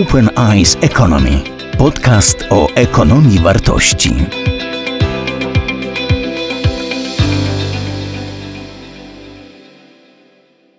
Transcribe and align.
Open 0.00 0.30
Eyes 0.38 0.76
Economy. 0.80 1.44
Podcast 1.78 2.38
o 2.50 2.68
ekonomii 2.74 3.38
wartości. 3.38 4.10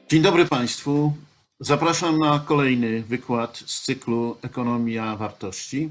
Dzień 0.10 0.22
dobry 0.22 0.46
Państwu. 0.46 1.14
Zapraszam 1.60 2.20
na 2.20 2.40
kolejny 2.40 3.04
wykład 3.04 3.58
z 3.58 3.82
cyklu 3.82 4.38
Ekonomia 4.42 5.16
Wartości. 5.16 5.90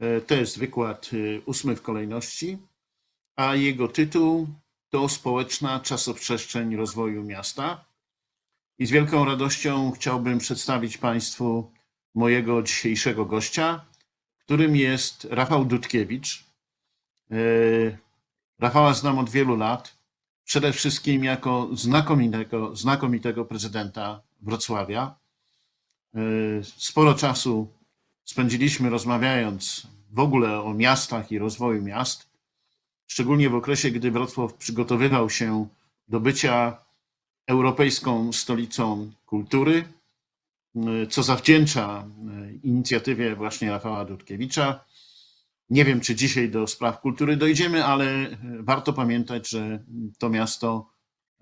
E, 0.00 0.20
To 0.20 0.34
jest 0.34 0.58
wykład 0.58 1.10
e, 1.12 1.40
ósmy 1.46 1.76
w 1.76 1.82
kolejności, 1.82 2.58
a 3.36 3.54
jego 3.54 3.88
tytuł 3.88 4.48
to 4.90 5.08
Społeczna 5.08 5.80
czasoprzestrzeń 5.80 6.76
rozwoju 6.76 7.24
miasta. 7.24 7.84
I 8.78 8.86
z 8.86 8.90
wielką 8.90 9.24
radością 9.24 9.90
chciałbym 9.90 10.38
przedstawić 10.38 10.98
Państwu 10.98 11.77
mojego 12.18 12.62
dzisiejszego 12.62 13.24
gościa, 13.24 13.84
którym 14.38 14.76
jest 14.76 15.24
Rafał 15.30 15.64
Dudkiewicz. 15.64 16.44
E, 17.30 17.36
Rafała 18.58 18.94
znam 18.94 19.18
od 19.18 19.30
wielu 19.30 19.56
lat 19.56 19.96
przede 20.44 20.72
wszystkim 20.72 21.24
jako 21.24 21.68
znakomitego, 21.72 22.76
znakomitego 22.76 23.44
prezydenta 23.44 24.22
Wrocławia. 24.40 25.14
E, 26.14 26.20
Sporo 26.62 27.14
czasu 27.14 27.68
spędziliśmy 28.24 28.90
rozmawiając 28.90 29.86
w 30.10 30.18
ogóle 30.18 30.60
o 30.60 30.74
miastach 30.74 31.32
i 31.32 31.38
rozwoju 31.38 31.82
miast, 31.82 32.28
szczególnie 33.06 33.50
w 33.50 33.54
okresie, 33.54 33.90
gdy 33.90 34.10
Wrocław 34.10 34.54
przygotowywał 34.54 35.30
się 35.30 35.68
do 36.08 36.20
bycia 36.20 36.78
europejską 37.46 38.32
stolicą 38.32 39.12
kultury, 39.26 39.84
co 41.10 41.22
zawdzięcza 41.22 42.06
e, 42.06 42.52
inicjatywie 42.52 43.36
właśnie 43.36 43.70
Rafała 43.70 44.04
Dudkiewicza. 44.04 44.84
Nie 45.70 45.84
wiem, 45.84 46.00
czy 46.00 46.14
dzisiaj 46.14 46.50
do 46.50 46.66
spraw 46.66 47.00
kultury 47.00 47.36
dojdziemy, 47.36 47.84
ale 47.84 48.38
warto 48.60 48.92
pamiętać, 48.92 49.48
że 49.48 49.84
to 50.18 50.30
miasto 50.30 50.90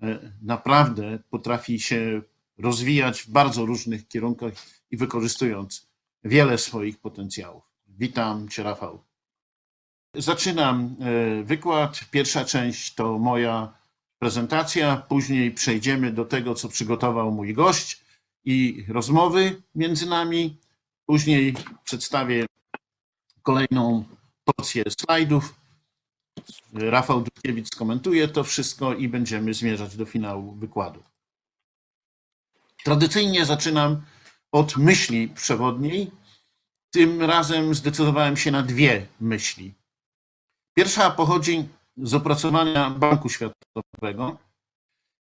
e, 0.01 0.31
naprawdę 0.41 1.19
potrafi 1.29 1.79
się 1.79 2.21
rozwijać 2.57 3.21
w 3.21 3.29
bardzo 3.29 3.65
różnych 3.65 4.07
kierunkach 4.07 4.53
i 4.91 4.97
wykorzystując 4.97 5.87
wiele 6.23 6.57
swoich 6.57 6.99
potencjałów. 6.99 7.63
Witam 7.87 8.49
Cię, 8.49 8.63
Rafał. 8.63 9.03
Zaczynam 10.15 10.95
e, 10.99 11.43
wykład. 11.43 11.99
Pierwsza 12.11 12.45
część 12.45 12.95
to 12.95 13.19
moja 13.19 13.73
prezentacja, 14.19 14.97
później 14.97 15.51
przejdziemy 15.51 16.11
do 16.11 16.25
tego, 16.25 16.55
co 16.55 16.69
przygotował 16.69 17.31
mój 17.31 17.53
gość 17.53 18.06
i 18.47 18.85
rozmowy 18.87 19.61
między 19.75 20.05
nami. 20.05 20.57
Później 21.05 21.53
przedstawię 21.83 22.45
kolejną 23.41 24.03
porcję 24.43 24.83
slajdów. 24.99 25.55
Rafał 26.73 27.21
Dudkiewicz 27.21 27.67
skomentuje 27.67 28.27
to 28.27 28.43
wszystko 28.43 28.93
i 28.93 29.07
będziemy 29.07 29.53
zmierzać 29.53 29.97
do 29.97 30.05
finału 30.05 30.55
wykładu. 30.55 31.03
Tradycyjnie 32.83 33.45
zaczynam 33.45 34.01
od 34.51 34.77
myśli 34.77 35.27
przewodniej. 35.27 36.11
Tym 36.91 37.21
razem 37.21 37.75
zdecydowałem 37.75 38.37
się 38.37 38.51
na 38.51 38.63
dwie 38.63 39.07
myśli. 39.19 39.73
Pierwsza 40.73 41.11
pochodzi 41.11 41.69
z 41.97 42.13
opracowania 42.13 42.89
Banku 42.89 43.29
Światowego 43.29 44.37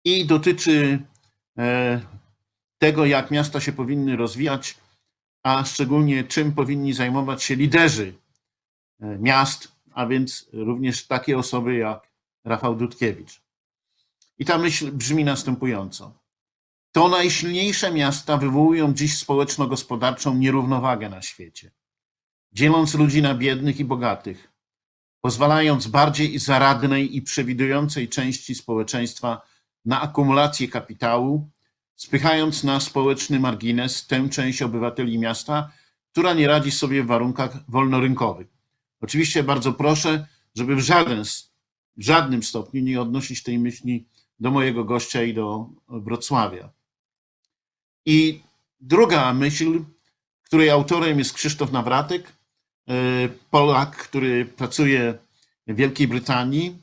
i 0.05 0.27
dotyczy 0.27 1.03
e, 1.59 2.01
tego, 2.83 3.07
jak 3.07 3.31
miasta 3.31 3.61
się 3.61 3.73
powinny 3.73 4.17
rozwijać, 4.17 4.77
a 5.43 5.65
szczególnie 5.65 6.25
czym 6.25 6.53
powinni 6.53 6.93
zajmować 6.93 7.43
się 7.43 7.57
liderzy 7.57 8.15
e, 9.01 9.19
miast, 9.19 9.73
a 9.93 10.07
więc 10.07 10.49
również 10.53 11.07
takie 11.07 11.39
osoby 11.39 11.75
jak 11.75 12.09
Rafał 12.45 12.75
Dudkiewicz. 12.75 13.41
I 14.39 14.45
ta 14.45 14.59
myśl 14.59 14.93
brzmi 14.93 15.25
następująco. 15.25 16.13
To 16.93 17.09
najsilniejsze 17.09 17.93
miasta 17.93 18.37
wywołują 18.37 18.95
dziś 18.95 19.19
społeczno-gospodarczą 19.19 20.35
nierównowagę 20.35 21.09
na 21.09 21.23
świecie, 21.23 21.71
dzieląc 22.53 22.95
ludzi 22.95 23.23
na 23.23 23.35
biednych 23.35 23.81
i 23.81 23.85
bogatych, 23.85 24.53
pozwalając 25.21 25.87
bardziej 25.87 26.39
zaradnej 26.39 27.17
i 27.17 27.23
przewidującej 27.23 28.09
części 28.09 28.55
społeczeństwa 28.55 29.43
na 29.85 30.01
akumulację 30.01 30.69
kapitału, 30.69 31.51
spychając 31.97 32.65
na 32.65 32.81
społeczny 32.81 33.41
margines 33.41 34.07
tę 34.07 34.29
część 34.29 34.63
obywateli 34.63 35.19
miasta, 35.19 35.73
która 36.13 36.35
nie 36.35 36.47
radzi 36.47 36.71
sobie 36.71 37.03
w 37.03 37.07
warunkach 37.07 37.71
wolnorynkowych. 37.71 38.47
Oczywiście 39.01 39.43
bardzo 39.43 39.73
proszę, 39.73 40.27
żeby 40.55 40.77
w, 40.77 40.81
żaden, 40.81 41.25
w 41.97 42.03
żadnym 42.03 42.43
stopniu 42.43 42.83
nie 42.83 43.01
odnosić 43.01 43.43
tej 43.43 43.59
myśli 43.59 44.07
do 44.41 44.51
mojego 44.51 44.85
gościa 44.85 45.23
i 45.23 45.35
do 45.35 45.67
Wrocławia. 45.89 46.71
I 48.07 48.41
druga 48.81 49.35
myśl, 49.35 49.85
której 50.45 50.71
autorem 50.71 51.19
jest 51.19 51.33
Krzysztof 51.33 51.73
Nawratek, 51.73 52.33
e, 52.89 53.29
Polak, 53.51 53.97
który 53.97 54.45
pracuje 54.45 55.19
w 55.67 55.75
Wielkiej 55.75 56.09
Brytanii 56.09 56.77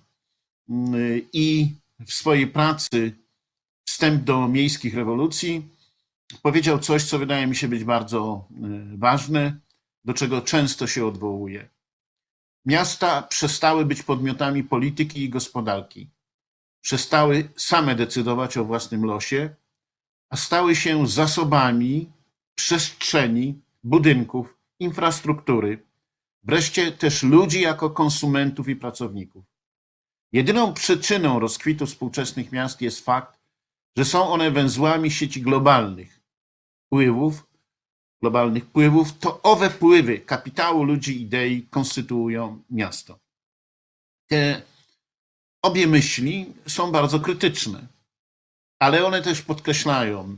mm, 0.70 1.22
i 1.34 1.74
w 2.00 2.14
swojej 2.14 2.48
pracy 2.48 3.19
Wstęp 4.00 4.24
do 4.24 4.48
miejskich 4.48 4.96
rewolucji 4.96 5.68
powiedział 6.42 6.80
coś, 6.80 7.04
co 7.04 7.20
wydaje 7.20 7.48
mi 7.48 7.56
się 7.56 7.68
być 7.68 7.84
bardzo 7.84 8.48
e, 8.52 8.98
ważne, 8.98 9.60
do 10.06 10.14
czego 10.14 10.42
często 10.42 10.88
się 10.88 11.06
odwołuje. 11.06 11.70
Miasta 12.66 13.22
przestały 13.22 13.86
być 13.86 14.04
podmiotami 14.04 14.64
polityki 14.64 15.24
i 15.24 15.30
gospodarki. 15.30 16.10
Przestały 16.82 17.50
same 17.56 17.96
decydować 17.96 18.58
o 18.58 18.66
własnym 18.66 19.06
losie, 19.06 19.56
a 20.30 20.38
stały 20.38 20.76
się 20.76 21.08
zasobami 21.08 22.12
przestrzeni, 22.56 23.62
budynków, 23.84 24.58
infrastruktury, 24.80 25.86
wreszcie 26.44 26.92
też 26.92 27.24
ludzi 27.24 27.62
jako 27.62 27.90
konsumentów 27.90 28.70
i 28.70 28.76
pracowników. 28.76 29.46
Jedyną 30.32 30.74
przyczyną 30.74 31.40
rozkwitu 31.40 31.86
współczesnych 31.86 32.52
miast 32.52 32.82
jest 32.82 33.06
fakt, 33.06 33.39
że 34.00 34.06
są 34.06 34.30
one 34.30 34.52
węzłami 34.52 35.12
sieci 35.12 35.42
globalnych 35.42 36.20
wpływów, 36.86 37.48
globalnych 38.22 38.66
wpływów, 38.66 39.18
to 39.18 39.42
owe 39.42 39.70
wpływy 39.70 40.20
kapitału, 40.20 40.84
ludzi, 40.84 41.22
idei 41.22 41.68
konstytuują 41.70 42.64
miasto. 42.70 43.20
Te 44.28 44.62
obie 45.62 45.88
myśli 45.88 46.54
są 46.68 46.92
bardzo 46.92 47.20
krytyczne, 47.20 47.88
ale 48.80 49.06
one 49.06 49.22
też 49.22 49.42
podkreślają, 49.42 50.38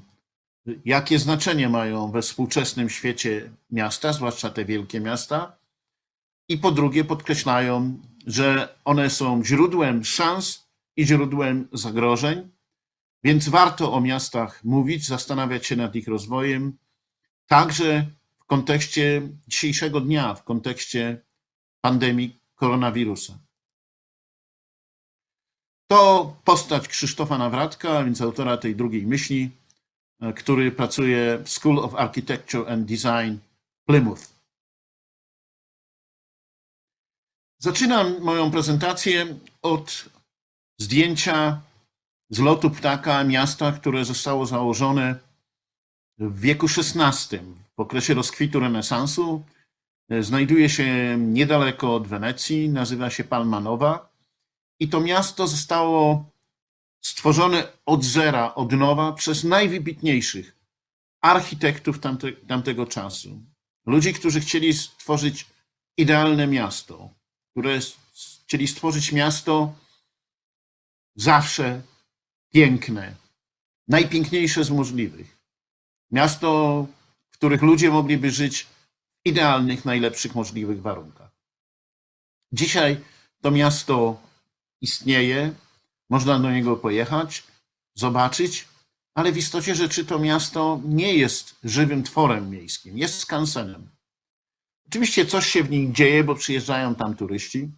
jakie 0.85 1.19
znaczenie 1.19 1.69
mają 1.69 2.11
we 2.11 2.22
współczesnym 2.22 2.89
świecie 2.89 3.51
miasta, 3.72 4.13
zwłaszcza 4.13 4.49
te 4.49 4.66
wielkie 4.66 4.99
miasta, 4.99 5.57
i 6.49 6.57
po 6.57 6.72
drugie 6.72 7.03
podkreślają, 7.03 7.99
że 8.28 8.75
one 8.85 9.09
są 9.09 9.43
źródłem 9.45 10.03
szans 10.03 10.67
i 10.97 11.05
źródłem 11.05 11.67
zagrożeń, 11.73 12.51
więc 13.23 13.49
warto 13.49 13.93
o 13.93 14.01
miastach 14.01 14.63
mówić, 14.63 15.07
zastanawiać 15.07 15.65
się 15.65 15.75
nad 15.75 15.95
ich 15.95 16.07
rozwojem, 16.07 16.77
także 17.47 18.05
w 18.39 18.45
kontekście 18.45 19.29
dzisiejszego 19.47 20.01
dnia, 20.01 20.35
w 20.35 20.43
kontekście 20.43 21.21
pandemii 21.81 22.39
koronawirusa. 22.55 23.39
To 25.87 26.35
postać 26.43 26.87
Krzysztofa 26.87 27.37
Nawratka, 27.37 28.03
więc 28.03 28.21
autora 28.21 28.57
tej 28.57 28.75
drugiej 28.75 29.07
myśli, 29.07 29.51
który 30.35 30.72
pracuje 30.72 31.40
w 31.43 31.49
School 31.49 31.79
of 31.79 31.96
Architecture 31.96 32.72
and 32.72 32.85
Design 32.85 33.37
Plymouth. 33.85 34.41
Zaczynam 37.57 38.22
moją 38.22 38.51
prezentację 38.51 39.35
od 39.61 40.05
zdjęcia 40.78 41.61
z 42.31 42.39
lotu 42.39 42.69
ptaka 42.69 43.23
miasta, 43.23 43.72
które 43.72 44.05
zostało 44.05 44.45
założone 44.45 45.16
w 46.17 46.39
wieku 46.39 46.66
XVI, 46.66 47.37
w 47.78 47.79
okresie 47.79 48.13
rozkwitu 48.13 48.59
renesansu. 48.59 49.45
Znajduje 50.19 50.69
się 50.69 51.17
niedaleko 51.17 51.95
od 51.95 52.07
Wenecji, 52.07 52.69
nazywa 52.69 53.09
się 53.09 53.23
Palmanowa 53.23 54.09
i 54.79 54.89
to 54.89 55.01
miasto 55.01 55.47
zostało 55.47 56.25
stworzone 57.01 57.67
od 57.85 58.03
zera, 58.03 58.55
od 58.55 58.72
nowa 58.72 59.11
przez 59.11 59.43
najwybitniejszych 59.43 60.57
architektów 61.22 61.99
tamte, 61.99 62.31
tamtego 62.31 62.85
czasu. 62.85 63.41
Ludzi, 63.85 64.13
którzy 64.13 64.39
chcieli 64.39 64.73
stworzyć 64.73 65.45
idealne 65.97 66.47
miasto, 66.47 67.09
które 67.51 67.79
chcieli 68.45 68.67
stworzyć 68.67 69.11
miasto 69.11 69.73
zawsze 71.16 71.81
piękne, 72.51 73.15
najpiękniejsze 73.87 74.63
z 74.63 74.69
możliwych. 74.69 75.37
Miasto, 76.11 76.87
których 77.31 77.61
ludzie 77.61 77.91
mogliby 77.91 78.31
żyć 78.31 78.63
w 78.63 78.67
idealnych, 79.25 79.85
najlepszych 79.85 80.35
możliwych 80.35 80.81
warunkach. 80.81 81.31
Dzisiaj 82.51 83.01
to 83.41 83.51
miasto 83.51 84.21
istnieje, 84.81 85.53
można 86.09 86.39
do 86.39 86.51
niego 86.51 86.77
pojechać, 86.77 87.43
zobaczyć, 87.95 88.67
ale 89.15 89.31
w 89.31 89.37
istocie 89.37 89.75
rzeczy 89.75 90.05
to 90.05 90.19
miasto 90.19 90.81
nie 90.85 91.13
jest 91.13 91.55
żywym 91.63 92.03
tworem 92.03 92.49
miejskim, 92.49 92.97
jest 92.97 93.19
skansenem. 93.19 93.89
Oczywiście 94.87 95.25
coś 95.25 95.47
się 95.47 95.63
w 95.63 95.69
nim 95.69 95.95
dzieje, 95.95 96.23
bo 96.23 96.35
przyjeżdżają 96.35 96.95
tam 96.95 97.15
turyści, 97.15 97.71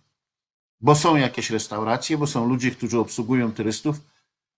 bo 0.81 0.95
są 0.95 1.15
jakieś 1.15 1.49
restauracje, 1.49 2.17
bo 2.17 2.27
są 2.27 2.47
ludzie, 2.47 2.71
którzy 2.71 2.99
obsługują 2.99 3.53
turystów, 3.53 4.01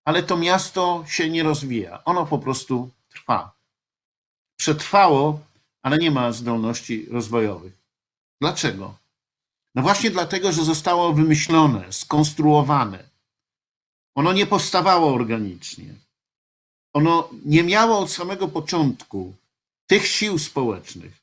ale 0.06 0.24
to 0.24 0.38
miasto 0.38 1.04
się 1.08 1.30
nie 1.30 1.44
rozwija. 1.44 2.04
Ono 2.06 2.26
po 2.26 2.40
prostu 2.40 2.90
trwa. 3.10 3.52
Przetrwało, 4.58 5.40
ale 5.82 5.98
nie 5.98 6.12
ma 6.12 6.32
zdolności 6.32 7.06
rozwojowych. 7.12 7.74
Dlaczego? 8.42 8.96
No 9.76 9.82
właśnie 9.82 10.12
dlatego, 10.12 10.52
że 10.52 10.64
zostało 10.64 11.14
wymyślone, 11.14 11.94
skonstruowane. 11.94 13.10
Ono 14.16 14.34
nie 14.34 14.46
powstawało 14.46 15.14
organicznie. 15.14 15.94
Ono 16.94 17.30
nie 17.46 17.64
miało 17.64 18.00
od 18.00 18.12
samego 18.12 18.48
początku 18.48 19.34
tych 19.88 20.08
sił 20.08 20.40
społecznych, 20.40 21.14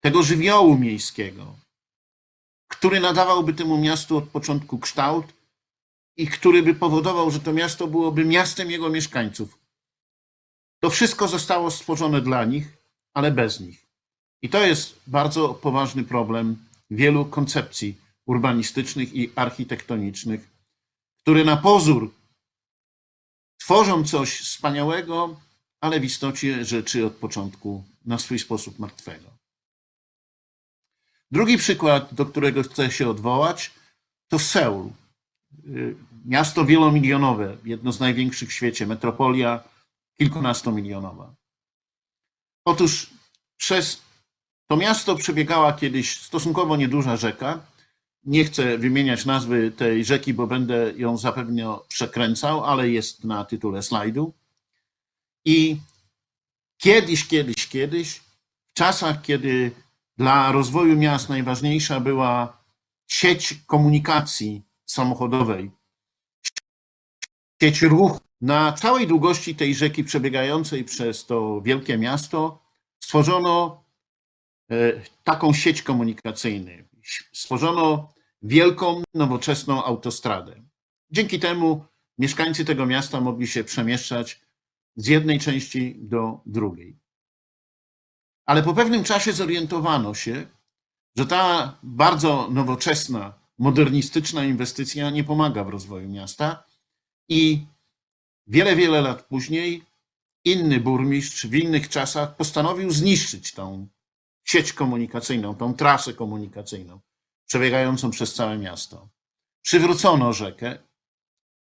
tego 0.00 0.22
żywiołu 0.22 0.78
miejskiego, 0.78 1.54
który 2.68 3.00
nadawałby 3.00 3.54
temu 3.54 3.78
miastu 3.78 4.16
od 4.16 4.28
początku 4.28 4.78
kształt 4.78 5.26
i 6.16 6.26
który 6.26 6.62
by 6.62 6.74
powodował, 6.74 7.30
że 7.30 7.40
to 7.40 7.52
miasto 7.52 7.86
byłoby 7.86 8.24
miastem 8.24 8.70
jego 8.70 8.90
mieszkańców. 8.90 9.58
To 10.80 10.90
wszystko 10.90 11.28
zostało 11.28 11.70
stworzone 11.70 12.20
dla 12.20 12.44
nich, 12.44 12.76
ale 13.14 13.30
bez 13.30 13.60
nich. 13.60 13.86
I 14.42 14.48
to 14.48 14.66
jest 14.66 15.00
bardzo 15.06 15.54
poważny 15.54 16.04
problem 16.04 16.56
wielu 16.90 17.24
koncepcji 17.24 17.96
urbanistycznych 18.26 19.14
i 19.14 19.30
architektonicznych, 19.36 20.50
które 21.20 21.44
na 21.44 21.56
pozór 21.56 22.14
tworzą 23.60 24.04
coś 24.04 24.40
wspaniałego, 24.40 25.40
ale 25.80 26.00
w 26.00 26.04
istocie 26.04 26.64
rzeczy 26.64 27.06
od 27.06 27.12
początku 27.12 27.84
na 28.04 28.18
swój 28.18 28.38
sposób 28.38 28.78
martwego. 28.78 29.30
Drugi 31.30 31.58
przykład, 31.58 32.14
do 32.14 32.26
którego 32.26 32.62
chcę 32.62 32.90
się 32.90 33.08
odwołać, 33.08 33.70
to 34.28 34.38
Seul. 34.38 34.90
Miasto 36.24 36.64
wielomilionowe, 36.64 37.56
jedno 37.64 37.92
z 37.92 38.00
największych 38.00 38.48
w 38.48 38.52
świecie, 38.52 38.86
metropolia 38.86 39.64
kilkunastomilionowa. 40.18 41.34
Otóż 42.64 43.10
przez 43.56 44.02
to 44.66 44.76
miasto 44.76 45.16
przebiegała 45.16 45.72
kiedyś 45.72 46.20
stosunkowo 46.20 46.76
nieduża 46.76 47.16
rzeka. 47.16 47.60
Nie 48.24 48.44
chcę 48.44 48.78
wymieniać 48.78 49.24
nazwy 49.24 49.70
tej 49.70 50.04
rzeki, 50.04 50.34
bo 50.34 50.46
będę 50.46 50.92
ją 50.96 51.16
zapewne 51.16 51.78
przekręcał, 51.88 52.64
ale 52.64 52.90
jest 52.90 53.24
na 53.24 53.44
tytule 53.44 53.82
slajdu. 53.82 54.32
I 55.44 55.76
kiedyś, 56.78 57.26
kiedyś, 57.26 57.68
kiedyś, 57.68 58.20
w 58.66 58.72
czasach, 58.74 59.22
kiedy 59.22 59.70
dla 60.16 60.52
rozwoju 60.52 60.96
miast 60.96 61.28
najważniejsza 61.28 62.00
była 62.00 62.62
sieć 63.08 63.54
komunikacji 63.66 64.62
samochodowej, 64.92 65.70
sieć 67.62 67.82
ruchu, 67.82 68.20
na 68.40 68.72
całej 68.72 69.06
długości 69.06 69.54
tej 69.54 69.74
rzeki 69.74 70.04
przebiegającej 70.04 70.84
przez 70.84 71.26
to 71.26 71.60
wielkie 71.60 71.98
miasto 71.98 72.62
stworzono 73.00 73.84
e, 74.70 75.02
taką 75.24 75.52
sieć 75.52 75.82
komunikacyjną. 75.82 76.72
Stworzono 77.32 78.12
wielką, 78.42 79.02
nowoczesną 79.14 79.84
autostradę. 79.84 80.62
Dzięki 81.10 81.40
temu 81.40 81.84
mieszkańcy 82.18 82.64
tego 82.64 82.86
miasta 82.86 83.20
mogli 83.20 83.46
się 83.46 83.64
przemieszczać 83.64 84.40
z 84.96 85.06
jednej 85.06 85.40
części 85.40 85.96
do 85.98 86.40
drugiej. 86.46 86.98
Ale 88.46 88.62
po 88.62 88.74
pewnym 88.74 89.04
czasie 89.04 89.32
zorientowano 89.32 90.14
się, 90.14 90.46
że 91.16 91.26
ta 91.26 91.78
bardzo 91.82 92.48
nowoczesna, 92.50 93.41
modernistyczna 93.62 94.44
inwestycja 94.44 95.10
nie 95.10 95.24
pomaga 95.24 95.64
w 95.64 95.68
rozwoju 95.68 96.08
miasta 96.08 96.64
i 97.28 97.66
wiele, 98.46 98.76
wiele 98.76 99.00
lat 99.00 99.22
później 99.26 99.82
inny 100.44 100.80
burmistrz 100.80 101.46
w 101.46 101.54
innych 101.54 101.88
czasach 101.88 102.36
postanowił 102.36 102.90
zniszczyć 102.90 103.52
tą 103.52 103.88
sieć 104.44 104.72
komunikacyjną, 104.72 105.54
tą 105.54 105.74
trasę 105.74 106.14
komunikacyjną 106.14 107.00
przebiegającą 107.46 108.10
przez 108.10 108.34
całe 108.34 108.58
miasto. 108.58 109.08
Przywrócono 109.62 110.32
rzekę. 110.32 110.78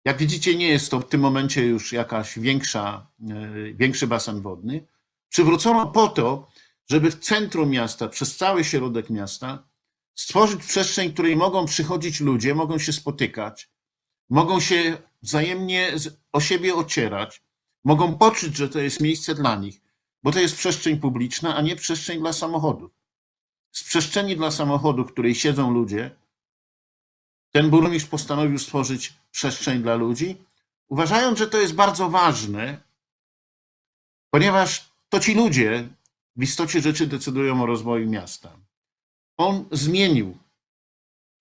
Jak 0.05 0.17
widzicie, 0.17 0.55
nie 0.55 0.67
jest 0.67 0.91
to 0.91 0.99
w 0.99 1.09
tym 1.09 1.21
momencie 1.21 1.65
już 1.65 1.93
jakaś 1.93 2.39
większa, 2.39 3.07
e, 3.29 3.73
większy 3.73 4.07
basen 4.07 4.41
wodny. 4.41 4.87
Przywrócono 5.29 5.87
po 5.87 6.07
to, 6.07 6.47
żeby 6.89 7.11
w 7.11 7.19
centrum 7.19 7.69
miasta, 7.69 8.07
przez 8.07 8.37
cały 8.37 8.63
środek 8.63 9.09
miasta, 9.09 9.72
stworzyć 10.15 10.65
przestrzeń, 10.65 11.09
w 11.09 11.13
której 11.13 11.35
mogą 11.35 11.65
przychodzić 11.65 12.19
ludzie, 12.19 12.55
mogą 12.55 12.79
się 12.79 12.93
spotykać, 12.93 13.69
mogą 14.29 14.59
się 14.59 14.97
wzajemnie 15.21 15.91
o 16.31 16.41
siebie 16.41 16.75
ocierać, 16.75 17.41
mogą 17.83 18.17
poczuć, 18.17 18.55
że 18.55 18.69
to 18.69 18.79
jest 18.79 19.01
miejsce 19.01 19.35
dla 19.35 19.55
nich, 19.55 19.81
bo 20.23 20.31
to 20.31 20.39
jest 20.39 20.55
przestrzeń 20.55 20.99
publiczna, 20.99 21.55
a 21.55 21.61
nie 21.61 21.75
przestrzeń 21.75 22.19
dla 22.19 22.33
samochodów. 22.33 22.91
Z 23.71 23.83
przestrzeni 23.83 24.35
dla 24.35 24.51
samochodów, 24.51 25.07
w 25.07 25.11
której 25.11 25.35
siedzą 25.35 25.71
ludzie, 25.71 26.15
ten 27.51 27.69
burmistrz 27.69 28.09
postanowił 28.09 28.59
stworzyć 28.59 29.13
przestrzeń 29.31 29.81
dla 29.81 29.95
ludzi, 29.95 30.37
uważając, 30.87 31.39
że 31.39 31.47
to 31.47 31.57
jest 31.57 31.73
bardzo 31.73 32.09
ważne, 32.09 32.81
ponieważ 34.29 34.91
to 35.09 35.19
ci 35.19 35.33
ludzie 35.33 35.87
w 36.35 36.43
istocie 36.43 36.81
rzeczy 36.81 37.07
decydują 37.07 37.63
o 37.63 37.65
rozwoju 37.65 38.09
miasta. 38.09 38.62
On 39.37 39.65
zmienił 39.71 40.37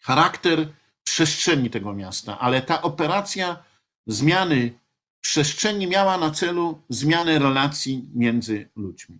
charakter 0.00 0.72
przestrzeni 1.04 1.70
tego 1.70 1.94
miasta, 1.94 2.38
ale 2.38 2.62
ta 2.62 2.82
operacja 2.82 3.64
zmiany 4.06 4.78
przestrzeni 5.20 5.86
miała 5.86 6.18
na 6.18 6.30
celu 6.30 6.82
zmianę 6.88 7.38
relacji 7.38 8.10
między 8.14 8.70
ludźmi. 8.76 9.18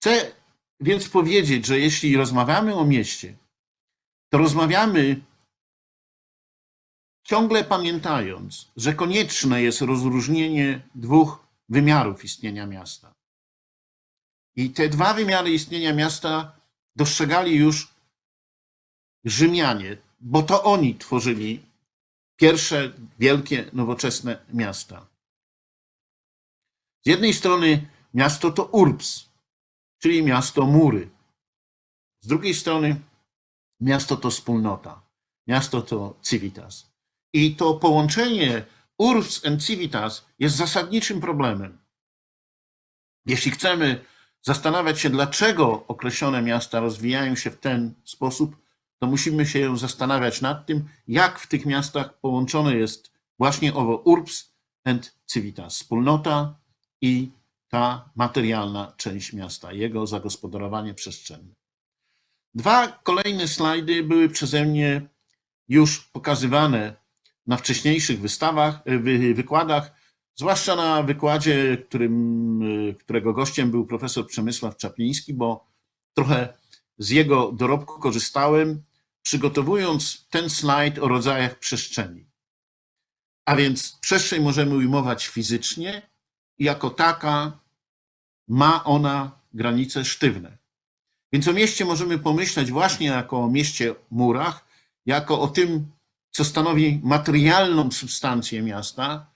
Chcę 0.00 0.32
więc 0.80 1.08
powiedzieć, 1.08 1.66
że 1.66 1.78
jeśli 1.78 2.16
rozmawiamy 2.16 2.74
o 2.74 2.84
mieście, 2.84 3.36
to 4.30 4.38
rozmawiamy 4.38 5.20
ciągle 7.24 7.64
pamiętając, 7.64 8.68
że 8.76 8.94
konieczne 8.94 9.62
jest 9.62 9.80
rozróżnienie 9.80 10.88
dwóch 10.94 11.46
wymiarów 11.68 12.24
istnienia 12.24 12.66
miasta. 12.66 13.14
I 14.56 14.70
te 14.70 14.88
dwa 14.88 15.14
wymiary 15.14 15.50
istnienia 15.50 15.92
miasta 15.92 16.57
dostrzegali 16.98 17.54
już 17.54 17.76
Rzymianie, 19.24 19.96
bo 20.20 20.42
to 20.42 20.64
oni 20.64 20.94
tworzyli 20.94 21.62
pierwsze 22.36 22.92
wielkie, 23.18 23.70
nowoczesne 23.72 24.46
miasta. 24.52 25.06
Z 27.04 27.06
jednej 27.06 27.34
strony 27.34 27.88
miasto 28.14 28.50
to 28.50 28.64
urbs, 28.64 29.28
czyli 29.98 30.22
miasto 30.22 30.66
mury. 30.66 31.10
Z 32.20 32.26
drugiej 32.26 32.54
strony 32.54 33.00
miasto 33.80 34.16
to 34.16 34.30
wspólnota, 34.30 35.02
miasto 35.46 35.82
to 35.82 36.14
civitas. 36.22 36.90
I 37.32 37.56
to 37.56 37.74
połączenie 37.74 38.64
urbs 38.98 39.46
and 39.46 39.64
civitas 39.64 40.24
jest 40.38 40.56
zasadniczym 40.56 41.20
problemem. 41.20 41.78
Jeśli 43.26 43.50
chcemy 43.50 44.04
zastanawiać 44.42 45.00
się, 45.00 45.10
dlaczego 45.10 45.86
określone 45.86 46.42
miasta 46.42 46.80
rozwijają 46.80 47.36
się 47.36 47.50
w 47.50 47.58
ten 47.58 47.94
sposób, 48.04 48.56
to 48.98 49.06
musimy 49.06 49.46
się 49.46 49.76
zastanawiać 49.76 50.40
nad 50.40 50.66
tym, 50.66 50.88
jak 51.08 51.38
w 51.38 51.46
tych 51.46 51.66
miastach 51.66 52.20
połączone 52.20 52.76
jest 52.76 53.12
właśnie 53.38 53.74
owo 53.74 53.96
urbs 53.96 54.52
and 54.84 55.14
civitas, 55.26 55.74
wspólnota 55.74 56.54
i 57.00 57.30
ta 57.68 58.10
materialna 58.16 58.92
część 58.96 59.32
miasta, 59.32 59.72
jego 59.72 60.06
zagospodarowanie 60.06 60.94
przestrzenne. 60.94 61.54
Dwa 62.54 62.88
kolejne 62.88 63.48
slajdy 63.48 64.02
były 64.02 64.28
przeze 64.28 64.64
mnie 64.64 65.08
już 65.68 66.00
pokazywane 66.00 66.96
na 67.46 67.56
wcześniejszych 67.56 68.20
wystawach, 68.20 68.82
wykładach, 69.34 69.97
zwłaszcza 70.38 70.76
na 70.76 71.02
wykładzie, 71.02 71.76
którym, 71.88 72.94
którego 72.98 73.32
gościem 73.32 73.70
był 73.70 73.86
profesor 73.86 74.26
Przemysław 74.26 74.76
Czapliński, 74.76 75.34
bo 75.34 75.66
trochę 76.14 76.54
z 76.98 77.10
jego 77.10 77.52
dorobku 77.52 78.00
korzystałem 78.00 78.82
przygotowując 79.22 80.26
ten 80.30 80.50
slajd 80.50 80.98
o 80.98 81.08
rodzajach 81.08 81.58
przestrzeni. 81.58 82.26
A 83.46 83.56
więc 83.56 83.98
przestrzeń 84.00 84.42
możemy 84.42 84.76
ujmować 84.76 85.26
fizycznie 85.26 86.10
i 86.58 86.64
jako 86.64 86.90
taka 86.90 87.60
ma 88.48 88.84
ona 88.84 89.40
granice 89.54 90.04
sztywne. 90.04 90.58
Więc 91.32 91.48
o 91.48 91.52
mieście 91.52 91.84
możemy 91.84 92.18
pomyśleć 92.18 92.70
właśnie 92.70 93.06
jako 93.06 93.38
o 93.38 93.50
mieście 93.50 93.94
murach, 94.10 94.66
jako 95.06 95.40
o 95.40 95.48
tym, 95.48 95.90
co 96.30 96.44
stanowi 96.44 97.00
materialną 97.04 97.90
substancję 97.90 98.62
miasta, 98.62 99.27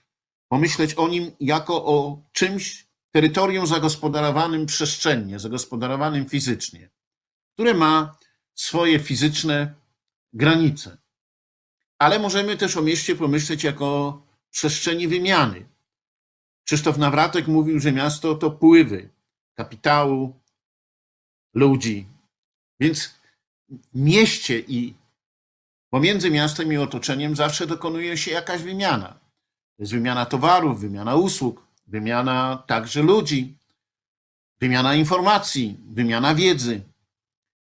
pomyśleć 0.53 0.93
o 0.93 1.07
nim 1.07 1.31
jako 1.39 1.85
o 1.85 2.21
czymś, 2.31 2.87
terytorium 3.11 3.67
zagospodarowanym 3.67 4.65
przestrzennie, 4.65 5.39
zagospodarowanym 5.39 6.29
fizycznie, 6.29 6.89
które 7.53 7.73
ma 7.73 8.17
swoje 8.55 8.99
fizyczne 8.99 9.73
granice. 10.33 10.97
Ale 11.99 12.19
możemy 12.19 12.57
też 12.57 12.77
o 12.77 12.81
mieście 12.81 13.15
pomyśleć 13.15 13.63
jako 13.63 13.85
o 13.85 14.21
przestrzeni 14.51 15.07
wymiany. 15.07 15.65
Krzysztof 16.65 16.97
Nawratek 16.97 17.47
mówił, 17.47 17.79
że 17.79 17.91
miasto 17.91 18.35
to 18.35 18.51
pływy 18.51 19.09
kapitału, 19.53 20.39
ludzi. 21.53 22.07
Więc 22.79 23.05
w 23.69 23.99
mieście 23.99 24.59
i 24.59 24.93
pomiędzy 25.89 26.31
miastem 26.31 26.73
i 26.73 26.77
otoczeniem 26.77 27.35
zawsze 27.35 27.67
dokonuje 27.67 28.17
się 28.17 28.31
jakaś 28.31 28.61
wymiana. 28.61 29.22
To 29.77 29.83
jest 29.83 29.93
wymiana 29.93 30.25
towarów, 30.25 30.79
wymiana 30.79 31.15
usług, 31.15 31.67
wymiana 31.87 32.63
także 32.67 33.01
ludzi, 33.01 33.57
wymiana 34.59 34.95
informacji, 34.95 35.77
wymiana 35.89 36.35
wiedzy. 36.35 36.81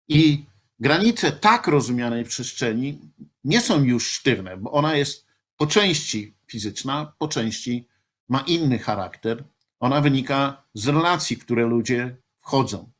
I 0.09 0.45
granice 0.81 1.33
tak 1.33 1.67
rozumianej 1.67 2.25
przestrzeni 2.25 2.99
nie 3.45 3.61
są 3.61 3.85
już 3.85 4.11
sztywne, 4.11 4.57
bo 4.57 4.73
ona 4.73 4.97
jest 4.97 5.27
po 5.57 5.67
części 5.67 6.35
fizyczna, 6.47 7.13
po 7.19 7.29
części 7.29 7.87
ma 8.29 8.41
inny 8.41 8.79
charakter. 8.79 9.45
Ona 9.81 10.01
wynika 10.01 10.63
z 10.75 10.89
relacji, 10.89 11.37
które 11.37 11.67
ludzie 11.67 12.17
wchodzą. 12.41 12.91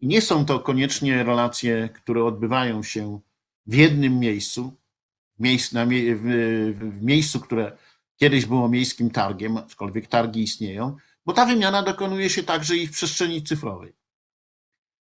I 0.00 0.06
nie 0.06 0.20
są 0.20 0.46
to 0.46 0.60
koniecznie 0.60 1.24
relacje, 1.24 1.88
które 1.94 2.24
odbywają 2.24 2.82
się 2.82 3.20
w 3.66 3.74
jednym 3.74 4.18
miejscu, 4.18 4.72
w 5.38 7.02
miejscu, 7.02 7.40
które 7.40 7.76
kiedyś 8.22 8.46
było 8.46 8.68
miejskim 8.68 9.10
targiem, 9.10 9.56
aczkolwiek 9.56 10.06
targi 10.06 10.42
istnieją, 10.42 10.96
bo 11.26 11.32
ta 11.32 11.46
wymiana 11.46 11.82
dokonuje 11.82 12.30
się 12.30 12.42
także 12.42 12.76
i 12.76 12.86
w 12.86 12.92
przestrzeni 12.92 13.42
cyfrowej. 13.42 13.92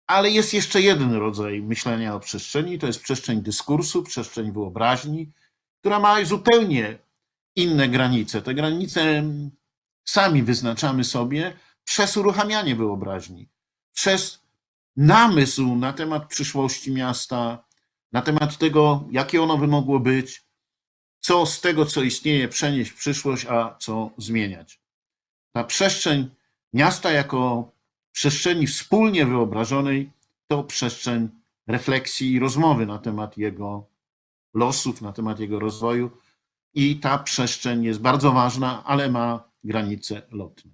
Ale 0.07 0.31
jest 0.31 0.55
jeszcze 0.55 0.83
jeden 0.83 1.13
rodzaj 1.13 1.63
myślenia 1.63 2.15
o 2.15 2.21
przestrzeni, 2.21 2.79
to 2.79 2.87
jest 2.87 3.03
przestrzeń 3.03 3.43
dyskursu, 3.43 4.03
przestrzeń 4.03 4.53
wyobraźni, 4.53 5.33
która 5.81 6.01
ma 6.01 6.25
zupełnie 6.25 6.99
inne 7.57 7.89
granice. 7.89 8.43
Te 8.43 8.55
granice 8.55 9.25
sami 10.05 10.43
wyznaczamy 10.43 11.05
sobie 11.05 11.57
przez 11.85 12.17
uruchamianie 12.17 12.77
wyobraźni, 12.77 13.49
przez 13.93 14.41
namysł 14.97 15.77
na 15.77 15.93
temat 15.93 16.29
przyszłości 16.29 16.93
miasta, 16.93 17.65
na 18.13 18.23
temat 18.23 18.59
tego, 18.59 19.05
jakie 19.11 19.43
ono 19.43 19.59
by 19.59 19.67
mogło 19.67 20.01
być, 20.01 20.52
co 21.23 21.47
z 21.47 21.61
tego, 21.61 21.87
co 21.87 22.03
istnieje, 22.03 22.49
przenieść 22.49 22.91
w 22.91 22.97
przyszłość, 22.97 23.47
a 23.47 23.77
co 23.79 24.11
zmieniać. 24.19 24.81
Ta 25.53 25.65
przestrzeń 25.65 26.31
miasta 26.73 27.11
jako 27.11 27.71
przestrzeni 28.13 28.67
wspólnie 28.67 29.27
wyobrażonej 29.27 30.11
to 30.49 30.65
przestrzeń 30.65 31.29
refleksji 31.67 32.33
i 32.33 32.39
rozmowy 32.39 32.87
na 32.87 32.99
temat 32.99 33.39
jego 33.39 33.87
losów, 34.55 35.03
na 35.03 35.13
temat 35.13 35.41
jego 35.41 35.59
rozwoju. 35.59 36.11
I 36.75 36.97
ta 36.97 37.19
przestrzeń 37.19 37.85
jest 37.85 38.01
bardzo 38.01 38.33
ważna, 38.33 38.85
ale 38.85 39.11
ma 39.11 39.45
granice 39.65 40.23
lotne. 40.31 40.71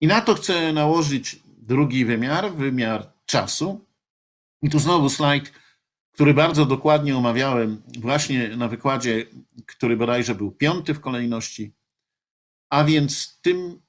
I 0.00 0.06
na 0.06 0.20
to 0.20 0.34
chcę 0.34 0.72
nałożyć 0.72 1.40
drugi 1.46 2.04
wymiar, 2.04 2.52
wymiar 2.52 3.12
czasu. 3.26 3.84
I 4.62 4.70
tu 4.70 4.78
znowu 4.78 5.08
slajd, 5.08 5.52
który 6.14 6.34
bardzo 6.34 6.66
dokładnie 6.66 7.16
omawiałem 7.16 7.82
właśnie 8.00 8.56
na 8.56 8.68
wykładzie, 8.68 9.26
który 9.66 9.96
bodajże 9.96 10.34
był 10.34 10.50
piąty 10.50 10.94
w 10.94 11.00
kolejności. 11.00 11.72
A 12.70 12.84
więc 12.84 13.40
tym 13.42 13.82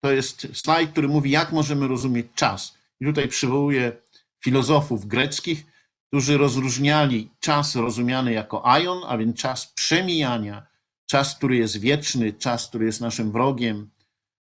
to 0.00 0.12
jest 0.12 0.48
slajd, 0.52 0.90
który 0.90 1.08
mówi, 1.08 1.30
jak 1.30 1.52
możemy 1.52 1.88
rozumieć 1.88 2.26
czas. 2.34 2.78
I 3.00 3.04
tutaj 3.04 3.28
przywołuję 3.28 3.92
filozofów 4.44 5.06
greckich, 5.06 5.66
którzy 6.06 6.38
rozróżniali 6.38 7.30
czas 7.40 7.76
rozumiany 7.76 8.32
jako 8.32 8.66
aion, 8.66 8.98
a 9.06 9.18
więc 9.18 9.36
czas 9.36 9.66
przemijania, 9.66 10.66
czas, 11.06 11.36
który 11.36 11.56
jest 11.56 11.80
wieczny, 11.80 12.32
czas, 12.32 12.68
który 12.68 12.86
jest 12.86 13.00
naszym 13.00 13.32
wrogiem, 13.32 13.90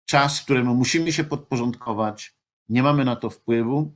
czas, 0.07 0.40
któremu 0.40 0.75
musimy 0.75 1.12
się 1.12 1.25
podporządkować, 1.25 2.35
nie 2.69 2.83
mamy 2.83 3.05
na 3.05 3.16
to 3.16 3.31
wpływu. 3.31 3.95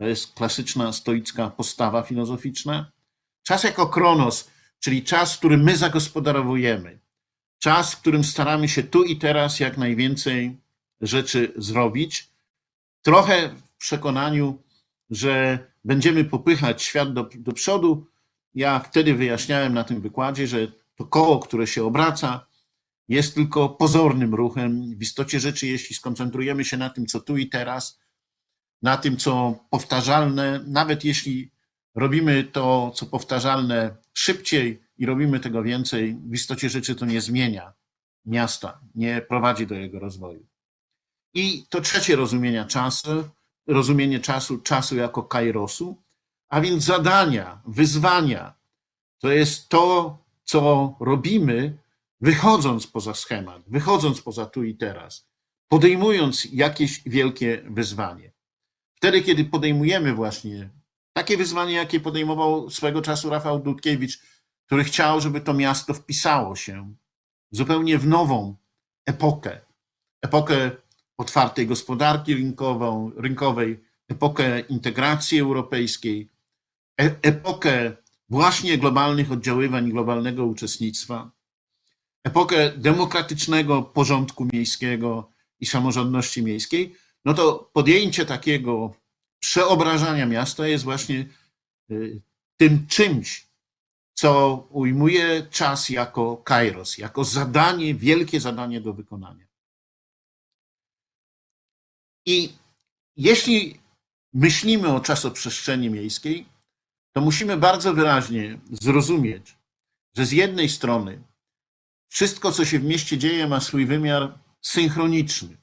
To 0.00 0.06
jest 0.06 0.34
klasyczna 0.34 0.92
stoicka 0.92 1.50
postawa 1.50 2.02
filozoficzna. 2.02 2.92
Czas 3.42 3.64
jako 3.64 3.86
kronos, 3.86 4.50
czyli 4.78 5.04
czas, 5.04 5.38
który 5.38 5.58
my 5.58 5.76
zagospodarowujemy. 5.76 6.98
Czas, 7.58 7.94
w 7.94 8.00
którym 8.00 8.24
staramy 8.24 8.68
się 8.68 8.82
tu 8.82 9.04
i 9.04 9.16
teraz 9.16 9.60
jak 9.60 9.78
najwięcej 9.78 10.56
rzeczy 11.00 11.52
zrobić. 11.56 12.28
Trochę 13.02 13.48
w 13.48 13.76
przekonaniu, 13.78 14.62
że 15.10 15.58
będziemy 15.84 16.24
popychać 16.24 16.82
świat 16.82 17.12
do, 17.12 17.28
do 17.34 17.52
przodu. 17.52 18.06
Ja 18.54 18.78
wtedy 18.78 19.14
wyjaśniałem 19.14 19.74
na 19.74 19.84
tym 19.84 20.00
wykładzie, 20.00 20.46
że 20.46 20.72
to 20.96 21.04
koło, 21.04 21.38
które 21.38 21.66
się 21.66 21.84
obraca, 21.84 22.46
jest 23.08 23.34
tylko 23.34 23.68
pozornym 23.68 24.34
ruchem. 24.34 24.96
W 24.96 25.02
istocie 25.02 25.40
rzeczy, 25.40 25.66
jeśli 25.66 25.96
skoncentrujemy 25.96 26.64
się 26.64 26.76
na 26.76 26.90
tym, 26.90 27.06
co 27.06 27.20
tu 27.20 27.36
i 27.36 27.48
teraz, 27.48 28.00
na 28.82 28.96
tym, 28.96 29.16
co 29.16 29.54
powtarzalne, 29.70 30.64
nawet 30.66 31.04
jeśli 31.04 31.50
robimy 31.94 32.44
to, 32.44 32.92
co 32.94 33.06
powtarzalne 33.06 33.96
szybciej 34.12 34.82
i 34.98 35.06
robimy 35.06 35.40
tego 35.40 35.62
więcej, 35.62 36.16
w 36.26 36.34
istocie 36.34 36.68
rzeczy 36.68 36.94
to 36.94 37.06
nie 37.06 37.20
zmienia 37.20 37.72
miasta, 38.26 38.80
nie 38.94 39.22
prowadzi 39.22 39.66
do 39.66 39.74
jego 39.74 39.98
rozwoju. 39.98 40.46
I 41.34 41.66
to 41.68 41.80
trzecie 41.80 42.16
rozumienie 42.16 42.64
czasu, 42.64 43.28
rozumienie 43.66 44.20
czasu, 44.20 44.58
czasu 44.58 44.96
jako 44.96 45.22
kairosu, 45.22 45.96
a 46.48 46.60
więc 46.60 46.84
zadania, 46.84 47.62
wyzwania. 47.66 48.54
To 49.18 49.30
jest 49.30 49.68
to, 49.68 50.18
co 50.44 50.94
robimy, 51.00 51.78
wychodząc 52.20 52.86
poza 52.86 53.14
schemat, 53.14 53.62
wychodząc 53.66 54.22
poza 54.22 54.46
tu 54.46 54.64
i 54.64 54.74
teraz, 54.74 55.28
podejmując 55.68 56.48
jakieś 56.52 57.02
wielkie 57.06 57.62
wyzwanie. 57.70 58.29
Wtedy, 59.00 59.22
kiedy 59.22 59.44
podejmujemy 59.44 60.14
właśnie 60.14 60.70
takie 61.12 61.36
wyzwanie, 61.36 61.74
jakie 61.74 62.00
podejmował 62.00 62.70
swego 62.70 63.02
czasu 63.02 63.30
Rafał 63.30 63.60
Dudkiewicz, 63.60 64.18
który 64.66 64.84
chciał, 64.84 65.20
żeby 65.20 65.40
to 65.40 65.54
miasto 65.54 65.94
wpisało 65.94 66.56
się 66.56 66.94
zupełnie 67.50 67.98
w 67.98 68.06
nową 68.06 68.56
epokę, 69.06 69.60
epokę 70.22 70.70
otwartej 71.18 71.66
gospodarki 71.66 72.34
rynkową, 72.34 73.12
rynkowej, 73.16 73.84
epokę 74.08 74.60
integracji 74.60 75.40
europejskiej, 75.40 76.28
e 77.00 77.16
epokę 77.22 77.92
właśnie 78.28 78.78
globalnych 78.78 79.32
oddziaływań 79.32 79.88
i 79.88 79.92
globalnego 79.92 80.44
uczestnictwa, 80.44 81.30
epokę 82.24 82.72
demokratycznego 82.76 83.82
porządku 83.82 84.48
miejskiego 84.52 85.30
i 85.60 85.66
samorządności 85.66 86.42
miejskiej, 86.42 86.94
no 87.24 87.34
to 87.34 87.70
podjęcie 87.72 88.26
takiego 88.26 88.94
przeobrażania 89.40 90.26
miasta 90.26 90.66
jest 90.66 90.84
właśnie 90.84 91.26
y, 91.90 92.22
tym 92.56 92.86
czymś, 92.86 93.46
co 94.14 94.56
ujmuje 94.70 95.46
czas 95.50 95.88
jako 95.88 96.36
kairos, 96.36 96.98
jako 96.98 97.24
zadanie, 97.24 97.94
wielkie 97.94 98.40
zadanie 98.40 98.80
do 98.80 98.92
wykonania. 98.92 99.46
I 102.26 102.52
jeśli 103.16 103.80
myślimy 104.32 104.88
o 104.88 105.00
czasoprzestrzeni 105.00 105.90
miejskiej, 105.90 106.46
to 107.12 107.20
musimy 107.20 107.56
bardzo 107.56 107.94
wyraźnie 107.94 108.60
zrozumieć, 108.70 109.56
że 110.16 110.26
z 110.26 110.32
jednej 110.32 110.68
strony 110.68 111.22
wszystko, 112.08 112.52
co 112.52 112.64
się 112.64 112.78
w 112.78 112.84
mieście 112.84 113.18
dzieje, 113.18 113.48
ma 113.48 113.60
swój 113.60 113.86
wymiar 113.86 114.38
synchroniczny. 114.60 115.59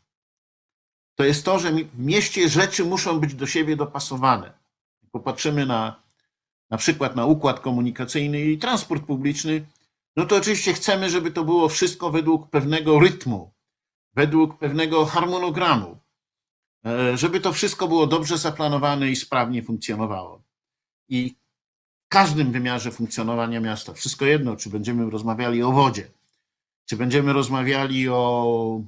To 1.18 1.24
jest 1.24 1.46
to, 1.46 1.60
że 1.60 1.72
w 1.72 2.00
mieście 2.00 2.50
rzeczy 2.50 2.86
muszą 2.86 3.20
być 3.20 3.34
do 3.34 3.48
siebie 3.48 3.76
dopasowane. 3.76 4.54
Popatrzymy 5.12 5.66
na 5.66 6.08
na 6.70 6.78
przykład 6.78 7.16
na 7.16 7.26
układ 7.26 7.60
komunikacyjny 7.60 8.42
i 8.42 8.58
transport 8.58 9.06
publiczny, 9.06 9.66
no 10.16 10.26
to 10.26 10.36
oczywiście 10.36 10.74
chcemy, 10.74 11.10
żeby 11.10 11.32
to 11.32 11.44
było 11.44 11.70
wszystko 11.70 12.12
według 12.12 12.50
pewnego 12.50 13.00
rytmu, 13.00 13.52
według 14.14 14.58
pewnego 14.58 15.06
harmonogramu, 15.06 15.98
e, 16.86 17.18
żeby 17.18 17.40
to 17.40 17.54
wszystko 17.54 17.88
było 17.88 18.08
dobrze 18.08 18.38
zaplanowane 18.38 19.10
i 19.10 19.16
sprawnie 19.16 19.64
funkcjonowało. 19.64 20.42
I 21.10 21.36
w 22.06 22.08
każdym 22.08 22.52
wymiarze 22.52 22.92
funkcjonowania 22.92 23.60
miasta, 23.60 23.94
wszystko 23.94 24.26
jedno, 24.26 24.56
czy 24.56 24.70
będziemy 24.70 25.10
rozmawiali 25.10 25.64
o 25.64 25.72
wodzie, 25.72 26.08
czy 26.86 26.98
będziemy 26.98 27.34
rozmawiali 27.34 28.10
o 28.10 28.82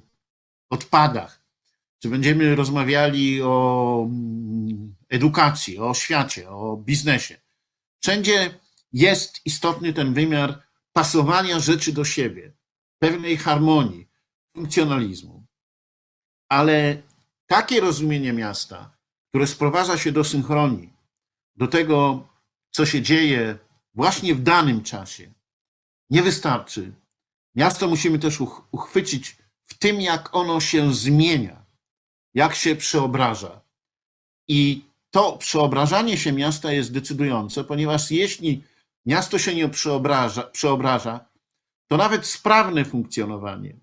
odpadach, 0.70 1.39
czy 2.00 2.10
będziemy 2.10 2.56
rozmawiali 2.56 3.42
o 3.42 4.04
mm, 4.06 4.96
edukacji, 5.10 5.80
o 5.80 5.94
świecie, 5.94 6.50
o 6.50 6.78
biznesie. 6.78 7.38
Wszędzie 8.02 8.60
jest 8.94 9.46
istotny 9.46 9.94
ten 9.94 10.14
wymiar 10.14 10.64
pasowania 10.94 11.60
rzeczy 11.60 11.94
do 11.94 12.06
siebie, 12.06 12.54
pewnej 13.00 13.38
harmonii, 13.38 14.08
funkcjonalizmu. 14.56 15.46
Ale 16.50 17.02
takie 17.48 17.82
rozumienie 17.82 18.34
miasta, 18.34 18.98
które 19.30 19.48
sprowadza 19.48 19.98
się 19.98 20.12
do 20.12 20.24
synchronii, 20.24 20.94
do 21.56 21.68
tego, 21.68 22.28
co 22.72 22.86
się 22.86 23.02
dzieje 23.02 23.58
właśnie 23.94 24.36
w 24.36 24.44
danym 24.44 24.84
czasie, 24.84 25.34
nie 26.10 26.22
wystarczy. 26.24 26.94
Miasto 27.56 27.88
musimy 27.88 28.20
też 28.20 28.38
uchwycić 28.72 29.38
w 29.66 29.78
tym, 29.78 30.02
jak 30.02 30.36
ono 30.36 30.60
się 30.60 30.94
zmienia, 30.94 31.59
jak 32.40 32.56
się 32.56 32.76
przeobraża. 32.76 33.62
I 34.48 34.86
to 35.12 35.38
przeobrażanie 35.38 36.18
się 36.18 36.32
miasta 36.32 36.72
jest 36.72 36.94
decydujące, 36.94 37.64
ponieważ 37.64 38.12
jeśli 38.12 38.64
miasto 39.06 39.40
się 39.40 39.56
nie 39.56 39.70
przeobraża, 39.70 40.44
przeobraża 40.44 41.26
to 41.88 41.98
nawet 41.98 42.26
sprawne 42.26 42.86
funkcjonowanie 42.86 43.76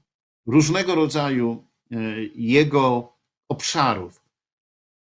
różnego 0.46 0.94
rodzaju 0.94 1.64
e, 1.90 1.96
jego 2.34 3.12
obszarów, 3.48 4.22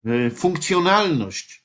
e, 0.04 0.30
funkcjonalność 0.30 1.64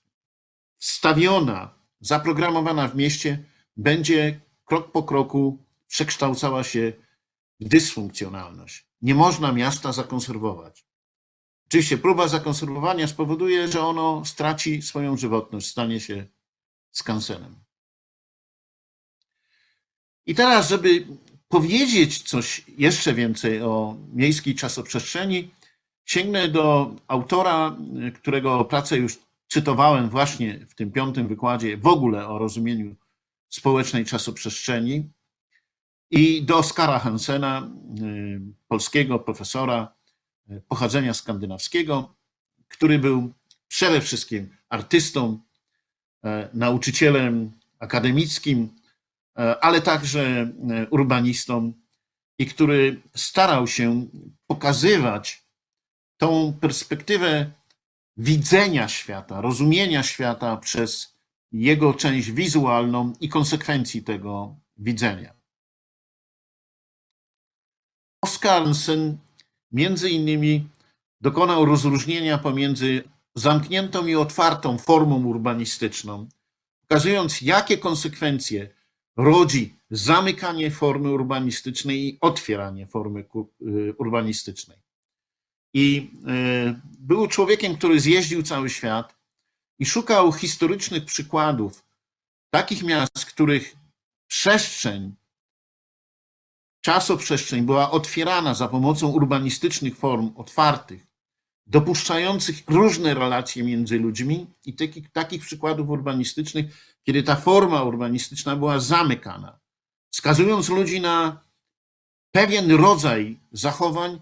wstawiona, 0.78 1.74
zaprogramowana 2.00 2.88
w 2.88 2.96
mieście 2.96 3.44
będzie 3.78 4.40
krok 4.66 4.92
po 4.92 5.04
kroku 5.04 5.58
przekształcała 5.88 6.64
się 6.64 6.94
w 7.60 7.68
dysfunkcjonalność. 7.68 8.86
Nie 9.02 9.16
można 9.16 9.52
miasta 9.52 9.92
zakonserwować. 9.92 10.93
Oczywiście 11.68 11.98
próba 11.98 12.28
zakonserwowania 12.28 13.08
spowoduje, 13.08 13.68
że 13.68 13.82
ono 13.82 14.26
straci 14.26 14.82
swoją 14.82 15.18
żywotność, 15.18 15.68
stanie 15.68 16.00
się 16.00 16.26
skansenem. 16.92 17.56
I 20.26 20.36
teraz, 20.36 20.70
żeby 20.70 21.08
powiedzieć 21.48 22.22
coś 22.22 22.66
jeszcze 22.78 23.14
więcej 23.14 23.62
o 23.62 23.98
miejskiej 24.14 24.56
czasoprzestrzeni, 24.56 25.52
sięgnę 26.06 26.48
do 26.48 26.96
autora, 27.08 27.78
którego 28.16 28.66
pracę 28.66 28.98
już 28.98 29.20
cytowałem 29.48 30.10
właśnie 30.10 30.66
w 30.70 30.76
tym 30.76 30.92
piątym 30.92 31.28
wykładzie 31.28 31.78
w 31.78 31.88
ogóle 31.88 32.28
o 32.28 32.38
rozumieniu 32.38 32.96
społecznej 33.50 34.06
czasoprzestrzeni 34.06 35.10
i 36.12 36.44
do 36.44 36.58
Oskara 36.58 37.00
Hansena, 37.00 37.72
y, 38.02 38.42
polskiego 38.68 39.20
profesora 39.20 39.94
pochodzenia 40.68 41.14
skandynawskiego, 41.14 42.16
który 42.68 43.00
był 43.00 43.34
przede 43.68 44.02
wszystkim 44.02 44.58
artystą, 44.70 45.40
y, 46.26 46.30
nauczycielem 46.54 47.52
akademickim, 47.80 48.70
ale 49.62 49.82
także 49.82 50.52
urbanistą 50.90 51.74
i 52.40 52.46
który 52.46 53.02
starał 53.16 53.68
się 53.68 54.08
pokazywać 54.48 55.44
tą 56.18 56.54
perspektywę 56.62 57.52
widzenia 58.18 58.88
świata, 58.88 59.42
rozumienia 59.42 60.04
świata 60.04 60.58
przez 60.58 61.18
jego 61.52 61.94
część 61.94 62.32
wizualną 62.32 63.14
i 63.20 63.30
konsekwencji 63.30 64.04
tego 64.04 64.56
widzenia. 64.78 65.34
Oskarsen 68.22 69.18
między 69.74 70.10
innymi 70.10 70.68
dokonał 71.22 71.66
rozróżnienia 71.66 72.38
pomiędzy 72.38 73.04
zamkniętą 73.36 74.08
i 74.08 74.16
otwartą 74.16 74.78
formą 74.78 75.26
urbanistyczną, 75.26 76.28
pokazując, 76.88 77.42
jakie 77.42 77.78
konsekwencje 77.78 78.70
rodzi 79.18 79.76
zamykanie 79.90 80.72
formy 80.72 81.10
urbanistycznej 81.12 82.08
i 82.08 82.18
otwieranie 82.22 82.88
formy 82.88 83.26
y, 83.62 83.94
urbanistycznej. 83.98 84.78
I 85.74 86.12
y, 86.68 86.82
był 87.00 87.28
człowiekiem, 87.28 87.78
który 87.78 88.00
zjeździł 88.00 88.44
cały 88.44 88.70
świat 88.70 89.16
i 89.80 89.86
szukał 89.86 90.32
historycznych 90.32 91.06
przykładów 91.06 91.86
takich 92.50 92.84
miast, 92.84 93.26
których 93.26 93.76
przestrzeń 94.28 95.16
czasoprzestrzeń 96.84 97.62
była 97.62 97.92
otwierana 97.92 98.54
za 98.54 98.68
pomocą 98.68 99.08
urbanistycznych 99.08 99.98
form 99.98 100.32
otwartych, 100.36 101.08
dopuszczających 101.68 102.64
różne 102.68 103.14
relacje 103.14 103.64
między 103.64 104.00
ludźmi 104.00 104.48
i 104.66 104.74
takich, 104.74 105.12
takich 105.12 105.42
przykładów 105.42 105.90
urbanistycznych, 105.90 106.66
kiedy 107.04 107.24
ta 107.24 107.36
forma 107.36 107.84
urbanistyczna 107.84 108.56
była 108.56 108.80
zamykana, 108.80 109.60
wskazując 110.10 110.70
ludzi 110.70 111.02
na 111.02 111.44
pewien 112.32 112.72
rodzaj 112.72 113.40
zachowań, 113.52 114.20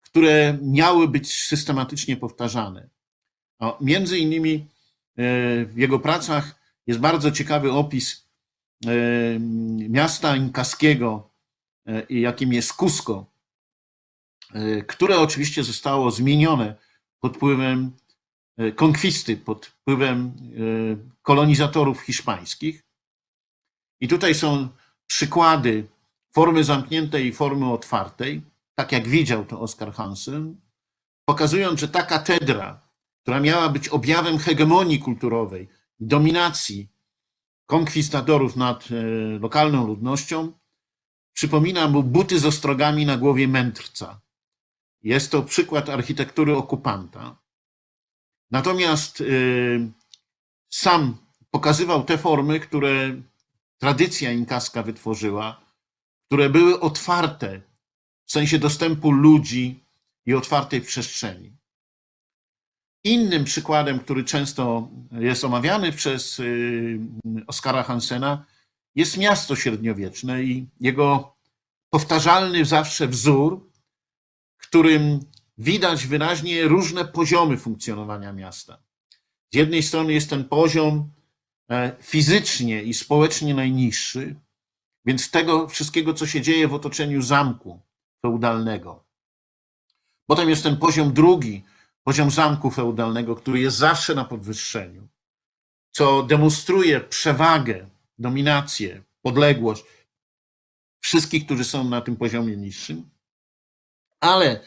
które 0.00 0.58
miały 0.62 1.08
być 1.08 1.34
systematycznie 1.44 2.16
powtarzane. 2.16 2.88
O, 3.58 3.78
między 3.80 4.18
innymi 4.18 4.54
e, 4.54 4.64
w 5.64 5.76
jego 5.76 5.98
pracach 5.98 6.60
jest 6.86 7.00
bardzo 7.00 7.30
ciekawy 7.30 7.72
opis 7.72 8.28
e, 8.86 8.90
miasta 9.88 10.36
inkaskiego 10.36 11.27
jakim 12.10 12.52
jest 12.52 12.72
Cusco, 12.72 13.26
e, 14.54 14.82
które 14.82 15.18
oczywiście 15.18 15.64
zostało 15.64 16.10
zmienione 16.10 16.76
pod 17.20 17.36
wpływem 17.36 17.96
e, 18.56 18.72
konkwisty, 18.72 19.36
pod 19.36 19.66
wpływem 19.66 20.32
kolonizatorów 21.22 22.00
hiszpańskich. 22.00 22.84
I 24.00 24.08
tutaj 24.08 24.34
są 24.34 24.68
przykłady 25.06 25.88
formy 26.34 26.64
zamkniętej 26.64 27.26
i 27.26 27.32
formy 27.32 27.72
otwartej, 27.72 28.42
tak 28.74 28.92
jak 28.92 29.08
widział 29.08 29.44
to 29.44 29.60
Oskar 29.60 29.92
Hansen, 29.92 30.60
pokazując, 31.24 31.80
że 31.80 31.88
ta 31.88 32.02
katedra, 32.02 32.80
która 33.22 33.40
miała 33.40 33.68
być 33.68 33.88
objawem 33.88 34.38
hegemonii 34.38 34.98
kulturowej, 34.98 35.68
dominacji 36.00 36.88
konkwistadorów 37.66 38.56
nad 38.56 38.88
lokalną 39.40 39.86
ludnością, 39.86 40.52
Przypomina 41.38 41.88
mu 41.88 42.02
buty 42.02 42.38
z 42.38 42.46
ostrogami 42.46 43.06
na 43.06 43.16
głowie 43.16 43.48
mędrca. 43.48 44.20
Jest 45.02 45.30
to 45.30 45.42
przykład 45.42 45.88
architektury 45.88 46.56
okupanta. 46.56 47.38
Natomiast 48.50 49.20
y, 49.20 49.92
sam 50.68 51.16
pokazywał 51.50 52.04
te 52.04 52.18
formy, 52.18 52.60
które 52.60 53.22
tradycja 53.78 54.32
inkaska 54.32 54.82
wytworzyła, 54.82 55.60
które 56.26 56.50
były 56.50 56.80
otwarte 56.80 57.60
w 58.24 58.32
sensie 58.32 58.58
dostępu 58.58 59.10
ludzi 59.10 59.84
i 60.26 60.34
otwartej 60.34 60.80
przestrzeni. 60.80 61.56
Innym 63.04 63.44
przykładem, 63.44 63.98
który 63.98 64.24
często 64.24 64.88
jest 65.12 65.44
omawiany 65.44 65.92
przez 65.92 66.38
y, 66.38 66.98
Oskara 67.46 67.82
Hansena, 67.82 68.44
jest 68.98 69.16
miasto 69.16 69.56
średniowieczne 69.56 70.42
i 70.42 70.66
jego 70.80 71.36
powtarzalny 71.90 72.64
zawsze 72.64 73.08
wzór, 73.08 73.70
którym 74.56 75.20
widać 75.58 76.06
wyraźnie 76.06 76.68
różne 76.68 77.04
poziomy 77.04 77.56
funkcjonowania 77.56 78.32
miasta. 78.32 78.82
Z 79.52 79.56
jednej 79.56 79.82
strony 79.82 80.12
jest 80.12 80.30
ten 80.30 80.44
poziom 80.44 81.10
e, 81.70 81.96
fizycznie 82.00 82.82
i 82.82 82.94
społecznie 82.94 83.54
najniższy, 83.54 84.36
więc 85.04 85.30
tego 85.30 85.68
wszystkiego, 85.68 86.14
co 86.14 86.26
się 86.26 86.40
dzieje 86.40 86.68
w 86.68 86.74
otoczeniu 86.74 87.22
zamku 87.22 87.80
feudalnego. 88.22 89.04
Potem 90.26 90.50
jest 90.50 90.62
ten 90.62 90.76
poziom 90.76 91.12
drugi, 91.12 91.64
poziom 92.04 92.30
zamku 92.30 92.70
feudalnego, 92.70 93.36
który 93.36 93.60
jest 93.60 93.76
zawsze 93.76 94.14
na 94.14 94.24
podwyższeniu, 94.24 95.08
co 95.90 96.22
demonstruje 96.22 97.00
przewagę 97.00 97.97
dominację, 98.18 99.02
podległość 99.22 99.84
wszystkich, 101.00 101.44
którzy 101.44 101.64
są 101.64 101.84
na 101.84 102.00
tym 102.00 102.16
poziomie 102.16 102.56
niższym, 102.56 103.10
ale 104.20 104.60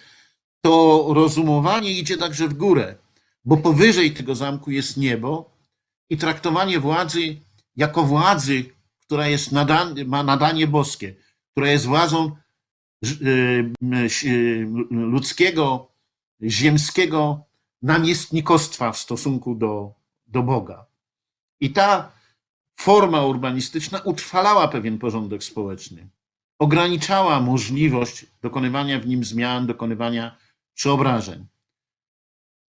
to 0.62 1.06
rozumowanie 1.14 1.92
idzie 1.92 2.18
także 2.18 2.48
w 2.48 2.54
górę, 2.54 2.96
bo 3.46 3.58
powyżej 3.58 4.14
tego 4.14 4.36
zamku 4.36 4.72
jest 4.72 4.98
niebo 4.98 5.52
i 6.10 6.18
traktowanie 6.18 6.80
władzy 6.80 7.38
jako 7.76 8.04
władzy, 8.04 8.66
która 9.02 9.28
jest 9.28 9.52
ma 10.06 10.24
nadanie 10.24 10.68
boskie, 10.68 11.16
która 11.52 11.72
jest 11.72 11.86
władzą 11.86 12.36
y, 13.06 13.72
y, 14.24 14.68
ludzkiego, 14.92 15.92
ziemskiego 16.44 17.46
namiestnikostwa 17.82 18.92
w 18.92 18.98
stosunku 18.98 19.56
do, 19.56 19.94
do 20.28 20.44
Boga. 20.44 20.86
I 21.60 21.72
ta 21.72 22.12
forma 22.82 23.26
urbanistyczna 23.26 24.00
utrwalała 24.00 24.68
pewien 24.68 25.00
porządek 25.00 25.44
społeczny, 25.44 26.10
ograniczała 26.60 27.42
możliwość 27.42 28.26
dokonywania 28.42 29.00
w 29.00 29.08
nim 29.08 29.24
zmian, 29.24 29.68
dokonywania 29.68 30.38
przeobrażeń. 30.74 31.46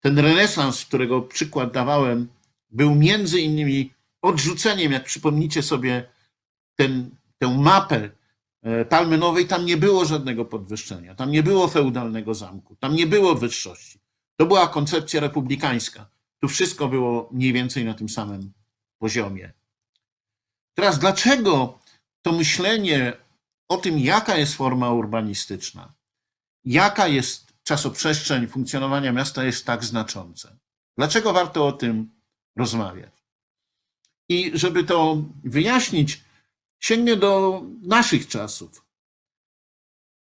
ten 0.01 0.19
renesans, 0.19 0.85
którego 0.85 1.23
przykład 1.23 1.73
dawałem, 1.73 2.29
był 2.71 2.95
między 2.95 3.41
innymi 3.41 3.93
odrzuceniem, 4.23 4.93
jak 4.93 5.05
przypomnicie 5.05 5.63
sobie 5.63 6.09
ten, 6.77 7.11
tę 7.39 7.59
mapę 7.59 8.11
e, 8.63 8.85
Palmy 8.85 9.19
Nowej, 9.19 9.47
tam 9.47 9.67
nie 9.67 9.77
było 9.77 10.05
żadnego 10.05 10.45
podwyższenia, 10.45 11.15
tam 11.15 11.31
nie 11.31 11.43
było 11.43 11.69
feudalnego 11.69 12.35
zamku, 12.35 12.77
tam 12.77 12.95
nie 12.95 13.07
było 13.07 13.35
wyższości. 13.35 13.99
To 14.37 14.47
była 14.47 14.69
koncepcja 14.69 15.21
republikańska. 15.21 16.11
Tu 16.41 16.49
wszystko 16.49 16.89
było 16.89 17.29
mniej 17.33 17.53
więcej 17.53 17.85
na 17.85 17.95
tym 17.95 18.09
samym 18.09 18.53
poziomie. 18.99 19.53
Teraz, 20.75 20.99
dlaczego 20.99 21.79
to 22.23 22.33
myślenie 22.33 23.13
o 23.69 23.77
tym, 23.77 23.99
jaka 23.99 24.37
jest 24.37 24.55
forma 24.55 24.91
urbanistyczna, 24.91 25.93
jaka 26.65 27.09
jest 27.09 27.53
czasoprzestrzeń 27.63 28.47
funkcjonowania 28.47 29.13
miasta, 29.13 29.45
jest 29.45 29.67
tak 29.67 29.85
znaczące? 29.85 30.57
Dlaczego 30.97 31.33
warto 31.33 31.67
o 31.67 31.73
tym 31.73 32.11
rozmawiać? 32.57 33.13
I 34.29 34.51
żeby 34.55 34.85
to 34.85 35.23
wyjaśnić, 35.45 36.25
sięgnę 36.81 37.17
do 37.17 37.63
naszych 37.83 38.29
czasów. 38.29 38.87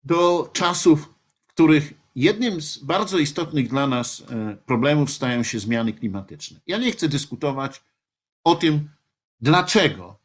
Do 0.05 0.51
czasów, 0.53 1.15
w 1.47 1.53
których 1.53 1.95
jednym 2.17 2.61
z 2.61 2.79
bardzo 2.79 3.19
istotnych 3.19 3.69
dla 3.69 3.87
nas 3.87 4.21
e, 4.21 4.57
problemów 4.57 5.11
stają 5.11 5.43
się 5.43 5.59
zmiany 5.59 5.93
klimatyczne. 5.93 6.61
Ja 6.67 6.79
nie 6.79 6.93
chcę 6.93 7.09
dyskutować 7.09 7.83
o 8.45 8.55
tym, 8.55 8.91
dlaczego, 9.41 10.19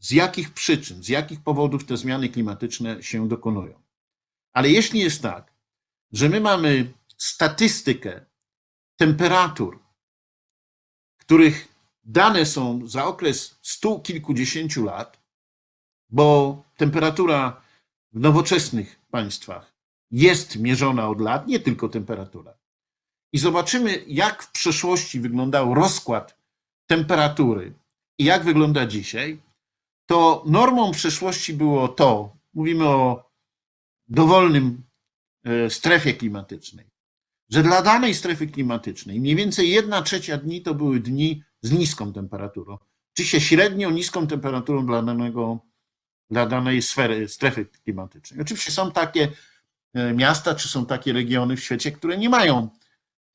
z 0.00 0.10
jakich 0.10 0.54
przyczyn, 0.54 1.02
z 1.02 1.08
jakich 1.08 1.40
powodów 1.40 1.84
te 1.84 1.96
zmiany 1.96 2.28
klimatyczne 2.28 3.02
się 3.02 3.28
dokonują. 3.28 3.82
Ale 4.52 4.68
jeśli 4.70 5.00
jest 5.00 5.22
tak, 5.22 5.52
że 6.12 6.28
my 6.28 6.40
mamy 6.40 6.92
statystykę 7.16 8.26
temperatur, 8.96 9.78
których 11.16 11.68
dane 12.04 12.46
są 12.46 12.86
za 12.86 13.04
okres 13.04 13.58
stu 13.62 14.00
kilkudziesięciu 14.00 14.84
lat, 14.84 15.20
bo 16.08 16.62
temperatura 16.76 17.62
w 18.12 18.20
nowoczesnych 18.20 19.00
państwach 19.10 19.74
jest 20.10 20.56
mierzona 20.56 21.08
od 21.08 21.20
lat, 21.20 21.46
nie 21.46 21.60
tylko 21.60 21.88
temperatura. 21.88 22.54
I 23.32 23.38
zobaczymy, 23.38 24.04
jak 24.06 24.42
w 24.42 24.50
przeszłości 24.52 25.20
wyglądał 25.20 25.74
rozkład 25.74 26.38
temperatury 26.86 27.74
i 28.18 28.24
jak 28.24 28.44
wygląda 28.44 28.86
dzisiaj, 28.86 29.40
to 30.10 30.42
normą 30.46 30.92
przeszłości 30.92 31.54
było 31.54 31.88
to, 31.88 32.36
mówimy 32.54 32.88
o 32.88 33.30
dowolnym 34.08 34.82
e, 35.44 35.70
strefie 35.70 36.14
klimatycznej, 36.14 36.86
że 37.50 37.62
dla 37.62 37.82
danej 37.82 38.14
strefy 38.14 38.46
klimatycznej 38.46 39.20
mniej 39.20 39.36
więcej 39.36 39.70
jedna 39.70 40.02
trzecia 40.02 40.36
dni 40.36 40.62
to 40.62 40.74
były 40.74 41.00
dni 41.00 41.42
z 41.62 41.72
niską 41.72 42.12
temperaturą, 42.12 42.78
czy 43.14 43.24
się 43.24 43.40
średnio 43.40 43.90
niską 43.90 44.26
temperaturą 44.26 44.86
dla, 44.86 45.02
danego, 45.02 45.58
dla 46.30 46.46
danej 46.46 46.82
sfery, 46.82 47.28
strefy 47.28 47.64
klimatycznej. 47.64 48.40
Oczywiście 48.40 48.72
są 48.72 48.92
takie 48.92 49.28
e, 49.94 50.14
miasta, 50.14 50.54
czy 50.54 50.68
są 50.68 50.86
takie 50.86 51.12
regiony 51.12 51.56
w 51.56 51.64
świecie, 51.64 51.92
które 51.92 52.18
nie 52.18 52.28
mają 52.28 52.68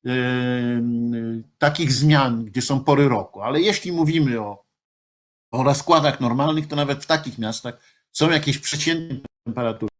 e, 0.06 0.12
takich 1.58 1.92
zmian, 1.92 2.44
gdzie 2.44 2.62
są 2.62 2.84
pory 2.84 3.08
roku, 3.08 3.42
ale 3.42 3.60
jeśli 3.60 3.92
mówimy 3.92 4.40
o, 4.40 4.65
o 5.50 5.62
rozkładach 5.62 6.20
normalnych, 6.20 6.66
to 6.66 6.76
nawet 6.76 7.04
w 7.04 7.06
takich 7.06 7.38
miastach 7.38 7.80
są 8.12 8.30
jakieś 8.30 8.58
przeciętne 8.58 9.18
temperatury 9.44 9.90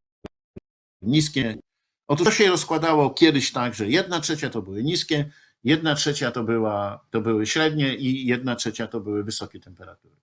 niskie. 1.03 1.59
Otóż 2.09 2.27
to 2.27 2.33
się 2.33 2.49
rozkładało 2.49 3.11
kiedyś 3.11 3.53
tak, 3.53 3.75
że 3.75 3.89
jedna 3.89 4.21
trzecia 4.21 4.51
to 4.51 4.63
były 4.63 4.83
niskie, 4.83 5.31
Jedna 5.67 5.95
trzecia 5.95 6.31
to, 6.31 6.45
była, 6.45 7.07
to 7.11 7.21
były 7.21 7.47
średnie 7.47 7.95
i 7.95 8.27
jedna 8.27 8.57
trzecia 8.57 8.87
to 8.87 9.01
były 9.01 9.25
wysokie 9.25 9.61
temperatury. 9.61 10.17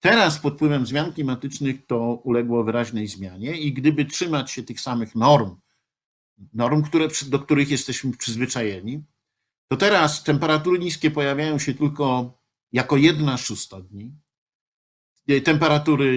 Teraz 0.00 0.38
pod 0.38 0.54
wpływem 0.54 0.86
zmian 0.86 1.12
klimatycznych 1.12 1.86
to 1.86 1.98
uległo 2.24 2.64
wyraźnej 2.64 3.08
zmianie 3.08 3.56
i 3.56 3.72
gdyby 3.72 4.04
trzymać 4.04 4.50
się 4.50 4.62
tych 4.62 4.80
samych 4.80 5.14
norm, 5.14 5.56
norm, 6.52 6.82
które, 6.82 7.08
do 7.26 7.38
których 7.38 7.70
jesteśmy 7.70 8.16
przyzwyczajeni, 8.16 9.02
to 9.68 9.76
teraz 9.76 10.24
temperatury 10.24 10.78
niskie 10.78 11.10
pojawiają 11.10 11.58
się 11.58 11.74
tylko 11.74 12.34
jako 12.72 12.96
jedna 12.96 13.36
szósta 13.36 13.80
dni, 13.80 14.12
temperatury 15.44 16.08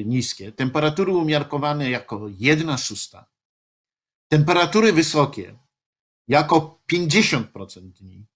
e, 0.00 0.04
niskie, 0.04 0.52
temperatury 0.52 1.12
umiarkowane 1.12 1.90
jako 1.90 2.28
jedna 2.38 2.76
szósta, 2.76 3.26
temperatury 4.28 4.92
wysokie 4.92 5.58
jako 6.28 6.80
50% 6.92 7.92
dni. 7.92 8.26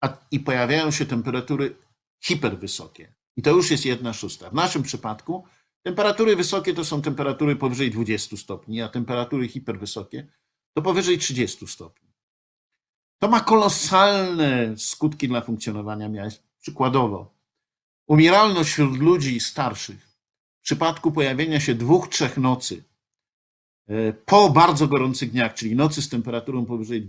A, 0.00 0.26
I 0.30 0.40
pojawiają 0.40 0.90
się 0.90 1.06
temperatury 1.06 1.76
hiperwysokie. 2.20 3.14
I 3.36 3.42
to 3.42 3.50
już 3.50 3.70
jest 3.70 3.84
jedna 3.86 4.12
szósta. 4.12 4.50
W 4.50 4.54
naszym 4.54 4.82
przypadku 4.82 5.44
temperatury 5.82 6.36
wysokie 6.36 6.74
to 6.74 6.84
są 6.84 7.02
temperatury 7.02 7.56
powyżej 7.56 7.90
20 7.90 8.36
stopni, 8.36 8.82
a 8.82 8.88
temperatury 8.88 9.48
hiperwysokie 9.48 10.26
to 10.74 10.82
powyżej 10.82 11.18
30 11.18 11.66
stopni. 11.66 12.08
To 13.18 13.28
ma 13.28 13.40
kolosalne 13.40 14.78
skutki 14.78 15.28
dla 15.28 15.40
funkcjonowania 15.40 16.08
miast. 16.08 16.45
Przykładowo, 16.66 17.34
umieralność 18.06 18.70
wśród 18.70 18.98
ludzi 18.98 19.40
starszych 19.40 20.06
w 20.60 20.62
przypadku 20.62 21.12
pojawienia 21.12 21.60
się 21.60 21.74
dwóch, 21.74 22.08
trzech 22.08 22.36
nocy 22.36 22.84
E, 23.88 24.12
po 24.12 24.50
bardzo 24.50 24.88
gorących 24.88 25.30
dniach, 25.30 25.54
czyli 25.54 25.76
nocy 25.76 26.02
z 26.02 26.08
temperaturą 26.08 26.66
powyżej 26.66 27.08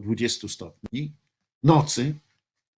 20 0.00 0.48
stopni, 0.48 1.12
nocy 1.62 2.14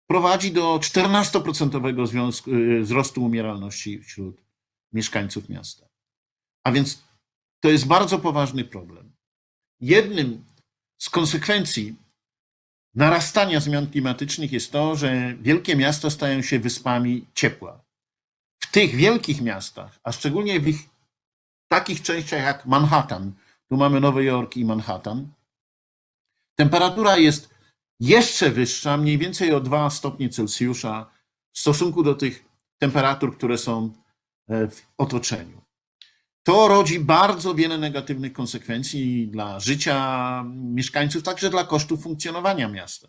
prowadzi 0.06 0.52
do 0.52 0.78
14% 0.78 2.78
e, 2.78 2.80
wzrostu 2.80 3.24
umieralności 3.24 4.02
wśród 4.02 4.36
mieszkańców 4.92 5.48
miasta. 5.48 5.86
A 6.64 6.72
więc 6.72 7.02
to 7.60 7.68
jest 7.68 7.86
bardzo 7.86 8.18
poważny 8.18 8.64
problem. 8.64 9.12
Jednym 9.80 10.44
z 10.98 11.10
konsekwencji 11.10 11.94
narastania 12.94 13.60
zmian 13.60 13.86
klimatycznych 13.86 14.52
jest 14.52 14.72
to, 14.72 14.96
że 14.96 15.34
wielkie 15.40 15.76
miasta 15.76 16.10
stają 16.10 16.42
się 16.42 16.58
wyspami 16.58 17.26
ciepła. 17.34 17.84
W 18.62 18.70
tych 18.70 18.94
wielkich 18.94 19.40
miastach, 19.40 20.00
a 20.02 20.12
szczególnie 20.12 20.60
w 20.60 20.68
ich 20.68 20.88
takich 21.68 22.02
częściach 22.02 22.42
jak 22.42 22.66
Manhattan, 22.66 23.32
tu 23.68 23.76
mamy 23.76 24.00
Nowy 24.00 24.24
Jork 24.24 24.56
i 24.56 24.64
Manhattan, 24.64 25.32
temperatura 26.58 27.16
jest 27.16 27.54
jeszcze 28.00 28.50
wyższa, 28.50 28.96
mniej 28.96 29.18
więcej 29.18 29.52
o 29.52 29.60
2 29.60 29.90
stopnie 29.90 30.28
Celsjusza 30.28 31.10
w 31.52 31.58
stosunku 31.58 32.02
do 32.02 32.14
tych 32.14 32.44
temperatur, 32.78 33.36
które 33.36 33.58
są 33.58 33.92
e, 34.48 34.68
w 34.68 34.86
otoczeniu. 34.98 35.59
To 36.42 36.68
rodzi 36.68 37.00
bardzo 37.00 37.54
wiele 37.54 37.78
negatywnych 37.78 38.32
konsekwencji 38.32 39.28
dla 39.28 39.60
życia 39.60 40.44
mieszkańców, 40.46 41.22
także 41.22 41.50
dla 41.50 41.64
kosztów 41.64 42.02
funkcjonowania 42.02 42.68
miasta, 42.68 43.08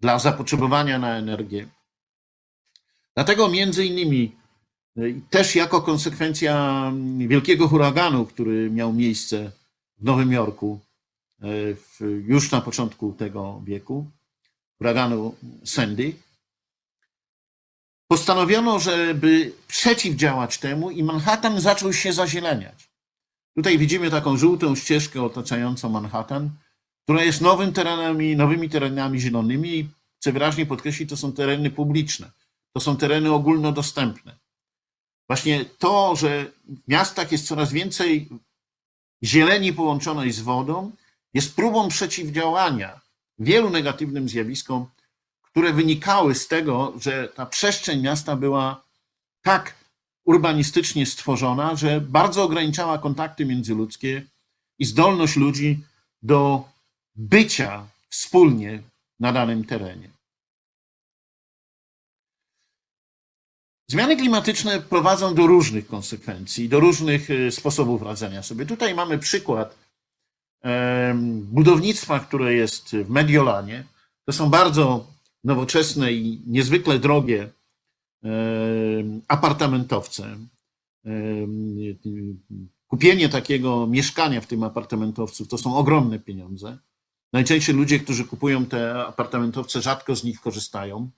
dla 0.00 0.18
zapotrzebowania 0.18 0.98
na 0.98 1.16
energię. 1.16 1.68
Dlatego 3.14 3.48
między 3.48 3.86
innymi 3.86 4.36
też 5.30 5.56
jako 5.56 5.82
konsekwencja 5.82 6.92
wielkiego 7.18 7.68
huraganu, 7.68 8.26
który 8.26 8.70
miał 8.70 8.92
miejsce 8.92 9.52
w 9.98 10.04
Nowym 10.04 10.32
Jorku 10.32 10.80
e, 11.42 11.46
już 12.26 12.50
na 12.50 12.60
początku 12.60 13.12
tego 13.12 13.62
wieku, 13.64 14.10
huraganu 14.78 15.34
Sandy, 15.64 16.12
postanowiono, 18.08 18.78
żeby 18.78 19.52
przeciwdziałać 19.68 20.58
temu 20.58 20.90
i 20.90 21.02
Manhattan 21.02 21.60
zaczął 21.60 21.92
się 21.92 22.12
zazieleniać. 22.12 22.88
Tutaj 23.56 23.78
widzimy 23.78 24.10
taką 24.10 24.36
żółtą 24.36 24.76
ścieżkę 24.76 25.22
otaczającą 25.22 25.88
Manhattan, 25.88 26.50
która 27.04 27.24
jest 27.24 27.40
nowym 27.40 27.72
terenami, 27.72 28.36
nowymi 28.36 28.68
terenami 28.68 29.20
zielonymi 29.20 29.78
i 29.78 29.88
chcę 30.20 30.32
wyraźnie 30.32 30.66
podkreślić, 30.66 31.10
to 31.10 31.16
są 31.16 31.32
tereny 31.32 31.70
publiczne, 31.70 32.30
to 32.72 32.80
są 32.80 32.96
tereny 32.96 33.32
ogólnodostępne. 33.32 34.36
Właśnie 35.28 35.64
to, 35.64 36.16
że 36.16 36.46
w 36.64 36.88
miastach 36.88 37.32
jest 37.32 37.46
coraz 37.46 37.72
więcej 37.72 38.28
zieleni 39.24 39.72
połączonej 39.72 40.32
z 40.32 40.40
wodą, 40.40 40.92
jest 41.34 41.56
próbą 41.56 41.88
przeciwdziałania 41.88 43.00
wielu 43.38 43.70
negatywnym 43.70 44.28
zjawiskom, 44.28 44.86
które 45.56 45.72
wynikały 45.72 46.34
z 46.34 46.48
tego, 46.48 46.92
że 47.00 47.28
ta 47.28 47.46
przestrzeń 47.46 48.00
miasta 48.00 48.36
była 48.36 48.84
tak 49.42 49.74
urbanistycznie 50.24 51.06
stworzona, 51.06 51.76
że 51.76 52.00
bardzo 52.00 52.42
ograniczała 52.42 52.98
kontakty 52.98 53.46
międzyludzkie 53.46 54.26
i 54.78 54.84
zdolność 54.84 55.36
ludzi 55.36 55.84
do 56.22 56.68
bycia 57.14 57.86
wspólnie 58.08 58.82
na 59.20 59.32
danym 59.32 59.64
terenie. 59.64 60.10
Zmiany 63.90 64.16
klimatyczne 64.16 64.80
prowadzą 64.80 65.34
do 65.34 65.46
różnych 65.46 65.86
konsekwencji, 65.86 66.68
do 66.68 66.80
różnych 66.80 67.30
e, 67.30 67.52
sposobów 67.52 68.02
radzenia 68.02 68.42
sobie. 68.42 68.66
Tutaj 68.66 68.94
mamy 68.94 69.18
przykład 69.18 69.86
budownictwa, 71.42 72.20
które 72.20 72.54
jest 72.54 72.96
w 72.96 73.10
Mediolanie. 73.10 73.84
To 74.24 74.32
są 74.32 74.50
bardzo 74.50 75.15
nowoczesne 75.46 76.12
i 76.12 76.42
niezwykle 76.46 76.98
drogie 76.98 77.48
e, 78.24 78.28
apartamentowce. 79.28 80.38
E, 81.06 81.10
kupienie 82.88 83.28
takiego 83.28 83.86
mieszkania 83.86 84.40
w 84.40 84.46
tym 84.46 84.62
apartamentowcu 84.62 85.46
to 85.46 85.58
są 85.58 85.76
ogromne 85.76 86.18
pieniądze. 86.18 86.78
Najczęściej 87.32 87.76
ludzie, 87.76 88.00
którzy 88.00 88.24
kupują 88.24 88.66
te 88.66 89.06
apartamentowce, 89.06 89.82
rzadko 89.82 90.16
z 90.16 90.24
nich 90.24 90.40
korzystają 90.40 91.10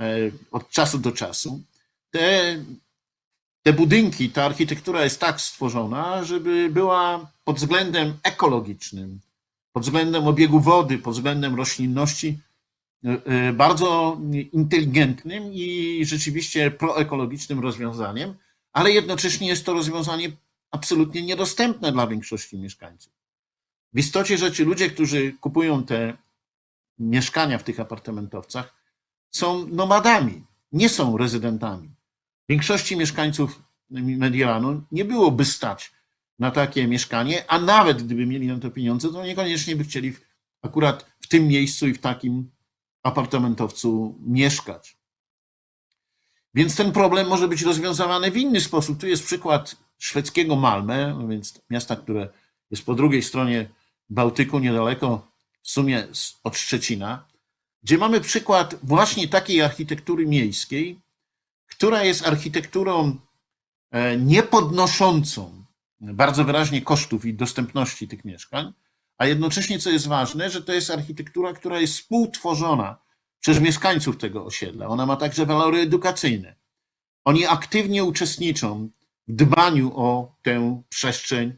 e, 0.00 0.30
od 0.52 0.70
czasu 0.70 0.98
do 0.98 1.12
czasu. 1.12 1.62
Te, 2.10 2.56
te 3.62 3.72
budynki, 3.72 4.30
ta 4.30 4.44
architektura 4.44 5.04
jest 5.04 5.20
tak 5.20 5.40
stworzona, 5.40 6.24
żeby 6.24 6.68
była 6.72 7.30
pod 7.44 7.56
względem 7.56 8.18
ekologicznym, 8.22 9.20
pod 9.72 9.82
względem 9.82 10.26
obiegu 10.26 10.60
wody, 10.60 10.98
pod 10.98 11.14
względem 11.14 11.54
roślinności 11.54 12.38
bardzo 13.52 14.20
inteligentnym 14.52 15.52
i 15.52 16.00
rzeczywiście 16.04 16.70
proekologicznym 16.70 17.60
rozwiązaniem, 17.60 18.34
ale 18.72 18.92
jednocześnie 18.92 19.48
jest 19.48 19.66
to 19.66 19.72
rozwiązanie 19.72 20.32
absolutnie 20.70 21.22
niedostępne 21.22 21.92
dla 21.92 22.06
większości 22.06 22.58
mieszkańców. 22.58 23.12
W 23.92 23.98
istocie 23.98 24.38
rzeczy 24.38 24.64
ludzie, 24.64 24.90
którzy 24.90 25.32
kupują 25.32 25.84
te 25.84 26.16
mieszkania 26.98 27.58
w 27.58 27.64
tych 27.64 27.80
apartamentowcach, 27.80 28.74
są 29.30 29.66
nomadami, 29.66 30.44
nie 30.72 30.88
są 30.88 31.16
rezydentami. 31.16 31.90
Większości 32.48 32.96
mieszkańców 32.96 33.62
Mediolanu 33.90 34.82
nie 34.92 35.04
byłoby 35.04 35.44
stać 35.44 35.92
na 36.38 36.50
takie 36.50 36.88
mieszkanie, 36.88 37.50
a 37.50 37.58
nawet 37.58 38.02
gdyby 38.02 38.26
mieli 38.26 38.46
na 38.46 38.58
to 38.58 38.70
pieniądze, 38.70 39.12
to 39.12 39.24
niekoniecznie 39.24 39.76
by 39.76 39.84
chcieli 39.84 40.12
akurat 40.62 41.06
w 41.20 41.28
tym 41.28 41.48
miejscu 41.48 41.88
i 41.88 41.94
w 41.94 41.98
takim 41.98 42.50
apartamentowcu 43.02 44.18
mieszkać. 44.20 44.96
Więc 46.54 46.76
ten 46.76 46.92
problem 46.92 47.28
może 47.28 47.48
być 47.48 47.62
rozwiązany 47.62 48.30
w 48.30 48.36
inny 48.36 48.60
sposób. 48.60 49.00
Tu 49.00 49.06
jest 49.06 49.24
przykład 49.24 49.76
szwedzkiego 49.98 50.56
Malmę, 50.56 51.26
więc 51.28 51.60
miasta, 51.70 51.96
które 51.96 52.28
jest 52.70 52.86
po 52.86 52.94
drugiej 52.94 53.22
stronie 53.22 53.68
Bałtyku, 54.08 54.58
niedaleko 54.58 55.28
w 55.62 55.70
sumie 55.70 56.08
od 56.44 56.56
Szczecina, 56.56 57.24
gdzie 57.82 57.98
mamy 57.98 58.20
przykład 58.20 58.74
właśnie 58.82 59.28
takiej 59.28 59.62
architektury 59.62 60.26
miejskiej, 60.26 61.00
która 61.66 62.04
jest 62.04 62.26
architekturą 62.26 63.16
e, 63.90 64.16
niepodnoszącą 64.16 65.64
bardzo 66.00 66.44
wyraźnie 66.44 66.82
kosztów 66.82 67.24
i 67.24 67.34
dostępności 67.34 68.08
tych 68.08 68.24
mieszkań, 68.24 68.72
a 69.20 69.26
jednocześnie, 69.26 69.78
co 69.78 69.90
jest 69.90 70.08
ważne, 70.08 70.50
że 70.50 70.62
to 70.62 70.72
jest 70.72 70.90
architektura, 70.90 71.52
która 71.52 71.80
jest 71.80 71.94
współtworzona 71.94 72.98
przez 73.40 73.60
mieszkańców 73.60 74.16
tego 74.16 74.44
osiedla. 74.44 74.86
Ona 74.86 75.06
ma 75.06 75.16
także 75.16 75.46
walory 75.46 75.78
edukacyjne. 75.78 76.54
Oni 77.24 77.46
aktywnie 77.46 78.04
uczestniczą 78.04 78.90
w 79.28 79.32
dbaniu 79.32 79.92
o 79.94 80.36
tę 80.42 80.82
przestrzeń, 80.88 81.52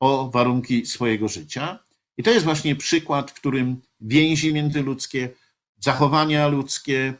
o 0.00 0.30
warunki 0.30 0.86
swojego 0.86 1.28
życia. 1.28 1.78
I 2.16 2.22
to 2.22 2.30
jest 2.30 2.44
właśnie 2.44 2.76
przykład, 2.76 3.30
w 3.30 3.34
którym 3.34 3.80
więzi 4.00 4.52
międzyludzkie, 4.52 5.30
zachowania 5.78 6.48
ludzkie 6.48 7.14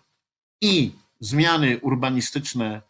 i 0.60 0.92
zmiany 1.20 1.78
urbanistyczne, 1.80 2.82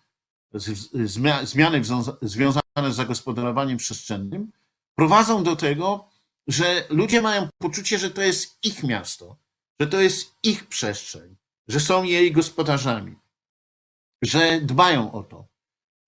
zmiany 1.43 1.83
związane 2.23 2.93
z 2.93 2.97
zagospodarowaniem 2.97 3.77
przestrzennym 3.79 4.53
prowadzą 4.95 5.43
do 5.43 5.57
tego, 5.57 6.16
że 6.47 6.87
ludzie 6.91 7.23
mają 7.23 7.49
poczucie, 7.59 7.99
że 7.99 8.11
to 8.11 8.23
jest 8.23 8.59
ich 8.65 8.83
miasto, 8.83 9.37
że 9.81 9.87
to 9.87 10.01
jest 10.01 10.35
ich 10.43 10.67
przestrzeń, 10.67 11.37
że 11.69 11.81
są 11.81 12.03
jej 12.03 12.33
gospodarzami, 12.33 13.17
że 14.23 14.61
dbają 14.61 15.13
o 15.13 15.23
to, 15.23 15.49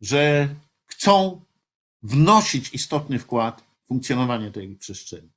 że 0.00 0.48
chcą 0.86 1.44
wnosić 2.02 2.74
istotny 2.74 3.18
wkład 3.18 3.64
w 3.84 3.88
funkcjonowanie 3.88 4.50
tej 4.50 4.76
przestrzeni. 4.76 5.30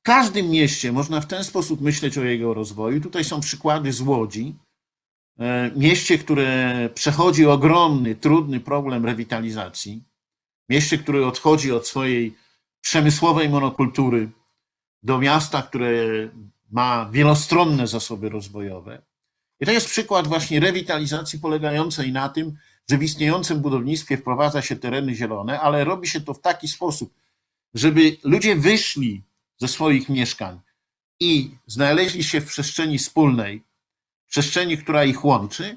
W 0.00 0.06
każdym 0.06 0.50
mieście 0.50 0.92
można 0.92 1.20
w 1.20 1.26
ten 1.26 1.44
sposób 1.44 1.80
myśleć 1.80 2.18
o 2.18 2.24
jego 2.24 2.54
rozwoju. 2.54 3.00
Tutaj 3.00 3.24
są 3.24 3.40
przykłady 3.40 3.92
z 3.92 4.00
Łodzi. 4.00 4.54
E, 5.38 5.70
mieście, 5.76 6.18
które 6.18 6.90
przechodzi 6.94 7.46
ogromny, 7.46 8.14
trudny 8.14 8.60
problem 8.60 9.04
rewitalizacji. 9.04 10.02
Mieście, 10.68 10.98
które 10.98 11.26
odchodzi 11.26 11.72
od 11.72 11.88
swojej 11.88 12.36
przemysłowej 12.80 13.48
monokultury 13.48 14.30
do 15.02 15.18
miasta, 15.18 15.62
które 15.62 15.88
ma 16.70 17.08
wielostronne 17.12 17.86
zasoby 17.86 18.28
rozwojowe. 18.28 19.02
I 19.60 19.66
to 19.66 19.72
jest 19.72 19.88
przykład 19.88 20.26
właśnie 20.26 20.60
rewitalizacji 20.60 21.38
polegającej 21.38 22.12
na 22.12 22.28
tym, 22.28 22.56
że 22.90 22.98
w 22.98 23.02
istniejącym 23.02 23.60
budownictwie 23.60 24.16
wprowadza 24.16 24.62
się 24.62 24.76
tereny 24.76 25.14
zielone, 25.14 25.60
ale 25.60 25.84
robi 25.84 26.08
się 26.08 26.20
to 26.20 26.34
w 26.34 26.40
taki 26.40 26.68
sposób, 26.68 27.14
żeby 27.74 28.16
ludzie 28.24 28.56
wyszli 28.56 29.22
ze 29.58 29.68
swoich 29.68 30.08
mieszkań 30.08 30.60
i 31.20 31.50
znaleźli 31.66 32.24
się 32.24 32.40
w 32.40 32.46
przestrzeni 32.46 32.98
wspólnej, 32.98 33.62
przestrzeni, 34.28 34.78
która 34.78 35.04
ich 35.04 35.24
łączy. 35.24 35.76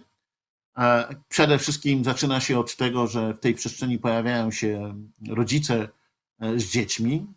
Przede 1.29 1.59
wszystkim 1.59 2.03
zaczyna 2.03 2.39
się 2.39 2.59
od 2.59 2.75
tego, 2.75 3.07
że 3.07 3.33
w 3.33 3.39
tej 3.39 3.53
przestrzeni 3.53 3.99
pojawiają 3.99 4.51
się 4.51 4.95
rodzice 5.29 5.89
e, 6.39 6.59
z 6.59 6.71
dziećmi, 6.71 7.27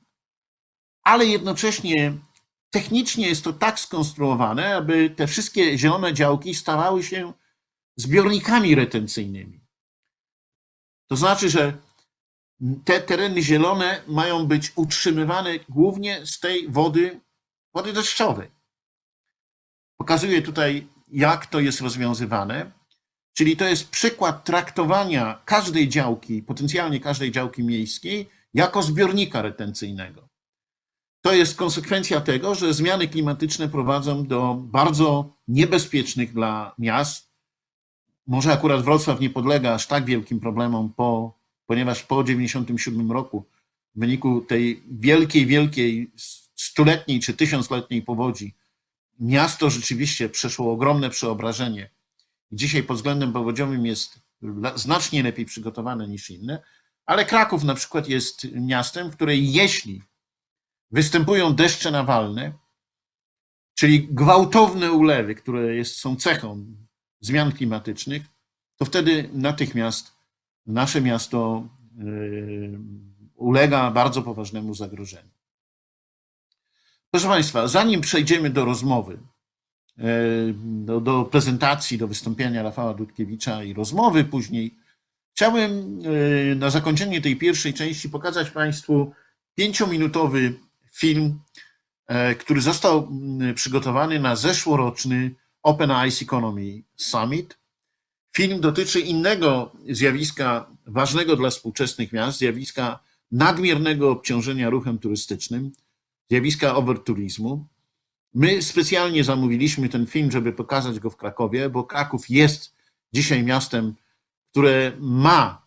ale 1.03 1.27
jednocześnie 1.27 2.13
technicznie 2.71 3.29
jest 3.29 3.45
to 3.45 3.53
tak 3.53 3.81
skonstruowane, 3.81 4.77
aby 4.77 5.11
te 5.11 5.27
wszystkie 5.27 5.79
zielone 5.79 6.15
działki 6.15 6.55
stawały 6.55 7.03
się 7.03 7.33
zbiornikami 7.97 8.75
retencyjnymi. 8.75 9.61
To 11.07 11.17
znaczy, 11.17 11.51
że 11.51 11.79
te 12.85 13.01
tereny 13.01 13.43
zielone 13.43 14.03
mają 14.07 14.47
być 14.47 14.73
utrzymywane 14.77 15.59
głównie 15.69 16.27
z 16.27 16.41
tej 16.41 16.69
wody, 16.69 17.21
wody 17.75 17.93
deszczowej. 17.93 18.51
Pokazuję 19.97 20.43
tutaj, 20.43 20.89
jak 21.09 21.47
to 21.47 21.61
jest 21.61 21.81
rozwiązywane. 21.81 22.80
Czyli 23.41 23.57
to 23.57 23.65
jest 23.65 23.89
przykład 23.89 24.45
traktowania 24.45 25.41
każdej 25.45 25.89
działki, 25.89 26.43
potencjalnie 26.43 27.01
każdej 27.01 27.33
działki 27.33 27.63
miejskiej, 27.63 28.29
jako 28.55 28.83
zbiornika 28.83 29.43
retencyjnego. 29.43 30.29
To 31.21 31.35
jest 31.35 31.57
konsekwencja 31.57 32.21
tego, 32.21 32.55
że 32.55 32.75
zmiany 32.75 33.09
klimatyczne 33.09 33.69
prowadzą 33.69 34.27
do 34.27 34.55
bardzo 34.55 35.33
niebezpiecznych 35.49 36.33
dla 36.33 36.75
miast. 36.79 37.31
Może 38.27 38.53
akurat 38.53 38.83
Wrocław 38.83 39.21
nie 39.21 39.31
podlega 39.31 39.75
aż 39.75 39.87
tak 39.87 40.05
wielkim 40.05 40.41
problemom, 40.41 40.93
po, 40.93 41.39
ponieważ 41.67 42.03
po 42.03 42.23
1997 42.23 43.13
roku 43.13 43.45
w 43.95 44.01
wyniku 44.01 44.41
tej 44.41 44.83
wielkiej, 44.91 45.47
wielkiej 45.47 46.11
stuletniej 46.55 47.21
czy 47.21 47.35
tysiącletniej 47.35 48.03
powodzi 48.03 48.55
miasto 49.21 49.71
rzeczywiście 49.71 50.29
przeszło 50.29 50.73
ogromne 50.73 51.11
przeobrażenie. 51.11 51.91
Dzisiaj 52.53 52.83
pod 52.83 52.97
względem 52.97 53.33
powodziowym 53.33 53.87
jest 53.87 54.21
znacznie 54.75 55.23
lepiej 55.23 55.47
przygotowane 55.47 56.09
niż 56.09 56.31
inne, 56.31 56.63
ale 57.07 57.25
Kraków 57.25 57.65
na 57.65 57.75
przykład 57.75 58.09
jest 58.09 58.47
miastem, 58.53 59.11
w 59.11 59.17
której 59.17 59.53
jeśli 59.53 60.03
występują 60.91 61.55
deszcze 61.55 61.91
nawalne, 61.91 62.53
czyli 63.75 64.09
gwałtowne 64.09 64.93
ulewy, 64.93 65.35
które 65.35 65.77
jest, 65.77 65.97
są 65.97 66.17
cechą 66.17 66.67
zmian 67.21 67.53
klimatycznych, 67.53 68.23
to 68.77 68.85
wtedy 68.85 69.31
natychmiast 69.33 70.13
nasze 70.67 71.01
miasto 71.01 71.69
yy, 71.97 72.79
ulega 73.35 73.91
bardzo 73.91 74.23
poważnemu 74.23 74.75
zagrożeniu. 74.75 75.31
Proszę 77.11 77.29
Państwa, 77.29 77.69
zanim 77.69 78.01
przejdziemy 78.01 78.51
do 78.51 78.65
rozmowy, 78.65 79.19
do, 80.55 81.01
do 81.01 81.25
prezentacji, 81.25 81.99
do 81.99 82.09
wystąpienia 82.09 82.63
Rafała 82.63 82.95
Dudkiewicza 82.95 83.65
i 83.65 83.75
rozmowy 83.75 84.25
później, 84.25 84.75
chciałbym 85.35 86.01
yy, 86.01 86.57
na 86.57 86.71
zakończenie 86.71 87.21
tej 87.21 87.37
pierwszej 87.37 87.75
części 87.75 88.11
pokazać 88.11 88.51
Państwu 88.51 89.13
pięciominutowy 89.55 90.55
film, 90.93 91.41
e, 92.07 92.35
który 92.35 92.61
został 92.61 93.09
przygotowany 93.55 94.21
na 94.21 94.37
zeszłoroczny 94.37 95.35
Open 95.63 95.91
Eyes 95.91 96.23
Economy 96.23 96.83
Summit. 96.97 97.59
Film 98.37 98.61
dotyczy 98.61 99.01
innego 99.01 99.73
zjawiska 99.89 100.71
ważnego 100.87 101.37
dla 101.37 101.51
współczesnych 101.51 102.13
miast, 102.13 102.39
zjawiska 102.39 102.99
nadmiernego 103.33 104.11
obciążenia 104.11 104.71
ruchem 104.71 104.99
turystycznym, 104.99 105.73
zjawiska 106.31 106.77
overturizmu. 106.77 107.67
My 108.35 108.63
specjalnie 108.63 109.25
zamówiliśmy 109.25 109.89
ten 109.89 110.07
film, 110.07 110.31
żeby 110.31 110.53
pokazać 110.53 110.99
go 111.01 111.11
w 111.11 111.17
Krakowie, 111.17 111.71
bo 111.71 111.85
Kraków 111.85 112.31
jest 112.31 112.77
dzisiaj 113.13 113.45
miastem, 113.45 113.95
które 114.51 114.93
ma 115.01 115.67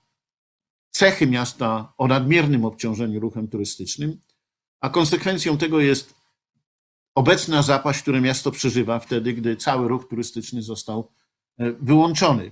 cechy 0.89 1.27
miasta 1.27 1.93
o 1.97 2.07
nadmiernym 2.07 2.65
obciążeniu 2.65 3.19
ruchem 3.19 3.47
turystycznym, 3.47 4.19
a 4.81 4.89
konsekwencją 4.89 5.57
tego 5.57 5.79
jest 5.79 6.15
obecna 7.15 7.61
zapaść, 7.61 8.01
które 8.01 8.21
miasto 8.21 8.51
przeżywa 8.51 8.99
wtedy, 8.99 9.33
gdy 9.33 9.55
cały 9.55 9.87
ruch 9.87 10.07
turystyczny 10.09 10.61
został 10.61 11.09
e, 11.57 11.71
wyłączony. 11.71 12.51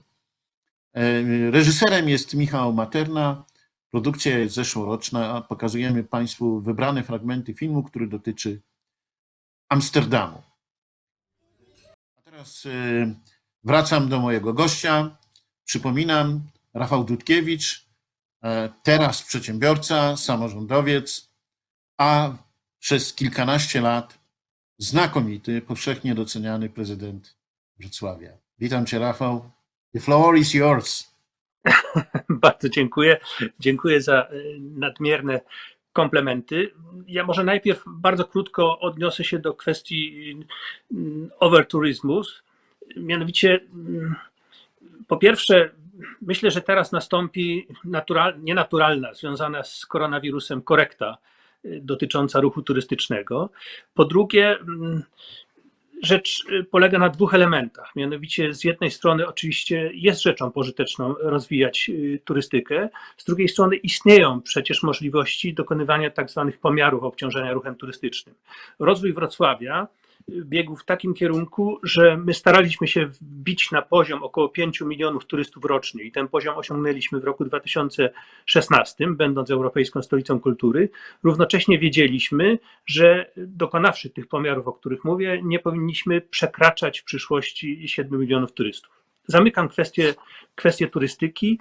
E, 0.93 1.51
reżyserem 1.51 2.09
jest 2.09 2.33
Michał 2.33 2.73
Materna. 2.73 3.45
Produkcja 3.91 4.37
jest 4.37 4.55
zeszłoroczna. 4.55 5.41
Pokazujemy 5.41 6.03
Państwu 6.03 6.61
wybrane 6.61 7.03
fragmenty 7.03 7.53
filmu, 7.53 7.83
który 7.83 8.07
dotyczy 8.07 8.61
Amsterdamu. 9.71 10.41
A 12.17 12.21
teraz 12.21 12.65
e, 12.65 12.69
wracam 13.63 14.09
do 14.09 14.19
mojego 14.19 14.53
gościa. 14.53 15.17
Przypominam, 15.65 16.41
Rafał 16.73 17.03
Dudkiewicz, 17.03 17.85
e, 18.43 18.69
teraz 18.83 19.23
przedsiębiorca, 19.23 20.17
samorządowiec, 20.17 21.29
a 21.97 22.31
przez 22.79 23.13
kilkanaście 23.13 23.81
lat 23.81 24.19
znakomity, 24.77 25.61
powszechnie 25.61 26.15
doceniany 26.15 26.69
prezydent 26.69 27.35
Wrocławia. 27.79 28.31
Witam 28.59 28.85
Cię, 28.85 28.99
Rafał. 28.99 29.51
The 29.93 29.99
floor 29.99 30.37
is 30.37 30.53
yours. 30.53 31.13
Bardzo 32.29 32.69
dziękuję. 32.69 33.19
Dziękuję 33.59 34.01
za 34.01 34.21
e, 34.23 34.29
nadmierne 34.59 35.41
komplementy. 35.93 36.71
Ja 37.07 37.25
może 37.25 37.43
najpierw 37.43 37.83
bardzo 37.87 38.25
krótko 38.25 38.79
odniosę 38.79 39.23
się 39.23 39.39
do 39.39 39.53
kwestii 39.53 40.35
mm, 40.91 41.29
overturyzmu. 41.39 42.21
Mianowicie, 42.97 43.59
mm, 43.73 44.15
po 45.07 45.17
pierwsze, 45.17 45.69
myślę, 46.21 46.51
że 46.51 46.61
teraz 46.61 46.91
nastąpi 46.91 47.67
natural, 47.85 48.41
nienaturalna, 48.41 49.13
związana 49.13 49.63
z 49.63 49.85
koronawirusem 49.85 50.61
korekta 50.61 51.17
y, 51.65 51.79
dotycząca 51.83 52.39
ruchu 52.39 52.61
turystycznego. 52.61 53.49
Po 53.93 54.05
drugie, 54.05 54.59
mm, 54.59 55.03
rzecz 56.01 56.45
y, 56.51 56.63
polega 56.63 56.99
na 56.99 57.09
dwóch 57.09 57.33
elementach. 57.33 57.95
Mianowicie, 57.95 58.53
z 58.53 58.63
jednej 58.63 58.91
strony, 58.91 59.27
oczywiście 59.27 59.91
jest 59.93 60.21
rzeczą 60.21 60.51
pożyteczną 60.51 61.15
rozwijać 61.19 61.89
y, 61.89 62.21
turystykę, 62.25 62.89
z 63.17 63.25
drugiej 63.25 63.47
strony 63.47 63.75
istnieją 63.75 64.41
przecież 64.41 64.83
możliwości 64.83 65.53
dokonywania 65.53 66.09
tak 66.09 66.29
zwanych 66.29 66.59
pomiarów 66.59 67.03
obciążenia 67.03 67.53
ruchem 67.53 67.75
turystycznym. 67.75 68.35
Rozwój 68.79 69.13
Wrocławia 69.13 69.87
biegł 70.31 70.75
w 70.75 70.85
takim 70.85 71.13
kierunku, 71.13 71.79
że 71.83 72.17
my 72.17 72.33
staraliśmy 72.33 72.87
się 72.87 73.05
wbić 73.05 73.71
na 73.71 73.81
poziom 73.81 74.23
około 74.23 74.49
5 74.49 74.81
milionów 74.81 75.25
turystów 75.25 75.65
rocznie 75.65 76.03
i 76.03 76.11
ten 76.11 76.27
poziom 76.27 76.57
osiągnęliśmy 76.57 77.19
w 77.19 77.23
roku 77.23 77.45
2016, 77.45 79.07
będąc 79.07 79.51
Europejską 79.51 80.01
Stolicą 80.01 80.39
Kultury. 80.39 80.89
Równocześnie 81.23 81.79
wiedzieliśmy, 81.79 82.59
że 82.85 83.31
dokonawszy 83.37 84.09
tych 84.09 84.27
pomiarów, 84.27 84.67
o 84.67 84.73
których 84.73 85.03
mówię, 85.03 85.41
nie 85.43 85.59
powinniśmy 85.59 86.21
przekraczać 86.21 86.99
w 86.99 87.03
przyszłości 87.03 87.87
7 87.87 88.19
milionów 88.19 88.51
turystów. 88.51 89.01
Zamykam 89.27 89.69
kwestię, 89.69 90.13
kwestię 90.55 90.87
turystyki 90.87 91.59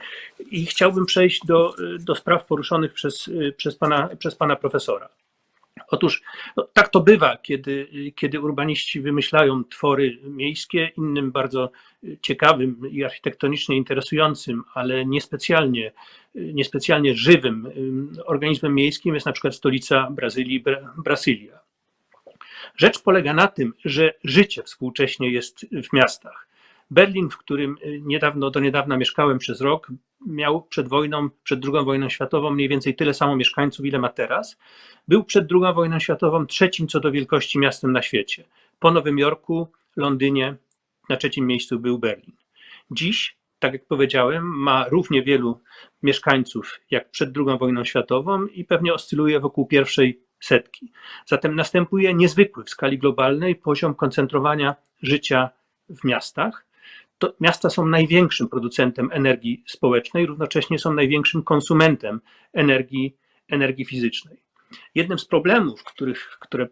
i 0.50 0.66
chciałbym 0.66 1.06
przejść 1.06 1.46
do, 1.46 1.74
do 2.00 2.14
spraw 2.14 2.44
poruszonych 2.44 2.92
przez, 2.92 3.30
przez, 3.56 3.76
pana, 3.76 4.08
przez 4.18 4.34
pana 4.34 4.56
profesora. 4.56 5.08
Otóż 5.88 6.22
no, 6.56 6.68
tak 6.72 6.88
to 6.88 7.00
bywa, 7.00 7.36
kiedy, 7.36 7.88
kiedy 8.16 8.40
urbaniści 8.40 9.00
wymyślają 9.00 9.64
twory 9.64 10.18
miejskie. 10.22 10.90
Innym 10.98 11.32
bardzo 11.32 11.70
ciekawym 12.22 12.90
i 12.90 13.04
architektonicznie 13.04 13.76
interesującym, 13.76 14.62
ale 14.74 15.06
niespecjalnie, 15.06 15.92
niespecjalnie 16.34 17.14
żywym 17.14 17.70
organizmem 18.26 18.74
miejskim 18.74 19.14
jest 19.14 19.26
na 19.26 19.32
przykład 19.32 19.54
stolica 19.54 20.10
Brazylii, 20.10 20.64
Brazylia. 21.04 21.60
Rzecz 22.76 23.02
polega 23.02 23.32
na 23.32 23.48
tym, 23.48 23.74
że 23.84 24.14
życie 24.24 24.62
współcześnie 24.62 25.30
jest 25.30 25.66
w 25.90 25.92
miastach. 25.92 26.49
Berlin, 26.90 27.30
w 27.30 27.36
którym 27.36 27.76
niedawno, 28.00 28.50
do 28.50 28.60
niedawna 28.60 28.96
mieszkałem 28.96 29.38
przez 29.38 29.60
rok, 29.60 29.92
miał 30.26 30.62
przed 30.62 30.88
wojną, 30.88 31.30
przed 31.42 31.64
II 31.64 31.84
wojną 31.84 32.08
światową 32.08 32.50
mniej 32.50 32.68
więcej 32.68 32.96
tyle 32.96 33.14
samo 33.14 33.36
mieszkańców, 33.36 33.86
ile 33.86 33.98
ma 33.98 34.08
teraz. 34.08 34.58
Był 35.08 35.24
przed 35.24 35.48
II 35.52 35.74
wojną 35.74 35.98
światową 35.98 36.46
trzecim 36.46 36.88
co 36.88 37.00
do 37.00 37.12
wielkości 37.12 37.58
miastem 37.58 37.92
na 37.92 38.02
świecie. 38.02 38.44
Po 38.78 38.90
Nowym 38.90 39.18
Jorku, 39.18 39.68
Londynie, 39.96 40.56
na 41.08 41.16
trzecim 41.16 41.46
miejscu 41.46 41.78
był 41.78 41.98
Berlin. 41.98 42.36
Dziś, 42.90 43.36
tak 43.58 43.72
jak 43.72 43.86
powiedziałem, 43.86 44.44
ma 44.44 44.88
równie 44.88 45.22
wielu 45.22 45.60
mieszkańców 46.02 46.80
jak 46.90 47.10
przed 47.10 47.36
II 47.36 47.58
wojną 47.58 47.84
światową 47.84 48.46
i 48.46 48.64
pewnie 48.64 48.94
oscyluje 48.94 49.40
wokół 49.40 49.66
pierwszej 49.66 50.22
setki. 50.40 50.92
Zatem 51.26 51.54
następuje 51.54 52.14
niezwykły 52.14 52.64
w 52.64 52.70
skali 52.70 52.98
globalnej 52.98 53.56
poziom 53.56 53.94
koncentrowania 53.94 54.74
życia 55.02 55.50
w 55.88 56.04
miastach 56.04 56.69
to 57.20 57.34
miasta 57.40 57.70
są 57.70 57.86
największym 57.86 58.48
producentem 58.48 59.08
energii 59.12 59.64
społecznej, 59.66 60.26
równocześnie 60.26 60.78
są 60.78 60.94
największym 60.94 61.42
konsumentem 61.42 62.20
energii, 62.52 63.16
energii 63.48 63.84
fizycznej. 63.84 64.36
Jednym 64.94 65.18
z 65.18 65.24
problemów, 65.24 65.84
których, 65.84 66.36
które 66.40 66.68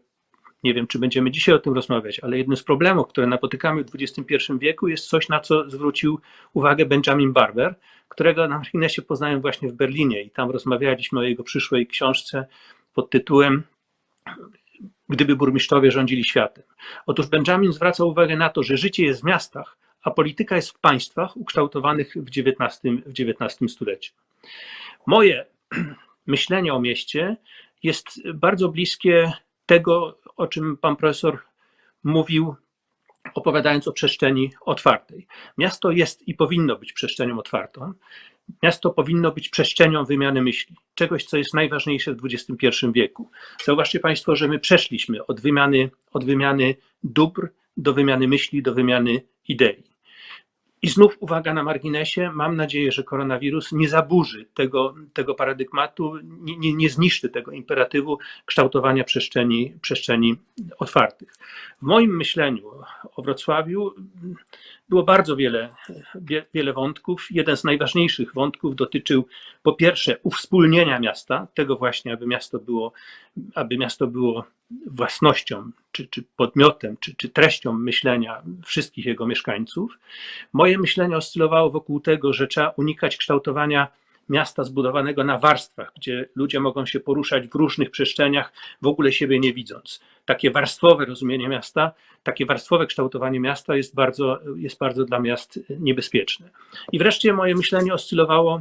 nie 0.63 0.75
wiem, 0.75 0.87
czy 0.87 0.99
będziemy 0.99 1.31
dzisiaj 1.31 1.55
o 1.55 1.59
tym 1.59 1.75
rozmawiać, 1.75 2.21
ale 2.21 2.39
jednym 2.39 2.57
z 2.57 2.63
problemów, 2.63 3.09
które 3.09 3.27
napotykamy 3.27 3.85
w 3.85 3.91
XXI 3.95 4.53
wieku, 4.59 4.89
jest 4.89 5.09
coś, 5.09 5.29
na 5.29 5.41
co 5.41 5.71
zwrócił 5.71 6.21
uwagę 6.53 6.87
Benjamin 6.87 7.33
Barber, 7.33 7.75
którego 8.09 8.49
na 8.49 8.59
marginesie 8.59 9.03
poznałem 9.03 9.41
właśnie 9.41 9.69
w 9.69 9.73
Berlinie 9.73 10.23
i 10.23 10.31
tam 10.31 10.51
rozmawialiśmy 10.51 11.21
o 11.21 11.23
jego 11.23 11.43
przyszłej 11.45 11.87
książce 11.87 12.47
pod 12.95 13.11
tytułem 13.11 13.63
Gdyby 15.09 15.37
burmistrzowie 15.37 15.91
rządzili 15.91 16.25
światem. 16.25 16.65
Otóż 17.07 17.27
Benjamin 17.27 17.73
zwraca 17.73 18.05
uwagę 18.05 18.37
na 18.37 18.49
to, 18.49 18.63
że 18.63 18.77
życie 18.77 19.05
jest 19.05 19.21
w 19.21 19.25
miastach, 19.25 19.79
a 20.03 20.11
polityka 20.11 20.57
jest 20.57 20.71
w 20.71 20.79
państwach 20.79 21.37
ukształtowanych 21.37 22.15
w 22.17 22.29
XIX, 22.29 22.81
w 23.07 23.11
XIX 23.11 23.73
stuleciu. 23.73 24.13
Moje 25.07 25.47
myślenie 26.27 26.75
o 26.75 26.81
mieście 26.81 27.37
jest 27.83 28.31
bardzo 28.35 28.69
bliskie 28.69 29.33
tego, 29.67 30.19
o 30.37 30.47
czym 30.47 30.77
pan 30.77 30.97
profesor 30.97 31.39
mówił, 32.05 32.55
opowiadając 33.35 33.89
o 33.89 33.93
przestrzeni 33.93 34.51
otwartej. 34.61 35.27
Miasto 35.59 35.91
jest 35.91 36.29
i 36.29 36.35
powinno 36.35 36.77
być 36.77 36.93
przestrzenią 36.93 37.39
otwartą. 37.39 37.93
Miasto 38.63 38.91
powinno 38.91 39.33
być 39.33 39.49
przestrzenią 39.49 40.05
wymiany 40.05 40.43
myśli, 40.43 40.77
czegoś, 40.95 41.25
co 41.25 41.37
jest 41.37 41.55
najważniejsze 41.55 42.15
w 42.15 42.25
XXI 42.25 42.87
wieku. 42.93 43.31
Zauważcie 43.65 44.01
Państwo, 44.01 44.37
że 44.37 44.49
my 44.49 44.59
przeszliśmy 44.59 45.27
od 45.27 45.41
wymiany, 45.41 45.91
od 46.13 46.25
wymiany 46.25 46.75
dóbr 47.03 47.49
do 47.77 47.95
wymiany 47.95 48.29
myśli, 48.29 48.63
do 48.63 48.75
wymiany 48.75 49.23
idei. 49.49 49.88
I 50.83 50.89
znów 50.89 51.17
uwaga 51.21 51.55
na 51.55 51.63
marginesie, 51.63 52.31
mam 52.35 52.57
nadzieję, 52.57 52.93
że 52.93 53.03
koronawirus 53.03 53.73
nie 53.73 53.89
zaburzy 53.89 54.47
tego, 54.55 54.95
tego 55.13 55.35
paradygmatu, 55.35 56.13
nie, 56.23 56.59
nie, 56.59 56.75
nie 56.75 56.91
zniszczy 56.91 57.29
tego 57.29 57.53
imperatywu 57.53 58.19
kształtowania 58.47 59.05
przestrzeni, 59.05 59.75
przestrzeni 59.81 60.37
otwartych. 60.79 61.35
W 61.79 61.83
moim 61.83 62.17
myśleniu 62.17 62.71
o 63.17 63.23
Wrocławiu 63.23 63.95
było 64.89 65.03
bardzo 65.03 65.37
wiele, 65.37 65.75
wiele 66.55 66.73
wątków. 66.73 67.27
Jeden 67.31 67.57
z 67.57 67.65
najważniejszych 67.65 68.35
wątków 68.35 68.77
dotyczył 68.77 69.27
po 69.63 69.73
pierwsze 69.73 70.19
uwspólnienia 70.23 71.01
miasta, 71.01 71.47
tego 71.55 71.77
właśnie, 71.77 72.13
aby 72.13 72.27
miasto 72.27 72.59
było, 72.59 72.93
aby 73.55 73.79
miasto 73.79 74.07
było 74.07 74.45
własnością, 74.87 75.71
czy, 75.93 76.07
czy 76.07 76.25
podmiotem, 76.37 76.97
czy, 77.01 77.15
czy 77.17 77.29
treścią 77.29 77.73
myślenia 77.73 78.43
wszystkich 78.65 79.07
jego 79.07 79.27
mieszkańców. 79.27 79.99
Moje 80.53 80.79
myślenie 80.79 81.17
oscylowało 81.17 81.71
wokół 81.71 82.01
tego, 82.01 82.33
że 82.33 82.47
trzeba 82.47 82.69
unikać 82.77 83.17
kształtowania 83.17 83.89
miasta 84.29 84.65
zbudowanego 84.65 85.25
na 85.25 85.39
warstwach, 85.39 85.93
gdzie 85.97 86.29
ludzie 86.35 86.61
mogą 86.61 86.87
się 86.87 87.01
poruszać 87.01 87.49
w 87.49 87.55
różnych 87.55 87.91
przestrzeniach, 87.91 88.53
w 88.83 88.87
ogóle 88.87 89.13
siebie 89.13 89.41
nie 89.41 89.53
widząc. 89.53 90.01
Takie 90.25 90.51
warstwowe 90.51 91.05
rozumienie 91.05 91.49
miasta, 91.49 91.93
takie 92.23 92.47
warstwowe 92.47 92.87
kształtowanie 92.87 93.41
miasta 93.41 93.77
jest 93.77 93.95
bardzo, 93.95 94.39
jest 94.57 94.79
bardzo 94.79 95.05
dla 95.05 95.21
miast 95.21 95.61
niebezpieczne. 95.81 96.51
I 96.93 96.99
wreszcie 96.99 97.33
moje 97.33 97.55
myślenie 97.55 97.95
oscylowało 97.95 98.61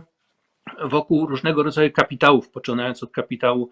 wokół 0.83 1.27
różnego 1.27 1.63
rodzaju 1.63 1.91
kapitałów, 1.91 2.49
poczynając 2.49 3.03
od 3.03 3.11
kapitału 3.11 3.69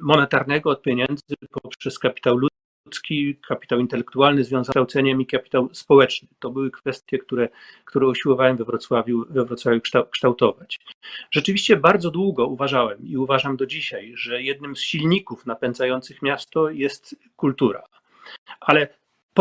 monetarnego, 0.00 0.70
od 0.70 0.82
pieniędzy, 0.82 1.34
poprzez 1.62 1.98
kapitał 1.98 2.38
ludzki, 2.86 3.36
kapitał 3.48 3.78
intelektualny 3.78 4.44
związany 4.44 4.64
z 4.64 4.68
kształceniem 4.68 5.20
i 5.20 5.26
kapitał 5.26 5.68
społeczny. 5.72 6.28
To 6.38 6.50
były 6.50 6.70
kwestie, 6.70 7.18
które, 7.18 7.48
które 7.84 8.06
usiłowałem 8.06 8.56
we 8.56 8.64
Wrocławiu, 8.64 9.24
we 9.30 9.44
Wrocławiu 9.44 9.80
kształtować. 10.10 10.78
Rzeczywiście 11.30 11.76
bardzo 11.76 12.10
długo 12.10 12.46
uważałem 12.46 13.06
i 13.06 13.16
uważam 13.16 13.56
do 13.56 13.66
dzisiaj, 13.66 14.12
że 14.16 14.42
jednym 14.42 14.76
z 14.76 14.80
silników 14.80 15.46
napędzających 15.46 16.22
miasto 16.22 16.70
jest 16.70 17.16
kultura. 17.36 17.82
Ale 18.60 18.88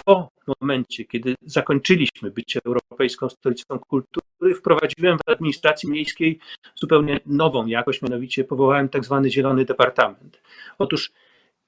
po 0.05 0.29
momencie, 0.61 1.05
kiedy 1.05 1.35
zakończyliśmy 1.41 2.31
bycie 2.31 2.59
Europejską 2.65 3.29
Stolicą 3.29 3.79
Kultury, 3.79 4.55
wprowadziłem 4.55 5.17
w 5.17 5.29
administracji 5.29 5.89
miejskiej 5.89 6.39
zupełnie 6.75 7.19
nową 7.25 7.65
jakość, 7.65 8.01
mianowicie 8.01 8.43
powołałem 8.43 8.89
tak 8.89 9.05
zwany 9.05 9.31
Zielony 9.31 9.65
Departament. 9.65 10.41
Otóż 10.77 11.11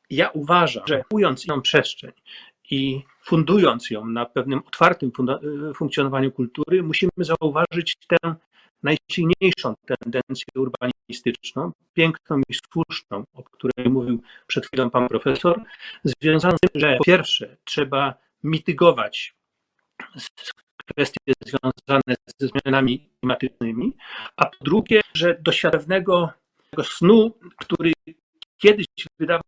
ja 0.09 0.29
uważam, 0.29 0.83
że 0.87 1.03
kupując 1.03 1.45
ją 1.45 1.61
przestrzeń 1.61 2.11
i 2.71 3.01
fundując 3.23 3.89
ją 3.89 4.05
na 4.05 4.25
pewnym 4.25 4.59
otwartym 4.67 5.11
funda- 5.11 5.39
funkcjonowaniu 5.75 6.31
kultury, 6.31 6.83
musimy 6.83 7.11
zauważyć 7.17 7.95
tę 8.07 8.35
najsilniejszą 8.83 9.73
tendencję 9.85 10.45
urbanistyczną, 10.55 11.71
piękną 11.93 12.41
i 12.49 12.53
słuszną, 12.53 13.23
o 13.33 13.43
której 13.43 13.89
mówił 13.89 14.21
przed 14.47 14.65
chwilą 14.65 14.89
pan 14.89 15.07
profesor, 15.07 15.61
związaną 16.03 16.55
z 16.57 16.71
tym, 16.71 16.81
że 16.81 16.97
po 16.97 17.03
pierwsze 17.03 17.57
trzeba 17.63 18.13
mitygować 18.43 19.35
kwestie 20.85 21.33
związane 21.45 22.15
ze 22.37 22.47
zmianami 22.47 23.09
klimatycznymi, 23.19 23.93
a 24.35 24.45
po 24.45 24.57
drugie, 24.61 25.01
że 25.13 25.37
do 25.41 25.51
tego 25.91 26.83
snu, 26.83 27.39
który 27.57 27.93
kiedyś 28.57 28.85
wydawał 29.19 29.43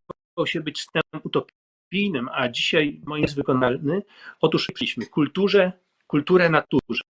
się 0.45 0.61
być 0.61 0.81
snem 0.81 1.03
utopijnym, 1.23 2.29
a 2.31 2.49
dzisiaj 2.49 3.01
moim 3.05 3.21
jest 3.21 3.35
wykonalny, 3.35 4.01
otóż 4.41 4.67
przyjęliśmy 4.73 5.05
kulturze, 5.05 5.71
kulturę 6.07 6.49
naturze. 6.49 7.03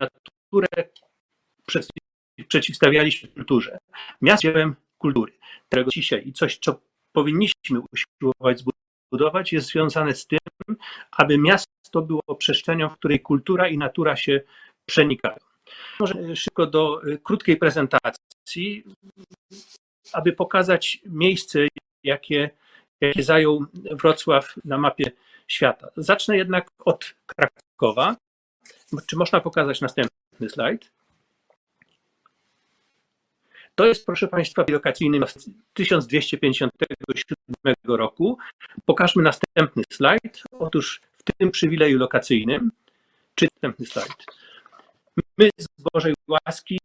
Naturę 0.00 0.90
przeciwstawialiśmy 2.48 3.28
kulturze. 3.28 3.78
Miasto 4.20 4.42
dziełem 4.42 4.76
kultury, 4.98 5.32
którego 5.68 5.90
dzisiaj 5.90 6.28
i 6.28 6.32
coś, 6.32 6.58
co 6.58 6.80
powinniśmy 7.12 7.80
usiłować 7.92 8.62
zbudować, 9.10 9.52
jest 9.52 9.68
związane 9.68 10.14
z 10.14 10.26
tym, 10.26 10.38
aby 11.10 11.38
miasto 11.38 12.02
było 12.02 12.34
przestrzenią, 12.38 12.88
w 12.88 12.96
której 12.96 13.20
kultura 13.20 13.68
i 13.68 13.78
natura 13.78 14.16
się 14.16 14.40
przenikają. 14.86 15.36
Może 16.00 16.36
szybko 16.36 16.66
do 16.66 17.06
y, 17.06 17.18
krótkiej 17.18 17.56
prezentacji, 17.56 18.84
aby 20.12 20.32
pokazać 20.32 20.98
miejsce, 21.06 21.68
jakie, 22.04 22.50
jakie 23.00 23.22
zajął 23.22 23.66
Wrocław 23.74 24.54
na 24.64 24.78
mapie 24.78 25.12
świata. 25.48 25.88
Zacznę 25.96 26.36
jednak 26.36 26.70
od 26.78 27.14
Krakowa. 27.26 28.16
Czy 29.06 29.16
można 29.16 29.40
pokazać 29.40 29.80
następny 29.80 30.48
slajd? 30.48 30.90
To 33.74 33.86
jest, 33.86 34.06
proszę 34.06 34.28
Państwa, 34.28 34.64
lokacyjny 34.68 35.26
z 35.26 35.50
1257 35.74 37.74
roku. 37.88 38.38
Pokażmy 38.84 39.22
następny 39.22 39.82
slajd. 39.92 40.42
Otóż 40.52 41.00
w 41.16 41.22
tym 41.38 41.50
przywileju 41.50 41.98
lokacyjnym, 41.98 42.72
czy 43.34 43.48
następny 43.54 43.86
slajd. 43.86 44.26
My 45.38 45.50
z 45.58 45.66
Bożej 45.92 46.14
łaski, 46.28 46.78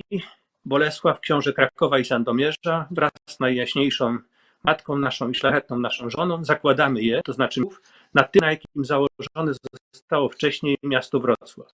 Bolesław, 0.65 1.19
książę 1.19 1.53
Krakowa 1.53 1.99
i 1.99 2.05
Sandomierza, 2.05 2.87
wraz 2.91 3.11
z 3.29 3.39
najjaśniejszą 3.39 4.17
matką 4.67 4.97
naszą 4.97 5.29
i 5.29 5.35
szlachetną 5.35 5.79
naszą 5.79 6.09
żoną, 6.09 6.45
zakładamy 6.45 7.01
je, 7.01 7.21
to 7.25 7.33
znaczy 7.33 7.61
na 8.13 8.23
tym, 8.23 8.41
na 8.41 8.51
jakim 8.51 8.85
założone 8.85 9.53
zostało 9.93 10.29
wcześniej 10.29 10.77
miasto 10.83 11.19
Wrocław. 11.19 11.67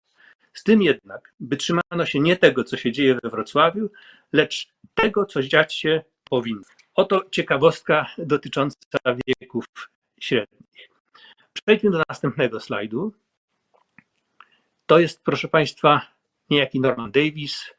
Z 0.53 0.63
tym 0.63 0.81
jednak, 0.81 1.33
by 1.39 1.57
trzymano 1.57 2.05
się 2.05 2.19
nie 2.19 2.35
tego, 2.37 2.63
co 2.63 2.77
się 2.77 2.91
dzieje 2.91 3.19
we 3.23 3.29
Wrocławiu, 3.29 3.89
lecz 4.33 4.67
tego, 4.95 5.25
co 5.25 5.43
dziać 5.43 5.73
się 5.73 6.03
powinno. 6.29 6.61
Oto 6.95 7.21
ciekawostka 7.31 8.09
dotycząca 8.17 8.77
wieków 9.27 9.65
średnich. 10.19 10.89
Przejdźmy 11.53 11.91
do 11.91 12.01
następnego 12.09 12.59
slajdu. 12.59 13.13
To 14.85 14.99
jest, 14.99 15.23
proszę 15.23 15.47
Państwa, 15.47 16.01
niejaki 16.49 16.79
Norman 16.79 17.11
Davis, 17.11 17.73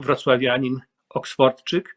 wrocławianin, 0.00 0.80
oksfordczyk, 1.08 1.96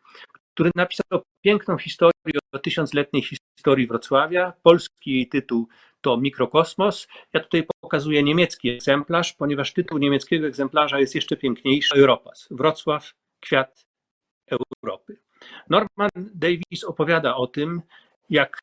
który 0.54 0.72
napisał 0.76 1.22
piękną 1.46 1.78
historię 1.78 2.40
o 2.52 2.60
tysiącletniej 2.60 3.24
historii 3.24 3.88
Wrocławia. 3.88 4.54
Polski 4.64 5.12
jej 5.12 5.28
tytuł 5.30 5.68
to 6.02 6.18
Mikrokosmos. 6.18 7.08
Ja 7.34 7.40
tutaj 7.40 7.68
pokazuję 7.82 8.24
niemiecki 8.24 8.70
egzemplarz, 8.70 9.34
ponieważ 9.34 9.74
tytuł 9.74 9.98
niemieckiego 9.98 10.48
egzemplarza 10.48 11.00
jest 11.00 11.16
jeszcze 11.16 11.38
piękniejszy. 11.38 11.96
Europas. 11.96 12.48
Wrocław, 12.52 13.12
kwiat 13.40 13.86
Europy. 14.82 15.18
Norman 15.70 16.10
Davis 16.36 16.84
opowiada 16.88 17.36
o 17.36 17.48
tym, 17.48 17.82
jak 18.30 18.60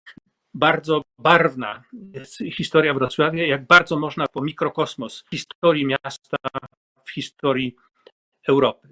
bardzo 0.54 1.02
barwna 1.18 1.84
jest 2.12 2.38
historia 2.38 2.94
Wrocławia, 2.94 3.46
jak 3.46 3.66
bardzo 3.66 3.98
można 3.98 4.26
po 4.26 4.42
mikrokosmos 4.42 5.24
w 5.26 5.30
historii 5.30 5.86
miasta, 5.86 6.36
w 7.04 7.10
historii 7.10 7.76
Europy. 8.48 8.88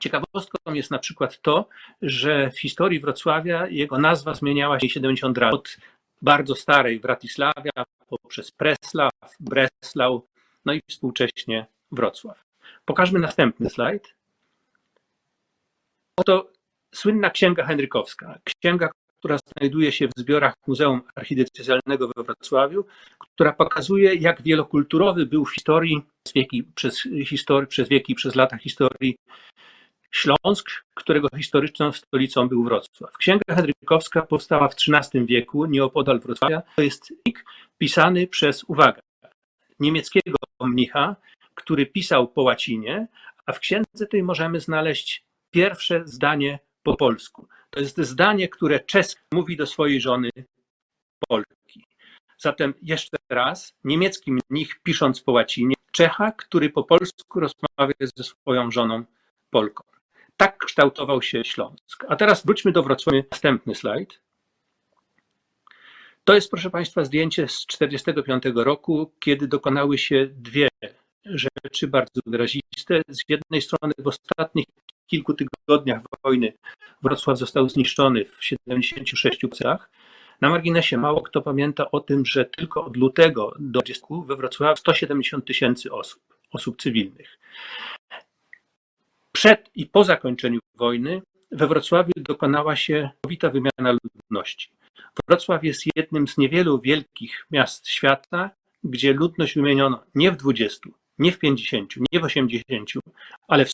Ciekawostką 0.00 0.74
jest 0.74 0.90
na 0.90 0.98
przykład 0.98 1.40
to, 1.40 1.68
że 2.02 2.50
w 2.50 2.60
historii 2.60 3.00
Wrocławia 3.00 3.66
jego 3.68 3.98
nazwa 3.98 4.34
zmieniała 4.34 4.80
się 4.80 4.88
70 4.88 5.38
razy. 5.38 5.54
Od 5.54 5.76
bardzo 6.22 6.54
starej 6.54 7.00
Wratysławia 7.00 7.84
poprzez 8.08 8.50
Preslaw, 8.50 9.12
Breslau, 9.40 10.26
no 10.64 10.72
i 10.72 10.80
współcześnie 10.90 11.66
Wrocław. 11.92 12.44
Pokażmy 12.84 13.18
następny 13.18 13.70
slajd. 13.70 14.14
Oto 16.16 16.50
słynna 16.94 17.30
księga 17.30 17.64
Henrykowska. 17.64 18.38
Księga, 18.44 18.90
która 19.18 19.38
znajduje 19.38 19.92
się 19.92 20.08
w 20.08 20.12
zbiorach 20.16 20.54
Muzeum 20.66 21.02
Archidiecezjalnego 21.14 22.08
we 22.16 22.22
Wrocławiu, 22.22 22.84
która 23.18 23.52
pokazuje, 23.52 24.14
jak 24.14 24.42
wielokulturowy 24.42 25.26
był 25.26 25.44
w 25.44 25.54
historii 25.54 26.02
przez 26.22 26.34
wieki, 26.34 26.64
przez, 26.74 27.02
historii, 27.26 27.68
przez 27.68 27.88
wieki, 27.88 28.14
przez 28.14 28.34
lata 28.34 28.56
historii 28.56 29.16
Śląsk, 30.10 30.70
którego 30.94 31.28
historyczną 31.36 31.92
stolicą 31.92 32.48
był 32.48 32.64
Wrocław. 32.64 33.16
Księga 33.16 33.54
Henrykowska 33.54 34.22
powstała 34.22 34.68
w 34.68 34.74
XIII 34.74 35.26
wieku 35.26 35.66
nieopodal 35.66 36.20
Wrocławia. 36.20 36.62
To 36.76 36.82
jest 36.82 37.12
ik 37.24 37.44
pisany 37.78 38.26
przez, 38.26 38.64
uwaga, 38.64 39.00
niemieckiego 39.80 40.36
mnicha, 40.60 41.16
który 41.54 41.86
pisał 41.86 42.28
po 42.28 42.42
łacinie, 42.42 43.08
a 43.46 43.52
w 43.52 43.58
księdze 43.58 44.06
tej 44.10 44.22
możemy 44.22 44.60
znaleźć 44.60 45.24
pierwsze 45.50 46.02
zdanie 46.04 46.58
po 46.82 46.96
polsku. 46.96 47.48
To 47.70 47.80
jest 47.80 47.98
zdanie, 47.98 48.48
które 48.48 48.80
czesk 48.80 49.20
mówi 49.32 49.56
do 49.56 49.66
swojej 49.66 50.00
żony 50.00 50.30
Polki. 51.28 51.84
Zatem 52.38 52.74
jeszcze 52.82 53.16
raz, 53.28 53.74
niemiecki 53.84 54.32
mnich 54.50 54.80
pisząc 54.82 55.20
po 55.20 55.32
łacinie, 55.32 55.74
Czecha, 55.92 56.32
który 56.32 56.70
po 56.70 56.84
polsku 56.84 57.40
rozmawia 57.40 58.06
ze 58.16 58.24
swoją 58.24 58.70
żoną 58.70 59.04
Polką. 59.50 59.84
Tak 60.38 60.58
kształtował 60.58 61.22
się 61.22 61.44
Śląsk. 61.44 62.04
A 62.08 62.16
teraz 62.16 62.46
wróćmy 62.46 62.72
do 62.72 62.82
Wrocławia. 62.82 63.22
Następny 63.30 63.74
slajd. 63.74 64.20
To 66.24 66.34
jest, 66.34 66.50
proszę 66.50 66.70
Państwa, 66.70 67.04
zdjęcie 67.04 67.48
z 67.48 67.66
1945 67.66 68.56
roku, 68.56 69.12
kiedy 69.18 69.48
dokonały 69.48 69.98
się 69.98 70.26
dwie 70.26 70.68
rzeczy 71.24 71.88
bardzo 71.88 72.20
wyraziste. 72.26 73.02
Z 73.08 73.22
jednej 73.28 73.62
strony 73.62 73.94
w 73.98 74.06
ostatnich 74.06 74.66
kilku 75.06 75.34
tygodniach 75.34 76.02
wojny 76.24 76.52
Wrocław 77.02 77.38
został 77.38 77.68
zniszczony 77.68 78.24
w 78.24 78.44
76 78.44 79.40
plecach. 79.40 79.90
Na 80.40 80.50
marginesie 80.50 80.96
mało 80.96 81.22
kto 81.22 81.42
pamięta 81.42 81.90
o 81.90 82.00
tym, 82.00 82.26
że 82.26 82.44
tylko 82.44 82.84
od 82.84 82.96
lutego 82.96 83.54
do 83.58 83.80
20 83.80 84.06
we 84.26 84.36
Wrocławiu 84.36 84.76
170 84.76 85.44
tysięcy 85.44 85.92
osób, 85.92 86.22
osób 86.52 86.82
cywilnych. 86.82 87.38
Przed 89.38 89.70
i 89.74 89.86
po 89.86 90.04
zakończeniu 90.04 90.60
wojny 90.74 91.22
we 91.50 91.66
Wrocławiu 91.66 92.12
dokonała 92.16 92.76
się 92.76 93.10
całkowita 93.12 93.50
wymiana 93.50 93.98
ludności. 94.04 94.70
Wrocław 95.28 95.64
jest 95.64 95.82
jednym 95.96 96.28
z 96.28 96.38
niewielu 96.38 96.80
wielkich 96.80 97.46
miast 97.50 97.88
świata, 97.88 98.50
gdzie 98.84 99.12
ludność 99.12 99.54
wymieniono 99.54 100.04
nie 100.14 100.32
w 100.32 100.36
20, 100.36 100.90
nie 101.18 101.32
w 101.32 101.38
50, 101.38 101.94
nie 102.12 102.20
w 102.20 102.24
80, 102.24 102.90
ale 103.48 103.64
w 103.64 103.72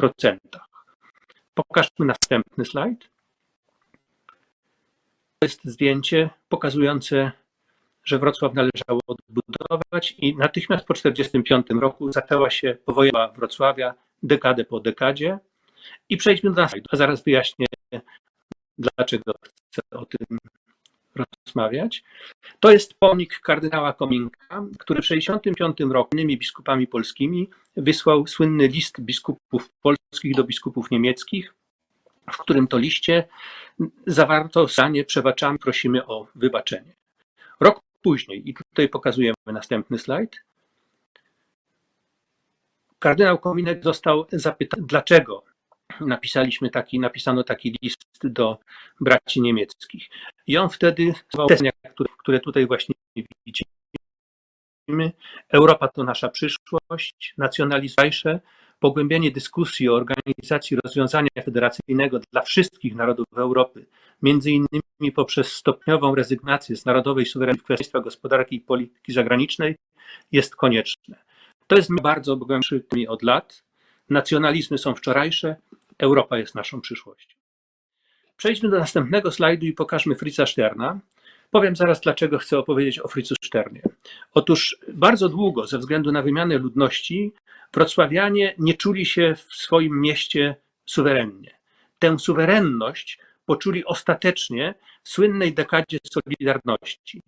100%. 0.00 0.38
Pokażmy 1.54 2.06
następny 2.06 2.64
slajd. 2.64 3.10
To 5.38 5.46
jest 5.46 5.64
zdjęcie 5.64 6.30
pokazujące, 6.48 7.32
że 8.04 8.18
Wrocław 8.18 8.54
należało 8.54 9.00
odbudować 9.06 10.14
i 10.18 10.36
natychmiast 10.36 10.86
po 10.86 10.94
1945 10.94 11.82
roku 11.82 12.12
zaczęła 12.12 12.50
się 12.50 12.76
powojenna 12.84 13.28
Wrocławia 13.28 13.94
dekadę 14.22 14.64
po 14.64 14.80
dekadzie. 14.80 15.38
I 16.08 16.16
przejdźmy 16.16 16.50
do 16.50 16.68
slajdu, 16.68 16.86
a 16.92 16.96
zaraz 16.96 17.24
wyjaśnię, 17.24 17.66
dlaczego 18.78 19.32
chcę 19.42 19.82
o 19.90 20.06
tym 20.06 20.38
rozmawiać. 21.14 22.04
To 22.60 22.70
jest 22.70 22.94
pomnik 22.94 23.40
kardynała 23.40 23.92
Kominka, 23.92 24.64
który 24.78 25.02
w 25.02 25.08
1965 25.08 25.92
roku 25.92 26.08
innymi 26.12 26.38
biskupami 26.38 26.86
polskimi 26.86 27.50
wysłał 27.76 28.26
słynny 28.26 28.68
list 28.68 29.00
biskupów 29.00 29.70
polskich 29.82 30.34
do 30.34 30.44
biskupów 30.44 30.90
niemieckich, 30.90 31.54
w 32.32 32.38
którym 32.38 32.68
to 32.68 32.78
liście 32.78 33.24
zawarto 34.06 34.68
zdanie 34.68 35.04
przebaczamy, 35.04 35.58
prosimy 35.58 36.06
o 36.06 36.26
wybaczenie. 36.34 36.94
Rok 37.60 37.80
później. 38.04 38.48
I 38.50 38.54
tutaj 38.54 38.88
pokazujemy 38.88 39.34
następny 39.46 39.98
slajd. 39.98 40.44
Kardynał 42.98 43.38
Kominek 43.38 43.84
został 43.84 44.26
zapytany, 44.32 44.86
dlaczego 44.86 45.44
napisaliśmy 46.00 46.70
taki, 46.70 47.00
napisano 47.00 47.44
taki 47.44 47.76
list 47.82 48.06
do 48.22 48.58
braci 49.00 49.40
niemieckich. 49.40 50.08
I 50.46 50.56
on 50.56 50.68
wtedy, 50.68 51.12
które, 51.92 52.08
które 52.18 52.40
tutaj 52.40 52.66
właśnie 52.66 52.94
widzimy, 53.46 55.12
Europa 55.48 55.88
to 55.88 56.04
nasza 56.04 56.28
przyszłość, 56.28 57.34
nacjonalizm 57.38 57.94
pogłębienie 58.84 59.30
dyskusji 59.30 59.88
o 59.88 59.94
organizacji 59.94 60.76
rozwiązania 60.84 61.28
federacyjnego 61.44 62.20
dla 62.32 62.42
wszystkich 62.42 62.94
narodów 62.94 63.26
Europy, 63.36 63.86
między 64.22 64.50
innymi 64.50 65.12
poprzez 65.14 65.52
stopniową 65.52 66.14
rezygnację 66.14 66.76
z 66.76 66.84
narodowej 66.84 67.26
suwerenności 67.26 67.62
w 67.62 67.64
kwestiach 67.64 68.02
gospodarki 68.02 68.56
i 68.56 68.60
polityki 68.60 69.12
zagranicznej, 69.12 69.76
jest 70.32 70.56
konieczne. 70.56 71.16
To 71.66 71.76
jest 71.76 71.90
bardzo 72.02 72.36
głębszy 72.36 72.84
od 73.08 73.22
lat. 73.22 73.62
Nacjonalizmy 74.10 74.78
są 74.78 74.94
wczorajsze, 74.94 75.56
Europa 75.98 76.38
jest 76.38 76.54
naszą 76.54 76.80
przyszłością. 76.80 77.36
Przejdźmy 78.36 78.68
do 78.70 78.78
następnego 78.78 79.32
slajdu 79.32 79.66
i 79.66 79.72
pokażmy 79.72 80.14
Fritza 80.14 80.46
Sterna. 80.46 81.00
Powiem 81.54 81.76
zaraz, 81.76 82.00
dlaczego 82.00 82.38
chcę 82.38 82.58
opowiedzieć 82.58 82.98
o 82.98 83.08
Fritzu 83.08 83.34
Sternie. 83.44 83.82
Otóż 84.32 84.78
bardzo 84.88 85.28
długo, 85.28 85.66
ze 85.66 85.78
względu 85.78 86.12
na 86.12 86.22
wymianę 86.22 86.58
ludności, 86.58 87.32
wrocławianie 87.72 88.54
nie 88.58 88.74
czuli 88.74 89.06
się 89.06 89.34
w 89.34 89.54
swoim 89.54 90.00
mieście 90.00 90.56
suwerennie. 90.86 91.58
Tę 91.98 92.18
suwerenność 92.18 93.18
poczuli 93.46 93.84
ostatecznie 93.84 94.74
w 95.02 95.08
słynnej 95.08 95.54
dekadzie 95.54 95.98
Solidarności. 96.12 97.22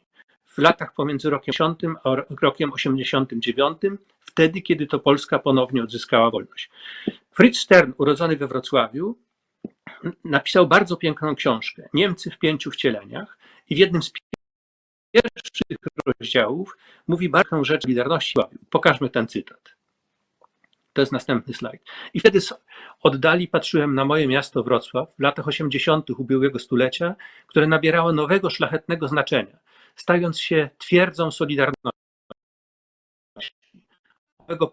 W 0.44 0.58
latach 0.58 0.94
pomiędzy 0.94 1.30
rokiem 1.30 1.54
80 1.54 1.82
a 2.04 2.16
rokiem 2.40 2.72
89, 2.72 3.78
wtedy, 4.20 4.62
kiedy 4.62 4.86
to 4.86 4.98
Polska 4.98 5.38
ponownie 5.38 5.82
odzyskała 5.82 6.30
wolność. 6.30 6.70
Fritz 7.30 7.58
Stern, 7.58 7.92
urodzony 7.98 8.36
we 8.36 8.46
Wrocławiu, 8.46 9.18
napisał 10.24 10.66
bardzo 10.66 10.96
piękną 10.96 11.34
książkę 11.34 11.88
Niemcy 11.94 12.30
w 12.30 12.38
pięciu 12.38 12.70
wcieleniach 12.70 13.36
i 13.70 13.74
w 13.74 13.78
jednym 13.78 14.02
z 14.02 14.12
pierwszych 15.12 15.78
rozdziałów 16.06 16.76
mówi 17.06 17.28
bardzo 17.28 17.64
rzecz 17.64 17.82
Solidarności. 17.82 18.38
Pokażmy 18.70 19.10
ten 19.10 19.28
cytat. 19.28 19.76
To 20.92 21.02
jest 21.02 21.12
następny 21.12 21.54
slajd. 21.54 21.82
I 22.14 22.20
wtedy 22.20 22.40
z 22.40 22.54
oddali 23.02 23.48
patrzyłem 23.48 23.94
na 23.94 24.04
moje 24.04 24.26
miasto 24.26 24.62
Wrocław 24.62 25.14
w 25.14 25.20
latach 25.20 25.48
80. 25.48 26.10
ubiegłego 26.10 26.58
stulecia, 26.58 27.14
które 27.46 27.66
nabierało 27.66 28.12
nowego, 28.12 28.50
szlachetnego 28.50 29.08
znaczenia, 29.08 29.58
stając 29.96 30.40
się 30.40 30.70
twierdzą 30.78 31.30
Solidarności. 31.30 31.90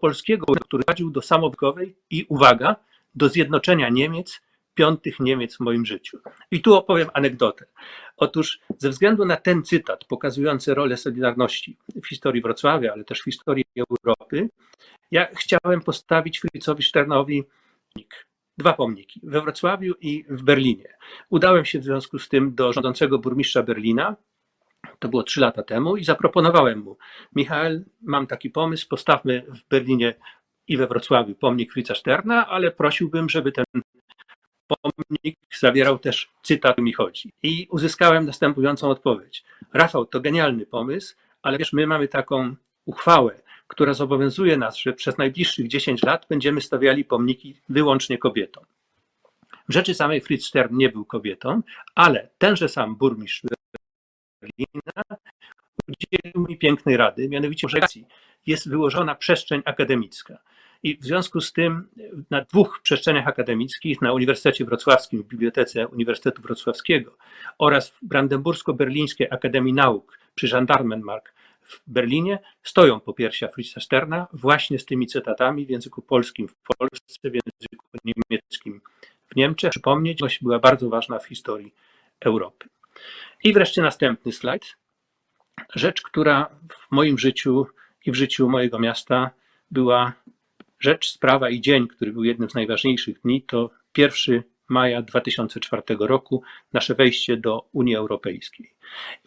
Polskiego, 0.00 0.46
który 0.46 0.84
prowadził 0.84 1.10
do 1.10 1.22
samowykowej 1.22 1.96
i, 2.10 2.26
uwaga, 2.28 2.76
do 3.14 3.28
zjednoczenia 3.28 3.88
Niemiec, 3.88 4.40
piątych 4.74 5.20
Niemiec 5.20 5.56
w 5.56 5.60
moim 5.60 5.86
życiu. 5.86 6.18
I 6.50 6.60
tu 6.60 6.74
opowiem 6.74 7.08
anegdotę. 7.14 7.66
Otóż 8.16 8.60
ze 8.78 8.90
względu 8.90 9.24
na 9.24 9.36
ten 9.36 9.62
cytat 9.62 10.04
pokazujący 10.04 10.74
rolę 10.74 10.96
Solidarności 10.96 11.76
w 12.02 12.06
historii 12.06 12.42
Wrocławia, 12.42 12.92
ale 12.92 13.04
też 13.04 13.20
w 13.20 13.24
historii 13.24 13.64
Europy, 13.90 14.48
ja 15.10 15.28
chciałem 15.34 15.80
postawić 15.80 16.40
Fritzowi 16.40 16.82
Szternowi 16.82 17.44
dwa 18.58 18.72
pomniki 18.72 19.20
we 19.22 19.40
Wrocławiu 19.40 19.94
i 20.00 20.24
w 20.28 20.42
Berlinie. 20.42 20.96
Udałem 21.30 21.64
się 21.64 21.78
w 21.78 21.84
związku 21.84 22.18
z 22.18 22.28
tym 22.28 22.54
do 22.54 22.72
rządzącego 22.72 23.18
burmistrza 23.18 23.62
Berlina, 23.62 24.16
to 24.98 25.08
było 25.08 25.22
trzy 25.22 25.40
lata 25.40 25.62
temu, 25.62 25.96
i 25.96 26.04
zaproponowałem 26.04 26.78
mu: 26.78 26.96
Michał, 27.34 27.70
mam 28.02 28.26
taki 28.26 28.50
pomysł, 28.50 28.88
postawmy 28.88 29.42
w 29.48 29.68
Berlinie 29.68 30.14
i 30.68 30.76
we 30.76 30.86
Wrocławiu 30.86 31.34
pomnik 31.34 31.72
Fritza 31.72 31.94
Szterna, 31.94 32.46
ale 32.46 32.70
prosiłbym, 32.70 33.28
żeby 33.28 33.52
ten 33.52 33.64
pomnik 34.66 35.38
zawierał 35.58 35.98
też 35.98 36.30
cytat, 36.42 36.78
mi 36.78 36.92
chodzi. 36.92 37.32
I 37.42 37.66
uzyskałem 37.70 38.26
następującą 38.26 38.90
odpowiedź. 38.90 39.44
Rafał, 39.72 40.06
to 40.06 40.20
genialny 40.20 40.66
pomysł, 40.66 41.14
ale 41.42 41.58
wiesz, 41.58 41.72
my 41.72 41.86
mamy 41.86 42.08
taką 42.08 42.54
uchwałę, 42.84 43.40
która 43.66 43.94
zobowiązuje 43.94 44.56
nas, 44.56 44.78
że 44.78 44.92
przez 44.92 45.18
najbliższych 45.18 45.68
10 45.68 46.02
lat 46.02 46.26
będziemy 46.28 46.60
stawiali 46.60 47.04
pomniki 47.04 47.60
wyłącznie 47.68 48.18
kobietom. 48.18 48.64
W 49.68 49.72
rzeczy 49.72 49.94
samej 49.94 50.20
Fritz 50.20 50.46
Stern 50.46 50.76
nie 50.76 50.88
był 50.88 51.04
kobietą, 51.04 51.62
ale 51.94 52.28
tenże 52.38 52.68
sam 52.68 52.96
burmistrz 52.96 53.42
Berlina 54.40 55.02
udzielił 55.88 56.48
mi 56.48 56.58
pięknej 56.58 56.96
rady, 56.96 57.28
mianowicie, 57.28 57.68
że 57.68 57.80
jest 58.46 58.68
wyłożona 58.68 59.14
przestrzeń 59.14 59.62
akademicka. 59.64 60.38
I 60.84 60.96
w 60.96 61.04
związku 61.04 61.40
z 61.40 61.52
tym 61.52 61.88
na 62.30 62.40
dwóch 62.40 62.80
przestrzeniach 62.82 63.28
akademickich, 63.28 64.02
na 64.02 64.12
Uniwersytecie 64.12 64.64
Wrocławskim, 64.64 65.22
w 65.22 65.26
Bibliotece 65.26 65.88
Uniwersytetu 65.88 66.42
Wrocławskiego 66.42 67.16
oraz 67.58 67.90
w 67.90 67.98
Brandenbursko-Berlińskiej 68.02 69.26
Akademii 69.30 69.72
Nauk 69.72 70.18
przy 70.34 70.48
Gendarmenmark 70.48 71.34
w 71.62 71.80
Berlinie 71.86 72.38
stoją 72.62 73.00
popiersia 73.00 73.48
Fritza 73.48 73.80
Sterna 73.80 74.26
właśnie 74.32 74.78
z 74.78 74.84
tymi 74.84 75.06
cytatami 75.06 75.66
w 75.66 75.70
języku 75.70 76.02
polskim 76.02 76.48
w 76.48 76.54
Polsce, 76.78 77.30
w 77.30 77.34
języku 77.34 77.86
niemieckim 78.04 78.80
w 79.32 79.36
Niemczech. 79.36 79.70
Przypomnieć, 79.70 80.38
była 80.42 80.58
bardzo 80.58 80.88
ważna 80.88 81.18
w 81.18 81.26
historii 81.26 81.74
Europy. 82.20 82.68
I 83.44 83.52
wreszcie 83.52 83.82
następny 83.82 84.32
slajd. 84.32 84.76
Rzecz, 85.74 86.02
która 86.02 86.50
w 86.72 86.86
moim 86.90 87.18
życiu 87.18 87.66
i 88.06 88.12
w 88.12 88.14
życiu 88.14 88.48
mojego 88.48 88.78
miasta 88.78 89.30
była 89.70 90.12
rzecz, 90.84 91.08
sprawa 91.08 91.50
i 91.50 91.60
dzień, 91.60 91.88
który 91.88 92.12
był 92.12 92.24
jednym 92.24 92.50
z 92.50 92.54
najważniejszych 92.54 93.20
dni, 93.20 93.42
to 93.42 93.70
1 93.98 94.42
maja 94.68 95.02
2004 95.02 95.82
roku, 96.00 96.42
nasze 96.72 96.94
wejście 96.94 97.36
do 97.36 97.68
Unii 97.72 97.96
Europejskiej. 97.96 98.74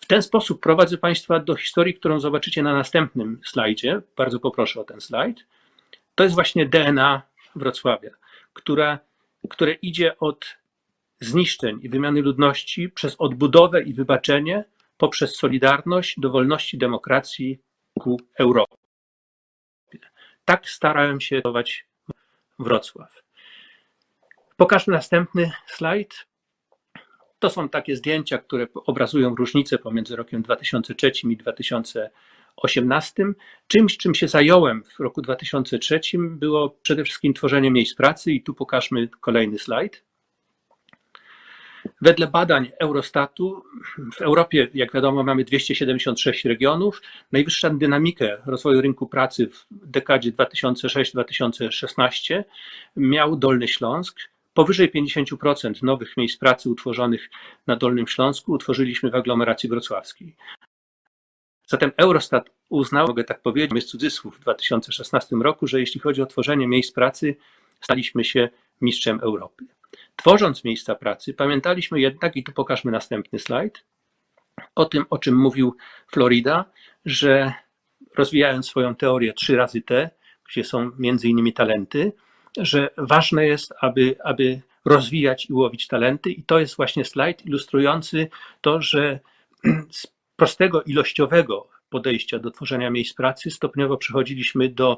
W 0.01 0.05
ten 0.05 0.21
sposób 0.21 0.61
prowadzę 0.61 0.97
Państwa 0.97 1.39
do 1.39 1.55
historii, 1.55 1.93
którą 1.93 2.19
zobaczycie 2.19 2.63
na 2.63 2.73
następnym 2.73 3.39
slajdzie. 3.45 4.01
Bardzo 4.17 4.39
poproszę 4.39 4.81
o 4.81 4.83
ten 4.83 5.01
slajd. 5.01 5.45
To 6.15 6.23
jest 6.23 6.35
właśnie 6.35 6.65
DNA 6.65 7.21
Wrocławia, 7.55 8.11
która, 8.53 8.99
które 9.49 9.73
idzie 9.73 10.19
od 10.19 10.57
zniszczeń 11.19 11.79
i 11.81 11.89
wymiany 11.89 12.21
ludności 12.21 12.89
przez 12.89 13.15
odbudowę 13.19 13.83
i 13.83 13.93
wybaczenie, 13.93 14.63
poprzez 14.97 15.35
solidarność 15.35 16.19
do 16.19 16.29
wolności, 16.29 16.77
demokracji 16.77 17.59
ku 17.99 18.21
Europie. 18.39 18.76
Tak 20.47 20.69
starałem 20.69 21.21
się 21.21 21.35
budować 21.35 21.85
Wrocław. 22.59 23.23
Pokażmy 24.57 24.93
następny 24.93 25.51
slajd. 25.67 26.27
To 27.39 27.49
są 27.49 27.69
takie 27.69 27.95
zdjęcia, 27.95 28.37
które 28.37 28.67
obrazują 28.73 29.35
różnicę 29.35 29.77
pomiędzy 29.77 30.15
rokiem 30.15 30.41
2003 30.41 31.11
i 31.23 31.37
2018. 31.37 33.23
Czymś, 33.67 33.97
czym 33.97 34.15
się 34.15 34.27
zająłem 34.27 34.83
w 34.83 34.99
roku 34.99 35.21
2003 35.21 35.99
było 36.17 36.69
przede 36.69 37.03
wszystkim 37.03 37.33
tworzenie 37.33 37.71
miejsc 37.71 37.95
pracy 37.95 38.31
i 38.31 38.43
tu 38.43 38.53
pokażmy 38.53 39.07
kolejny 39.07 39.59
slajd. 39.59 40.03
Wedle 42.01 42.27
badań 42.27 42.71
Eurostatu 42.79 43.63
w 44.13 44.21
Europie, 44.21 44.67
jak 44.73 44.93
wiadomo, 44.93 45.23
mamy 45.23 45.43
276 45.43 46.45
regionów. 46.45 47.01
Najwyższą 47.31 47.77
dynamikę 47.77 48.37
rozwoju 48.45 48.81
rynku 48.81 49.07
pracy 49.07 49.47
w 49.47 49.65
dekadzie 49.71 50.31
2006-2016 50.31 52.43
miał 52.95 53.35
Dolny 53.35 53.67
Śląsk. 53.67 54.19
Powyżej 54.53 54.91
50% 54.91 55.83
nowych 55.83 56.17
miejsc 56.17 56.37
pracy 56.37 56.69
utworzonych 56.69 57.29
na 57.67 57.75
Dolnym 57.75 58.07
Śląsku 58.07 58.51
utworzyliśmy 58.51 59.11
w 59.11 59.15
aglomeracji 59.15 59.69
wrocławskiej. 59.69 60.35
Zatem 61.67 61.91
Eurostat 61.97 62.49
uznał, 62.69 63.07
mogę 63.07 63.23
tak 63.23 63.41
powiedzieć, 63.41 63.75
jest 63.75 63.89
cudzysłów 63.89 64.37
w 64.37 64.39
2016 64.39 65.35
roku, 65.35 65.67
że 65.67 65.79
jeśli 65.79 66.01
chodzi 66.01 66.21
o 66.21 66.25
tworzenie 66.25 66.67
miejsc 66.67 66.93
pracy, 66.93 67.35
staliśmy 67.81 68.23
się 68.23 68.49
mistrzem 68.81 69.19
Europy. 69.19 69.65
Tworząc 70.17 70.63
miejsca 70.63 70.95
pracy, 70.95 71.33
pamiętaliśmy 71.33 71.99
jednak, 71.99 72.35
i 72.35 72.43
tu 72.43 72.51
pokażmy 72.51 72.91
następny 72.91 73.39
slajd, 73.39 73.85
o 74.75 74.85
tym, 74.85 75.05
o 75.09 75.17
czym 75.17 75.35
mówił 75.35 75.75
Florida, 76.11 76.65
że 77.05 77.53
rozwijając 78.15 78.67
swoją 78.67 78.95
teorię 78.95 79.33
3 79.33 79.55
razy 79.55 79.81
T, 79.81 80.09
gdzie 80.49 80.63
są 80.63 80.91
między 80.97 81.27
innymi 81.27 81.53
talenty, 81.53 82.13
że 82.57 82.89
ważne 82.97 83.47
jest, 83.47 83.73
aby, 83.81 84.15
aby 84.23 84.61
rozwijać 84.85 85.49
i 85.49 85.53
łowić 85.53 85.87
talenty, 85.87 86.31
i 86.31 86.43
to 86.43 86.59
jest 86.59 86.75
właśnie 86.77 87.05
slajd 87.05 87.45
ilustrujący 87.45 88.29
to, 88.61 88.81
że 88.81 89.19
z 89.91 90.07
prostego 90.35 90.83
ilościowego 90.83 91.69
podejścia 91.89 92.39
do 92.39 92.51
tworzenia 92.51 92.89
miejsc 92.89 93.15
pracy 93.15 93.51
stopniowo 93.51 93.97
przechodziliśmy 93.97 94.69
do 94.69 94.97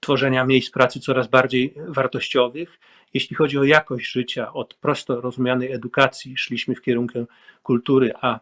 tworzenia 0.00 0.44
miejsc 0.44 0.70
pracy 0.70 1.00
coraz 1.00 1.28
bardziej 1.28 1.74
wartościowych. 1.88 2.80
Jeśli 3.14 3.36
chodzi 3.36 3.58
o 3.58 3.64
jakość 3.64 4.12
życia, 4.12 4.52
od 4.52 4.74
prosto 4.74 5.20
rozumianej 5.20 5.72
edukacji 5.72 6.36
szliśmy 6.36 6.74
w 6.74 6.82
kierunku 6.82 7.26
kultury, 7.62 8.12
a 8.20 8.40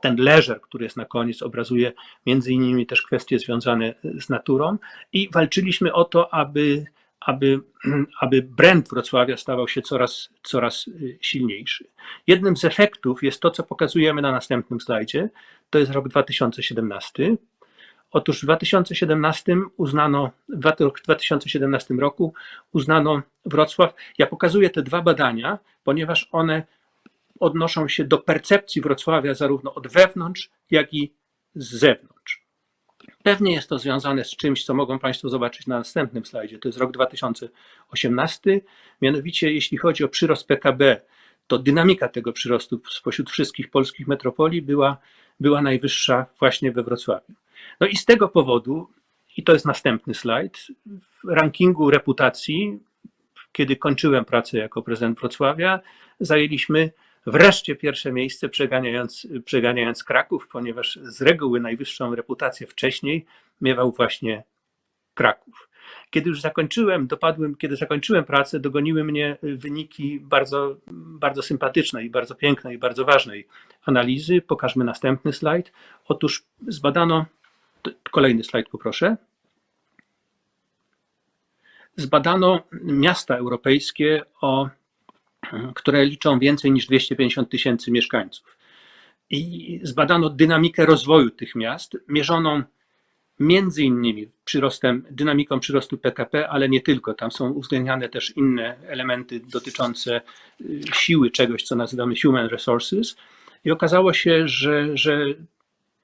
ten 0.00 0.16
leżer, 0.18 0.60
który 0.60 0.84
jest 0.84 0.96
na 0.96 1.04
koniec, 1.04 1.42
obrazuje 1.42 1.92
między 2.26 2.52
innymi 2.52 2.86
też 2.86 3.02
kwestie 3.02 3.38
związane 3.38 3.94
z 4.18 4.28
naturą 4.28 4.78
i 5.12 5.28
walczyliśmy 5.32 5.92
o 5.92 6.04
to, 6.04 6.34
aby, 6.34 6.84
aby, 7.26 7.60
aby 8.20 8.42
brand 8.42 8.88
Wrocławia 8.88 9.36
stawał 9.36 9.68
się 9.68 9.82
coraz, 9.82 10.28
coraz 10.42 10.88
y, 10.88 11.18
silniejszy. 11.20 11.84
Jednym 12.26 12.56
z 12.56 12.64
efektów 12.64 13.22
jest 13.22 13.40
to, 13.40 13.50
co 13.50 13.62
pokazujemy 13.62 14.22
na 14.22 14.32
następnym 14.32 14.80
slajdzie, 14.80 15.28
to 15.70 15.78
jest 15.78 15.92
rok 15.92 16.08
2017. 16.08 17.36
Otóż 18.10 18.40
w 18.40 18.42
2017 18.42 19.56
uznano, 19.76 20.30
w 20.48 21.02
2017 21.04 21.94
roku 21.94 22.34
uznano 22.72 23.22
Wrocław. 23.44 23.94
Ja 24.18 24.26
pokazuję 24.26 24.70
te 24.70 24.82
dwa 24.82 25.02
badania, 25.02 25.58
ponieważ 25.84 26.28
one 26.32 26.62
odnoszą 27.40 27.88
się 27.88 28.04
do 28.04 28.18
percepcji 28.18 28.82
Wrocławia 28.82 29.34
zarówno 29.34 29.74
od 29.74 29.88
wewnątrz, 29.88 30.50
jak 30.70 30.94
i 30.94 31.12
z 31.54 31.74
zewnątrz. 31.74 32.45
Pewnie 33.26 33.52
jest 33.52 33.68
to 33.68 33.78
związane 33.78 34.24
z 34.24 34.36
czymś, 34.36 34.64
co 34.64 34.74
mogą 34.74 34.98
Państwo 34.98 35.28
zobaczyć 35.28 35.66
na 35.66 35.78
następnym 35.78 36.24
slajdzie. 36.24 36.58
To 36.58 36.68
jest 36.68 36.78
rok 36.78 36.92
2018. 36.92 38.60
Mianowicie, 39.02 39.52
jeśli 39.52 39.78
chodzi 39.78 40.04
o 40.04 40.08
przyrost 40.08 40.46
PKB, 40.46 41.00
to 41.46 41.58
dynamika 41.58 42.08
tego 42.08 42.32
przyrostu 42.32 42.80
spośród 42.90 43.30
wszystkich 43.30 43.70
polskich 43.70 44.08
metropolii 44.08 44.62
była, 44.62 44.96
była 45.40 45.62
najwyższa 45.62 46.26
właśnie 46.40 46.72
we 46.72 46.82
Wrocławiu. 46.82 47.34
No 47.80 47.86
i 47.86 47.96
z 47.96 48.04
tego 48.04 48.28
powodu, 48.28 48.88
i 49.36 49.42
to 49.42 49.52
jest 49.52 49.66
następny 49.66 50.14
slajd, 50.14 50.66
w 50.86 51.28
rankingu 51.28 51.90
reputacji, 51.90 52.78
kiedy 53.52 53.76
kończyłem 53.76 54.24
pracę 54.24 54.58
jako 54.58 54.82
prezydent 54.82 55.18
Wrocławia, 55.18 55.80
zajęliśmy 56.20 56.90
wreszcie 57.26 57.76
pierwsze 57.76 58.12
miejsce, 58.12 58.48
przeganiając, 58.48 59.26
przeganiając 59.44 60.04
Kraków, 60.04 60.48
ponieważ 60.48 60.98
z 61.02 61.22
reguły 61.22 61.60
najwyższą 61.60 62.14
reputację 62.14 62.66
wcześniej 62.66 63.26
miewał 63.60 63.92
właśnie 63.92 64.44
Kraków. 65.14 65.68
Kiedy 66.10 66.28
już 66.28 66.40
zakończyłem, 66.40 67.06
dopadłem, 67.06 67.54
kiedy 67.54 67.76
zakończyłem 67.76 68.24
pracę, 68.24 68.60
dogoniły 68.60 69.04
mnie 69.04 69.36
wyniki 69.42 70.20
bardzo, 70.20 70.76
bardzo 70.92 71.42
sympatycznej, 71.42 72.10
bardzo 72.10 72.34
pięknej 72.34 72.78
bardzo 72.78 73.04
ważnej 73.04 73.46
analizy. 73.84 74.40
Pokażmy 74.40 74.84
następny 74.84 75.32
slajd. 75.32 75.72
Otóż 76.08 76.44
zbadano, 76.68 77.26
kolejny 78.10 78.44
slajd 78.44 78.68
poproszę. 78.68 79.16
Zbadano 81.96 82.62
miasta 82.82 83.36
europejskie 83.36 84.22
o 84.40 84.68
które 85.74 86.04
liczą 86.04 86.38
więcej 86.38 86.70
niż 86.70 86.86
250 86.86 87.50
tysięcy 87.50 87.90
mieszkańców. 87.90 88.56
I 89.30 89.80
zbadano 89.82 90.30
dynamikę 90.30 90.86
rozwoju 90.86 91.30
tych 91.30 91.54
miast, 91.54 91.96
mierzoną 92.08 92.62
między 93.40 93.82
innymi 93.82 94.28
przyrostem, 94.44 95.06
dynamiką 95.10 95.60
przyrostu 95.60 95.98
PKP, 95.98 96.48
ale 96.48 96.68
nie 96.68 96.80
tylko. 96.80 97.14
Tam 97.14 97.32
są 97.32 97.50
uwzględniane 97.50 98.08
też 98.08 98.36
inne 98.36 98.76
elementy 98.86 99.40
dotyczące 99.40 100.20
y, 100.60 100.80
siły 100.94 101.30
czegoś, 101.30 101.62
co 101.62 101.76
nazywamy 101.76 102.14
human 102.22 102.46
resources. 102.46 103.16
I 103.64 103.70
okazało 103.70 104.12
się, 104.12 104.48
że, 104.48 104.96
że 104.96 105.24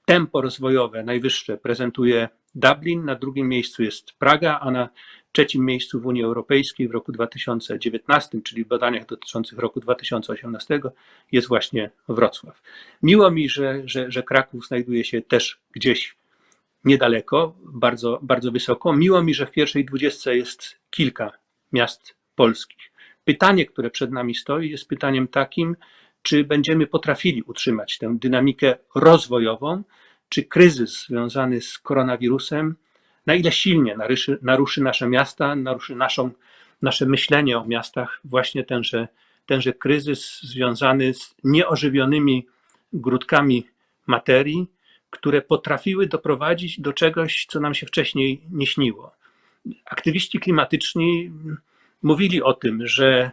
tempo 0.05 0.41
rozwojowe 0.41 1.03
najwyższe 1.03 1.57
prezentuje 1.57 2.29
Dublin, 2.55 3.05
na 3.05 3.15
drugim 3.15 3.47
miejscu 3.49 3.83
jest 3.83 4.13
Praga, 4.13 4.59
a 4.59 4.71
na 4.71 4.89
trzecim 5.33 5.65
miejscu 5.65 5.99
w 5.99 6.05
Unii 6.05 6.23
Europejskiej 6.23 6.87
w 6.87 6.91
roku 6.91 7.11
2019, 7.11 8.41
czyli 8.43 8.63
w 8.63 8.67
badaniach 8.67 9.05
dotyczących 9.05 9.59
roku 9.59 9.79
2018, 9.79 10.79
jest 11.31 11.47
właśnie 11.47 11.89
Wrocław. 12.07 12.61
Miło 13.03 13.31
mi, 13.31 13.49
że, 13.49 13.81
że, 13.85 14.11
że 14.11 14.23
Kraków 14.23 14.67
znajduje 14.67 15.03
się 15.03 15.21
też 15.21 15.59
gdzieś 15.71 16.15
niedaleko, 16.85 17.55
bardzo, 17.63 18.19
bardzo 18.21 18.51
wysoko. 18.51 18.93
Miło 18.93 19.23
mi, 19.23 19.33
że 19.33 19.45
w 19.45 19.51
pierwszej 19.51 19.85
dwudziestce 19.85 20.37
jest 20.37 20.75
kilka 20.89 21.31
miast 21.71 22.15
polskich. 22.35 22.91
Pytanie, 23.23 23.65
które 23.65 23.89
przed 23.89 24.11
nami 24.11 24.35
stoi, 24.35 24.69
jest 24.69 24.87
pytaniem 24.87 25.27
takim, 25.27 25.75
czy 26.21 26.43
będziemy 26.43 26.87
potrafili 26.87 27.43
utrzymać 27.43 27.97
tę 27.97 28.17
dynamikę 28.19 28.75
rozwojową, 28.95 29.83
czy 30.29 30.43
kryzys 30.43 31.05
związany 31.07 31.61
z 31.61 31.79
koronawirusem 31.79 32.75
na 33.25 33.35
ile 33.35 33.51
silnie 33.51 33.97
naruszy, 33.97 34.37
naruszy 34.41 34.81
nasze 34.81 35.07
miasta, 35.07 35.55
naruszy 35.55 35.95
naszą, 35.95 36.31
nasze 36.81 37.05
myślenie 37.05 37.57
o 37.57 37.65
miastach, 37.65 38.19
właśnie 38.23 38.63
tenże, 38.63 39.07
tenże 39.45 39.73
kryzys 39.73 40.39
związany 40.43 41.13
z 41.13 41.35
nieożywionymi 41.43 42.47
grudkami 42.93 43.67
materii, 44.07 44.67
które 45.09 45.41
potrafiły 45.41 46.07
doprowadzić 46.07 46.79
do 46.79 46.93
czegoś, 46.93 47.45
co 47.49 47.59
nam 47.59 47.73
się 47.73 47.85
wcześniej 47.85 48.41
nie 48.51 48.67
śniło. 48.67 49.11
Aktywiści 49.85 50.39
klimatyczni 50.39 51.31
mówili 52.03 52.41
o 52.41 52.53
tym, 52.53 52.87
że 52.87 53.31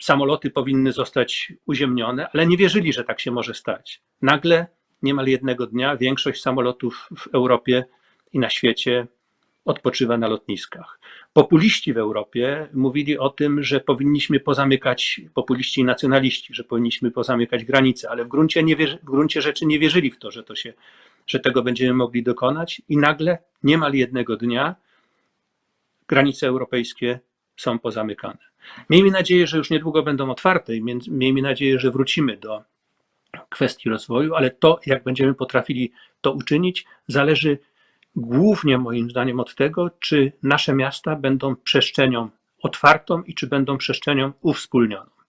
samoloty 0.00 0.50
powinny 0.50 0.92
zostać 0.92 1.52
uziemnione, 1.66 2.28
ale 2.32 2.46
nie 2.46 2.56
wierzyli, 2.56 2.92
że 2.92 3.04
tak 3.04 3.20
się 3.20 3.30
może 3.30 3.54
stać. 3.54 4.00
Nagle, 4.22 4.66
niemal 5.02 5.26
jednego 5.26 5.66
dnia, 5.66 5.96
większość 5.96 6.42
samolotów 6.42 7.08
w 7.18 7.34
Europie 7.34 7.84
i 8.32 8.38
na 8.38 8.50
świecie 8.50 9.06
odpoczywa 9.64 10.18
na 10.18 10.28
lotniskach. 10.28 11.00
Populiści 11.32 11.92
w 11.92 11.98
Europie 11.98 12.68
mówili 12.72 13.18
o 13.18 13.28
tym, 13.28 13.62
że 13.62 13.80
powinniśmy 13.80 14.40
pozamykać, 14.40 15.20
populiści 15.34 15.80
i 15.80 15.84
nacjonaliści, 15.84 16.54
że 16.54 16.64
powinniśmy 16.64 17.10
pozamykać 17.10 17.64
granice, 17.64 18.10
ale 18.10 18.24
w 18.24 18.28
gruncie, 18.28 18.62
nie 18.62 18.76
wierzy, 18.76 18.98
w 18.98 19.04
gruncie 19.04 19.42
rzeczy 19.42 19.66
nie 19.66 19.78
wierzyli 19.78 20.10
w 20.10 20.18
to, 20.18 20.30
że, 20.30 20.42
to 20.42 20.54
się, 20.54 20.72
że 21.26 21.40
tego 21.40 21.62
będziemy 21.62 21.94
mogli 21.94 22.22
dokonać 22.22 22.82
i 22.88 22.96
nagle 22.96 23.38
niemal 23.62 23.94
jednego 23.94 24.36
dnia 24.36 24.74
granice 26.08 26.46
europejskie 26.46 27.20
są 27.56 27.78
pozamykane. 27.78 28.38
Miejmy 28.90 29.10
nadzieję, 29.10 29.46
że 29.46 29.58
już 29.58 29.70
niedługo 29.70 30.02
będą 30.02 30.30
otwarte 30.30 30.76
i 30.76 30.82
miejmy 31.08 31.42
nadzieję, 31.42 31.78
że 31.78 31.90
wrócimy 31.90 32.36
do 32.36 32.62
kwestii 33.48 33.88
rozwoju, 33.88 34.34
ale 34.34 34.50
to, 34.50 34.80
jak 34.86 35.04
będziemy 35.04 35.34
potrafili 35.34 35.92
to 36.20 36.32
uczynić, 36.32 36.84
zależy 37.06 37.58
głównie 38.16 38.78
moim 38.78 39.10
zdaniem 39.10 39.40
od 39.40 39.54
tego, 39.54 39.90
czy 40.00 40.32
nasze 40.42 40.74
miasta 40.74 41.16
będą 41.16 41.56
przestrzenią 41.56 42.30
otwartą 42.62 43.22
i 43.22 43.34
czy 43.34 43.46
będą 43.46 43.78
przestrzenią 43.78 44.32
uwspólnioną. 44.40 45.19